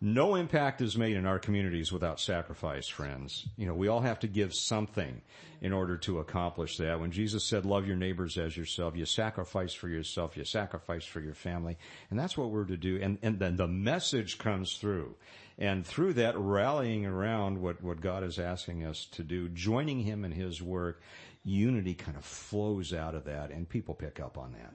No 0.01 0.35
impact 0.35 0.79
is 0.79 0.97
made 0.97 1.17
in 1.17 1.25
our 1.25 1.39
communities 1.39 1.91
without 1.91 2.21
sacrifice, 2.21 2.87
friends. 2.87 3.45
You 3.57 3.67
know, 3.67 3.73
we 3.73 3.89
all 3.89 3.99
have 3.99 4.19
to 4.19 4.27
give 4.27 4.53
something 4.53 5.21
in 5.59 5.73
order 5.73 5.97
to 5.97 6.19
accomplish 6.19 6.77
that. 6.77 7.01
When 7.01 7.11
Jesus 7.11 7.43
said, 7.43 7.65
love 7.65 7.85
your 7.85 7.97
neighbors 7.97 8.37
as 8.37 8.55
yourself, 8.55 8.95
you 8.95 9.05
sacrifice 9.05 9.73
for 9.73 9.89
yourself, 9.89 10.37
you 10.37 10.45
sacrifice 10.45 11.03
for 11.03 11.19
your 11.19 11.33
family, 11.33 11.77
and 12.09 12.17
that's 12.17 12.37
what 12.37 12.49
we're 12.49 12.63
to 12.63 12.77
do. 12.77 12.97
And, 13.01 13.17
and 13.21 13.39
then 13.39 13.57
the 13.57 13.67
message 13.67 14.37
comes 14.37 14.77
through. 14.77 15.15
And 15.57 15.85
through 15.85 16.13
that 16.13 16.37
rallying 16.37 17.05
around 17.05 17.61
what, 17.61 17.83
what 17.83 17.99
God 17.99 18.23
is 18.23 18.39
asking 18.39 18.85
us 18.85 19.05
to 19.11 19.23
do, 19.23 19.49
joining 19.49 19.99
Him 19.99 20.23
in 20.23 20.31
His 20.31 20.61
work, 20.61 21.01
unity 21.43 21.93
kind 21.93 22.15
of 22.15 22.23
flows 22.23 22.93
out 22.93 23.15
of 23.15 23.25
that 23.25 23.51
and 23.51 23.67
people 23.67 23.95
pick 23.95 24.21
up 24.21 24.37
on 24.37 24.53
that 24.53 24.73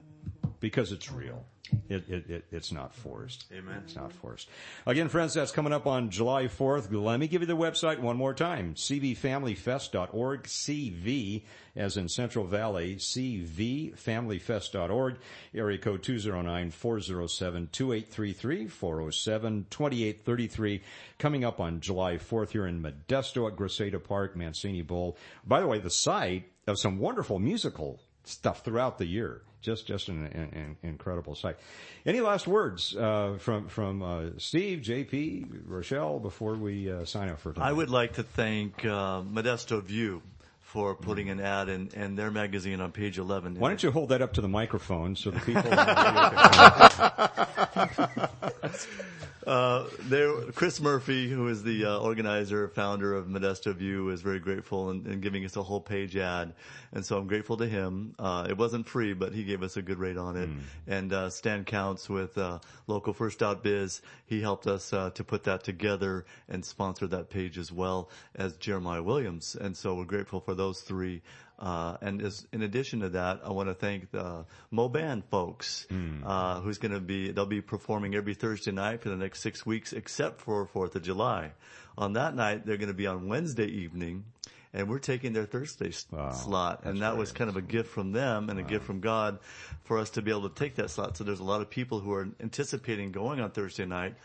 because 0.59 0.91
it's 0.91 1.11
real. 1.11 1.43
It, 1.89 2.07
it, 2.09 2.29
it, 2.29 2.45
it's 2.51 2.71
not 2.71 2.93
forced. 2.93 3.45
Amen. 3.51 3.81
It's 3.83 3.95
not 3.95 4.13
forced. 4.13 4.47
Again, 4.85 5.09
friends, 5.09 5.33
that's 5.33 5.51
coming 5.51 5.73
up 5.73 5.87
on 5.87 6.11
July 6.11 6.43
4th. 6.45 6.91
Let 6.91 7.19
me 7.19 7.27
give 7.27 7.41
you 7.41 7.47
the 7.47 7.57
website 7.57 7.97
one 7.99 8.17
more 8.17 8.35
time. 8.35 8.75
cvfamilyfest.org. 8.75 10.43
CV 10.43 11.41
as 11.75 11.97
in 11.97 12.07
Central 12.07 12.45
Valley. 12.45 12.97
cvfamilyfest.org. 12.97 15.17
Area 15.53 15.77
code 15.77 16.01
209-407-2833. 16.03 18.71
407-2833. 18.71 20.81
Coming 21.17 21.43
up 21.43 21.59
on 21.59 21.79
July 21.79 22.17
4th 22.17 22.51
here 22.51 22.67
in 22.67 22.79
Modesto 22.81 23.51
at 23.51 23.57
Graceada 23.57 24.03
Park, 24.03 24.35
Mancini 24.35 24.83
Bowl. 24.83 25.17
By 25.45 25.61
the 25.61 25.67
way, 25.67 25.79
the 25.79 25.89
site 25.89 26.51
of 26.67 26.79
some 26.79 26.99
wonderful 26.99 27.39
musical 27.39 28.01
stuff 28.23 28.63
throughout 28.63 28.97
the 28.97 29.05
year. 29.05 29.41
Just, 29.65 29.87
just 29.87 30.09
an, 30.09 30.25
an, 30.27 30.77
incredible 30.83 31.33
sight. 31.33 31.57
Any 32.05 32.21
last 32.21 32.45
words 32.45 32.95
uh, 32.95 33.37
from 33.39 33.67
from 33.67 34.03
uh, 34.03 34.25
Steve, 34.37 34.81
JP, 34.81 35.63
Rachell 35.67 36.21
before 36.21 36.53
we 36.53 36.91
uh, 36.91 37.03
sign 37.03 37.29
up 37.29 37.39
for 37.39 37.51
tonight? 37.51 37.69
I 37.69 37.73
would 37.73 37.89
like 37.89 38.13
to 38.13 38.23
thank 38.23 38.85
uh, 38.85 39.23
Modesto 39.23 39.81
View 39.81 40.21
for 40.75 40.93
putting 40.93 41.29
an 41.29 41.39
ad 41.39 41.69
in, 41.69 41.87
in 41.93 42.15
their 42.15 42.29
magazine 42.29 42.81
on 42.81 42.91
page 42.91 43.17
11. 43.17 43.57
Why 43.57 43.69
don't 43.69 43.81
you 43.81 43.91
hold 43.91 44.09
that 44.09 44.21
up 44.21 44.33
to 44.33 44.41
the 44.41 44.49
microphone 44.49 45.15
so 45.15 45.31
the 45.31 45.39
people? 45.39 45.71
Uh, 49.45 49.85
there, 50.05 50.33
Chris 50.53 50.81
Murphy, 50.81 51.29
who 51.29 51.47
is 51.49 51.61
the 51.61 51.85
uh, 51.85 51.99
organizer, 51.99 52.67
founder 52.67 53.13
of 53.13 53.27
Modesto 53.27 53.75
View, 53.75 54.09
is 54.09 54.23
very 54.23 54.39
grateful 54.39 54.89
in, 54.89 55.05
in 55.05 55.21
giving 55.21 55.45
us 55.45 55.55
a 55.55 55.61
whole 55.61 55.81
page 55.81 56.17
ad, 56.17 56.55
and 56.91 57.05
so 57.05 57.15
I'm 57.15 57.27
grateful 57.27 57.55
to 57.57 57.67
him. 57.67 58.15
Uh, 58.17 58.47
it 58.49 58.57
wasn't 58.57 58.87
free, 58.87 59.13
but 59.13 59.33
he 59.33 59.43
gave 59.43 59.61
us 59.61 59.77
a 59.77 59.83
good 59.83 59.99
rate 59.99 60.17
on 60.17 60.35
it. 60.35 60.49
And 60.87 61.13
uh, 61.13 61.29
Stan 61.29 61.63
Counts 61.63 62.09
with 62.09 62.35
uh, 62.39 62.57
local 62.87 63.13
First 63.13 63.43
Out 63.43 63.61
Biz, 63.61 64.01
he 64.25 64.41
helped 64.41 64.65
us 64.65 64.91
uh, 64.91 65.11
to 65.11 65.23
put 65.23 65.43
that 65.43 65.63
together 65.63 66.25
and 66.49 66.65
sponsor 66.65 67.05
that 67.07 67.29
page 67.29 67.59
as 67.59 67.71
well 67.71 68.09
as 68.33 68.57
Jeremiah 68.57 69.03
Williams. 69.03 69.55
And 69.55 69.77
so 69.77 69.93
we're 69.93 70.05
grateful 70.05 70.39
for 70.39 70.55
those 70.55 70.64
three. 70.73 71.21
Uh, 71.57 71.95
and 72.01 72.21
as, 72.21 72.45
in 72.51 72.61
addition 72.63 72.99
to 72.99 73.09
that, 73.09 73.39
I 73.45 73.51
want 73.51 73.69
to 73.69 73.73
thank 73.73 74.11
the 74.11 74.45
MoBand 74.73 75.23
folks, 75.31 75.87
uh, 76.25 76.59
who's 76.59 76.77
going 76.79 76.91
to 76.93 76.99
be, 76.99 77.31
they'll 77.31 77.45
be 77.45 77.61
performing 77.61 78.13
every 78.15 78.33
Thursday 78.33 78.71
night 78.71 79.01
for 79.01 79.09
the 79.09 79.15
next 79.15 79.39
six 79.41 79.65
weeks, 79.65 79.93
except 79.93 80.41
for 80.41 80.67
4th 80.67 80.95
of 80.95 81.03
July. 81.03 81.51
On 81.97 82.13
that 82.13 82.35
night, 82.35 82.65
they're 82.65 82.75
going 82.77 82.89
to 82.89 82.93
be 82.93 83.07
on 83.07 83.29
Wednesday 83.29 83.67
evening, 83.67 84.25
and 84.73 84.89
we're 84.89 84.99
taking 84.99 85.31
their 85.31 85.45
Thursday 85.45 85.87
s- 85.89 86.05
slot. 86.33 86.81
And 86.83 87.01
that 87.01 87.15
was 87.15 87.31
kind 87.31 87.49
of 87.49 87.55
a 87.55 87.61
gift 87.61 87.89
from 87.89 88.11
them 88.11 88.49
and 88.49 88.59
a 88.59 88.63
gift 88.63 88.83
from 88.85 88.99
God 88.99 89.39
for 89.85 89.97
us 89.97 90.09
to 90.11 90.21
be 90.21 90.31
able 90.31 90.49
to 90.49 90.55
take 90.55 90.75
that 90.75 90.89
slot. 90.89 91.15
So 91.15 91.23
there's 91.23 91.39
a 91.39 91.43
lot 91.45 91.61
of 91.61 91.69
people 91.69 92.01
who 92.01 92.11
are 92.11 92.27
anticipating 92.41 93.13
going 93.13 93.39
on 93.39 93.51
Thursday 93.51 93.85
night 93.85 94.15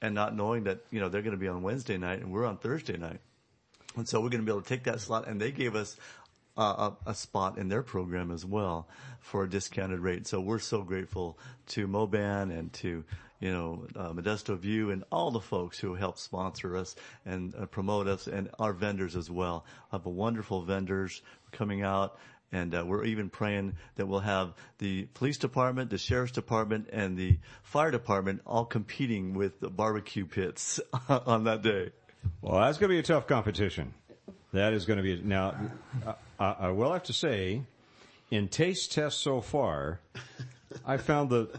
and 0.00 0.14
not 0.14 0.36
knowing 0.36 0.62
that, 0.64 0.78
you 0.92 1.00
know, 1.00 1.08
they're 1.08 1.22
going 1.22 1.32
to 1.32 1.40
be 1.40 1.48
on 1.48 1.62
Wednesday 1.62 1.98
night 1.98 2.20
and 2.20 2.30
we're 2.30 2.46
on 2.46 2.58
Thursday 2.58 2.96
night. 2.96 3.18
And 3.96 4.08
so 4.08 4.20
we're 4.20 4.28
going 4.28 4.42
to 4.42 4.46
be 4.46 4.52
able 4.52 4.62
to 4.62 4.68
take 4.68 4.84
that 4.84 5.00
slot, 5.00 5.26
and 5.26 5.40
they 5.40 5.50
gave 5.50 5.74
us 5.74 5.96
a, 6.58 6.92
a 7.06 7.14
spot 7.14 7.58
in 7.58 7.68
their 7.68 7.82
program 7.82 8.30
as 8.30 8.44
well 8.44 8.88
for 9.20 9.44
a 9.44 9.50
discounted 9.50 10.00
rate. 10.00 10.26
So 10.26 10.40
we're 10.40 10.58
so 10.58 10.82
grateful 10.82 11.38
to 11.68 11.86
MoBand 11.86 12.56
and 12.56 12.72
to 12.74 13.04
you 13.40 13.52
know 13.52 13.86
uh, 13.94 14.10
Modesto 14.10 14.58
View 14.58 14.90
and 14.90 15.04
all 15.12 15.30
the 15.30 15.40
folks 15.40 15.78
who 15.78 15.94
help 15.94 16.18
sponsor 16.18 16.76
us 16.76 16.96
and 17.24 17.54
uh, 17.54 17.66
promote 17.66 18.08
us, 18.08 18.26
and 18.26 18.50
our 18.58 18.72
vendors 18.72 19.14
as 19.16 19.30
well. 19.30 19.64
I 19.92 19.96
have 19.96 20.06
a 20.06 20.10
wonderful 20.10 20.62
vendors 20.62 21.22
coming 21.52 21.82
out. 21.82 22.18
And 22.50 22.74
uh, 22.74 22.82
we're 22.86 23.04
even 23.04 23.28
praying 23.28 23.74
that 23.96 24.06
we'll 24.06 24.20
have 24.20 24.54
the 24.78 25.02
police 25.12 25.36
department, 25.36 25.90
the 25.90 25.98
sheriff's 25.98 26.32
department, 26.32 26.88
and 26.90 27.14
the 27.14 27.36
fire 27.62 27.90
department 27.90 28.40
all 28.46 28.64
competing 28.64 29.34
with 29.34 29.60
the 29.60 29.68
barbecue 29.68 30.24
pits 30.24 30.80
on 31.10 31.44
that 31.44 31.60
day. 31.60 31.90
Well, 32.40 32.60
that's 32.60 32.78
going 32.78 32.88
to 32.90 32.94
be 32.94 32.98
a 32.98 33.02
tough 33.02 33.26
competition. 33.26 33.94
That 34.52 34.72
is 34.72 34.86
going 34.86 34.96
to 34.96 35.02
be 35.02 35.20
now. 35.22 35.54
I, 36.38 36.56
I 36.60 36.68
will 36.70 36.92
have 36.92 37.02
to 37.04 37.12
say, 37.12 37.62
in 38.30 38.48
taste 38.48 38.92
tests 38.92 39.20
so 39.20 39.40
far, 39.40 40.00
I 40.86 40.96
found 40.96 41.30
that 41.30 41.50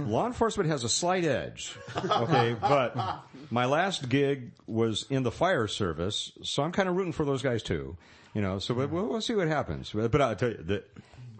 law 0.00 0.26
enforcement 0.26 0.68
has 0.68 0.84
a 0.84 0.88
slight 0.88 1.24
edge. 1.24 1.76
Okay, 1.96 2.56
but 2.60 3.22
my 3.50 3.66
last 3.66 4.08
gig 4.08 4.50
was 4.66 5.06
in 5.10 5.22
the 5.22 5.30
fire 5.30 5.68
service, 5.68 6.32
so 6.42 6.62
I'm 6.62 6.72
kind 6.72 6.88
of 6.88 6.96
rooting 6.96 7.12
for 7.12 7.24
those 7.24 7.42
guys 7.42 7.62
too. 7.62 7.96
You 8.34 8.42
know, 8.42 8.58
so 8.58 8.74
we'll, 8.74 8.88
we'll 8.88 9.20
see 9.20 9.34
what 9.34 9.48
happens. 9.48 9.92
But 9.92 10.20
I'll 10.20 10.36
tell 10.36 10.50
you 10.50 10.62
that 10.64 10.90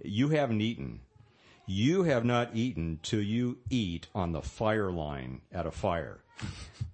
you 0.02 0.28
haven't 0.28 0.60
eaten. 0.60 1.00
You 1.66 2.04
have 2.04 2.24
not 2.24 2.50
eaten 2.54 3.00
till 3.02 3.22
you 3.22 3.58
eat 3.70 4.06
on 4.14 4.32
the 4.32 4.42
fire 4.42 4.92
line 4.92 5.40
at 5.52 5.66
a 5.66 5.72
fire. 5.72 6.20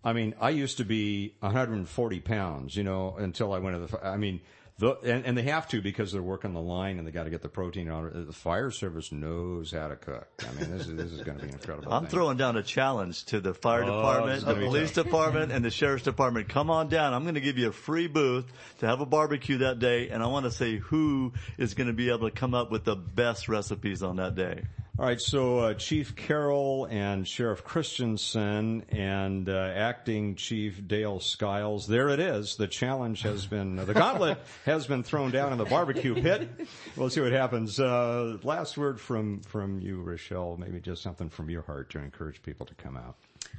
I 0.02 0.12
mean, 0.12 0.34
I 0.40 0.50
used 0.50 0.78
to 0.78 0.84
be 0.84 1.34
140 1.40 2.20
pounds, 2.20 2.76
you 2.76 2.82
know, 2.82 3.14
until 3.18 3.52
I 3.52 3.58
went 3.58 3.76
to 3.76 3.96
the. 3.96 4.06
I 4.06 4.16
mean, 4.16 4.40
the, 4.78 4.94
and, 5.04 5.24
and 5.26 5.38
they 5.38 5.42
have 5.42 5.68
to 5.68 5.80
because 5.80 6.12
they're 6.12 6.22
working 6.22 6.54
the 6.54 6.60
line 6.60 6.98
and 6.98 7.06
they 7.06 7.12
got 7.12 7.24
to 7.24 7.30
get 7.30 7.42
the 7.42 7.48
protein 7.48 7.88
on 7.90 8.06
it. 8.06 8.12
Uh, 8.16 8.24
the 8.24 8.32
fire 8.32 8.70
service 8.70 9.12
knows 9.12 9.70
how 9.70 9.88
to 9.88 9.96
cook. 9.96 10.28
I 10.40 10.52
mean, 10.60 10.70
this 10.76 10.88
is 10.88 10.96
this 10.96 11.12
is 11.12 11.20
going 11.22 11.38
to 11.38 11.44
be 11.44 11.52
incredible. 11.52 11.92
I'm 11.92 12.02
thing. 12.04 12.10
throwing 12.10 12.36
down 12.36 12.56
a 12.56 12.62
challenge 12.62 13.24
to 13.26 13.40
the 13.40 13.54
fire 13.54 13.84
Oh, 13.84 13.86
department, 13.96 14.44
the 14.46 14.54
police 14.54 14.90
tough. 14.92 15.04
department, 15.04 15.52
and 15.52 15.64
the 15.64 15.70
sheriff's 15.70 16.04
department. 16.04 16.48
Come 16.48 16.70
on 16.70 16.88
down. 16.88 17.12
I'm 17.14 17.22
going 17.22 17.34
to 17.36 17.40
give 17.40 17.58
you 17.58 17.68
a 17.68 17.72
free 17.72 18.08
booth 18.08 18.50
to 18.80 18.86
have 18.86 19.00
a 19.00 19.06
barbecue 19.06 19.58
that 19.58 19.78
day, 19.78 20.08
and 20.08 20.22
I 20.22 20.26
want 20.26 20.46
to 20.46 20.50
say 20.50 20.76
who 20.78 21.32
is 21.58 21.74
going 21.74 21.86
to 21.88 21.92
be 21.92 22.08
able 22.10 22.28
to 22.28 22.34
come 22.34 22.54
up 22.54 22.70
with 22.70 22.84
the 22.84 22.96
best 22.96 23.48
recipes 23.48 24.02
on 24.02 24.16
that 24.16 24.34
day. 24.34 24.62
All 24.98 25.06
right, 25.06 25.20
so 25.20 25.58
uh, 25.58 25.74
Chief 25.74 26.14
Carroll 26.14 26.86
and 26.90 27.26
Sheriff 27.26 27.64
Christianson 27.64 28.84
and 28.90 29.48
uh, 29.48 29.72
Acting 29.74 30.34
Chief 30.34 30.86
Dale 30.86 31.18
Skiles. 31.18 31.86
There 31.86 32.10
it 32.10 32.20
is. 32.20 32.56
The 32.56 32.68
challenge 32.68 33.22
has 33.22 33.46
been, 33.48 33.76
the 33.76 33.94
gauntlet 33.94 34.38
has 34.66 34.86
been 34.86 35.02
thrown 35.02 35.30
down 35.30 35.50
in 35.50 35.56
the 35.56 35.64
barbecue 35.64 36.14
pit. 36.14 36.46
We'll 36.94 37.08
see 37.08 37.22
what 37.22 37.32
happens. 37.32 37.80
Uh, 37.80 38.36
last 38.42 38.76
word 38.76 39.00
from 39.00 39.40
from 39.40 39.80
you, 39.80 40.04
Rachell. 40.04 40.58
Maybe 40.58 40.78
just 40.78 41.02
something 41.02 41.30
from 41.30 41.48
your 41.48 41.62
heart 41.62 41.88
to 41.90 41.98
encourage 41.98 42.42
people 42.42 42.66
to 42.66 42.74
come 42.74 42.98
out. 42.98 43.16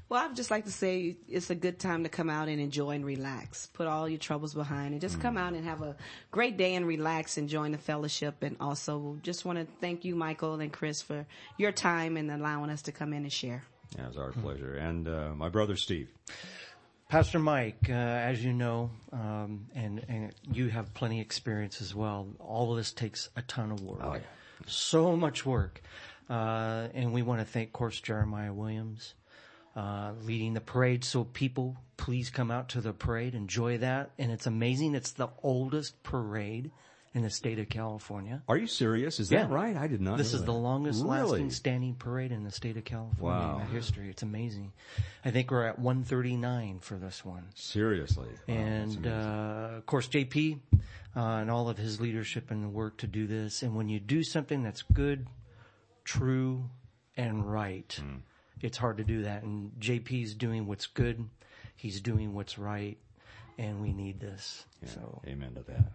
Well, 0.09 0.23
I'd 0.23 0.35
just 0.35 0.51
like 0.51 0.65
to 0.65 0.71
say 0.71 1.17
it's 1.27 1.49
a 1.49 1.55
good 1.55 1.79
time 1.79 2.03
to 2.03 2.09
come 2.09 2.29
out 2.29 2.47
and 2.47 2.61
enjoy 2.61 2.91
and 2.91 3.05
relax. 3.05 3.67
Put 3.73 3.87
all 3.87 4.07
your 4.07 4.19
troubles 4.19 4.53
behind 4.53 4.91
and 4.91 5.01
just 5.01 5.19
come 5.19 5.37
out 5.37 5.53
and 5.53 5.65
have 5.65 5.81
a 5.81 5.95
great 6.29 6.55
day 6.55 6.75
and 6.75 6.85
relax, 6.85 7.37
and 7.37 7.49
join 7.49 7.71
the 7.71 7.77
fellowship. 7.77 8.43
And 8.43 8.55
also 8.59 9.17
just 9.23 9.43
want 9.43 9.57
to 9.59 9.65
thank 9.81 10.05
you, 10.05 10.15
Michael 10.15 10.59
and 10.59 10.71
Chris, 10.71 11.01
for 11.01 11.25
your 11.57 11.71
time 11.71 12.17
and 12.17 12.29
allowing 12.29 12.69
us 12.69 12.83
to 12.83 12.91
come 12.91 13.13
in 13.13 13.23
and 13.23 13.33
share. 13.33 13.63
Yeah, 13.97 14.07
it's 14.07 14.17
our 14.17 14.31
pleasure. 14.31 14.75
And 14.75 15.07
uh, 15.07 15.31
my 15.35 15.49
brother 15.49 15.75
Steve. 15.75 16.09
Pastor 17.09 17.37
Mike, 17.37 17.89
uh, 17.89 17.93
as 17.93 18.43
you 18.43 18.53
know, 18.53 18.89
um, 19.11 19.67
and 19.75 20.03
and 20.07 20.33
you 20.51 20.69
have 20.69 20.93
plenty 20.95 21.19
of 21.19 21.25
experience 21.25 21.79
as 21.79 21.93
well. 21.93 22.27
All 22.39 22.71
of 22.71 22.77
this 22.77 22.91
takes 22.91 23.29
a 23.35 23.43
ton 23.43 23.71
of 23.71 23.81
work. 23.81 23.99
Oh, 24.01 24.13
yeah. 24.15 24.21
So 24.65 25.15
much 25.15 25.45
work, 25.45 25.81
uh, 26.27 26.87
and 26.93 27.13
we 27.13 27.21
want 27.21 27.39
to 27.41 27.45
thank, 27.45 27.69
of 27.69 27.73
course, 27.73 28.01
Jeremiah 28.01 28.51
Williams, 28.53 29.13
uh, 29.75 30.11
leading 30.23 30.53
the 30.53 30.61
parade. 30.61 31.03
So 31.03 31.23
people, 31.23 31.77
please 31.97 32.29
come 32.29 32.51
out 32.51 32.69
to 32.69 32.81
the 32.81 32.93
parade, 32.93 33.35
enjoy 33.35 33.79
that. 33.79 34.11
And 34.19 34.31
it's 34.31 34.45
amazing. 34.47 34.95
It's 34.95 35.11
the 35.11 35.29
oldest 35.41 36.01
parade 36.03 36.71
in 37.15 37.21
the 37.21 37.29
state 37.29 37.59
of 37.59 37.69
California. 37.69 38.41
Are 38.47 38.57
you 38.57 38.65
serious? 38.65 39.19
Is 39.19 39.31
Yeah. 39.31 39.43
that 39.43 39.51
right? 39.51 39.75
I 39.77 39.85
did 39.85 40.01
not. 40.01 40.17
This 40.17 40.33
is 40.33 40.39
that. 40.39 40.45
the 40.47 40.53
longest 40.53 41.03
Really? 41.03 41.19
lasting 41.21 41.51
standing 41.51 41.93
parade 41.93 42.31
in 42.31 42.43
the 42.43 42.49
state 42.49 42.75
of 42.75 42.85
California 42.85 43.39
Wow. 43.47 43.59
in 43.59 43.67
history. 43.67 44.09
It's 44.09 44.23
amazing. 44.23 44.73
I 45.23 45.29
think 45.29 45.51
we're 45.51 45.67
at 45.67 45.77
139 45.77 46.79
for 46.79 46.95
this 46.95 47.23
one. 47.23 47.49
Seriously. 47.53 48.29
Wow, 48.47 48.55
and 48.55 49.05
uh, 49.05 49.69
of 49.77 49.85
course 49.85 50.07
JP 50.07 50.59
uh, 51.15 51.19
and 51.19 51.51
all 51.51 51.69
of 51.69 51.77
his 51.77 52.01
leadership 52.01 52.49
and 52.49 52.73
work 52.73 52.97
to 52.97 53.05
do 53.07 53.27
this. 53.27 53.61
And 53.61 53.75
when 53.75 53.89
you 53.89 53.99
do 53.99 54.23
something 54.23 54.63
that's 54.63 54.81
good, 54.81 55.27
true, 56.03 56.69
and 57.15 57.45
right, 57.51 57.93
Hmm. 58.01 58.17
It's 58.63 58.77
hard 58.77 58.97
to 58.97 59.03
do 59.03 59.23
that. 59.23 59.43
And 59.43 59.71
JP's 59.79 60.33
doing 60.33 60.65
what's 60.65 60.87
good. 60.87 61.29
He's 61.75 62.01
doing 62.01 62.33
what's 62.33 62.57
right, 62.57 62.97
and 63.59 63.81
we 63.81 63.93
need 63.93 64.19
this. 64.19 64.65
So 64.85 65.21
Amen 65.27 65.53
to 65.55 65.63
that. 65.63 65.91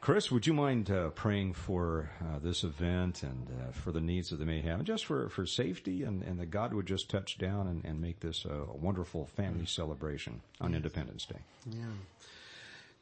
Chris, 0.00 0.30
would 0.30 0.46
you 0.46 0.54
mind 0.54 0.90
uh, 0.90 1.10
praying 1.10 1.52
for 1.52 2.08
uh, 2.22 2.38
this 2.38 2.64
event 2.64 3.22
and 3.22 3.48
uh, 3.50 3.72
for 3.72 3.92
the 3.92 4.00
needs 4.00 4.30
that 4.30 4.36
they 4.36 4.46
may 4.46 4.62
have, 4.62 4.78
and 4.78 4.86
just 4.86 5.04
for, 5.04 5.28
for 5.28 5.44
safety, 5.44 6.04
and, 6.04 6.22
and 6.22 6.40
that 6.40 6.50
God 6.50 6.72
would 6.72 6.86
just 6.86 7.10
touch 7.10 7.36
down 7.36 7.66
and, 7.66 7.84
and 7.84 8.00
make 8.00 8.20
this 8.20 8.46
a, 8.46 8.48
a 8.48 8.76
wonderful 8.76 9.26
family 9.26 9.66
celebration 9.66 10.40
on 10.58 10.74
Independence 10.74 11.26
Day? 11.26 11.40
Yeah. 11.70 11.84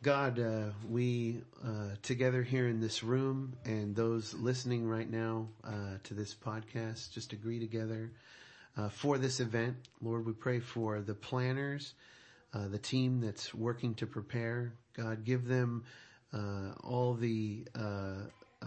God, 0.02 0.40
uh, 0.40 0.70
we 0.88 1.42
uh, 1.64 1.90
together 2.02 2.42
here 2.42 2.66
in 2.66 2.80
this 2.80 3.04
room 3.04 3.56
and 3.64 3.94
those 3.94 4.34
listening 4.34 4.88
right 4.88 5.08
now 5.08 5.48
uh, 5.64 5.98
to 6.04 6.14
this 6.14 6.34
podcast 6.34 7.12
just 7.12 7.32
agree 7.32 7.60
together 7.60 8.10
uh, 8.78 8.88
for 8.88 9.18
this 9.18 9.40
event. 9.40 9.76
Lord, 10.00 10.24
we 10.24 10.32
pray 10.32 10.60
for 10.60 11.00
the 11.00 11.14
planners, 11.14 11.94
uh, 12.54 12.68
the 12.68 12.78
team 12.78 13.20
that's 13.20 13.52
working 13.52 13.94
to 13.96 14.06
prepare. 14.06 14.72
God, 14.94 15.24
give 15.24 15.46
them 15.46 15.84
uh, 16.32 16.72
all 16.84 17.14
the 17.14 17.64
uh, 17.74 18.22
uh, 18.62 18.66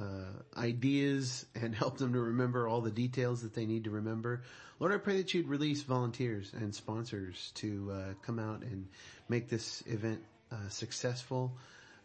ideas 0.57 1.45
and 1.55 1.73
help 1.83 1.97
them 1.97 2.13
to 2.13 2.19
remember 2.19 2.67
all 2.67 2.81
the 2.81 2.91
details 2.91 3.41
that 3.43 3.53
they 3.53 3.65
need 3.65 3.85
to 3.85 3.91
remember. 3.91 4.43
Lord, 4.79 4.93
I 4.93 4.97
pray 4.97 5.17
that 5.17 5.33
you'd 5.33 5.47
release 5.47 5.83
volunteers 5.83 6.51
and 6.53 6.73
sponsors 6.73 7.51
to 7.55 7.91
uh, 7.93 8.13
come 8.23 8.39
out 8.39 8.63
and 8.63 8.87
make 9.29 9.47
this 9.49 9.83
event 9.87 10.21
successful. 10.67 11.53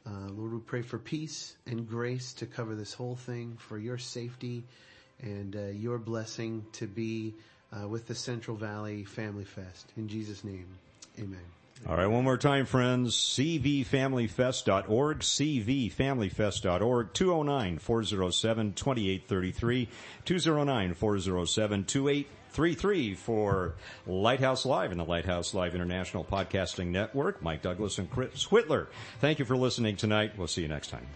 Lord, 0.06 0.52
we 0.52 0.60
pray 0.60 0.82
for 0.82 1.00
peace 1.00 1.56
and 1.66 1.88
grace 1.88 2.32
to 2.34 2.46
cover 2.46 2.76
this 2.76 2.94
whole 2.94 3.16
thing, 3.16 3.56
for 3.58 3.76
your 3.76 3.98
safety 3.98 4.62
and 5.20 5.56
your 5.74 5.98
blessing 5.98 6.64
to 6.74 6.86
be 6.86 7.34
uh, 7.76 7.86
with 7.88 8.06
the 8.06 8.14
Central 8.14 8.56
Valley 8.56 9.02
Family 9.04 9.44
Fest. 9.44 9.92
In 9.96 10.06
Jesus' 10.08 10.44
name, 10.44 10.66
amen. 11.18 11.40
All 11.86 11.96
right, 11.96 12.06
one 12.06 12.24
more 12.24 12.38
time, 12.38 12.64
friends. 12.64 13.14
cvfamilyfest.org, 13.14 15.18
cvfamilyfest.org, 15.20 17.12
209-407-2833, 17.12 19.88
209-407-2833 20.24 23.16
for 23.16 23.74
Lighthouse 24.06 24.64
Live 24.64 24.90
and 24.90 24.98
the 24.98 25.04
Lighthouse 25.04 25.52
Live 25.52 25.74
International 25.74 26.24
Podcasting 26.24 26.86
Network. 26.86 27.42
Mike 27.42 27.60
Douglass 27.60 27.98
and 27.98 28.10
Chris 28.10 28.46
Whitler. 28.46 28.86
Thank 29.20 29.38
you 29.38 29.44
for 29.44 29.54
listening 29.56 29.96
tonight. 29.96 30.32
We'll 30.38 30.48
see 30.48 30.62
you 30.62 30.68
next 30.68 30.88
time. 30.88 31.06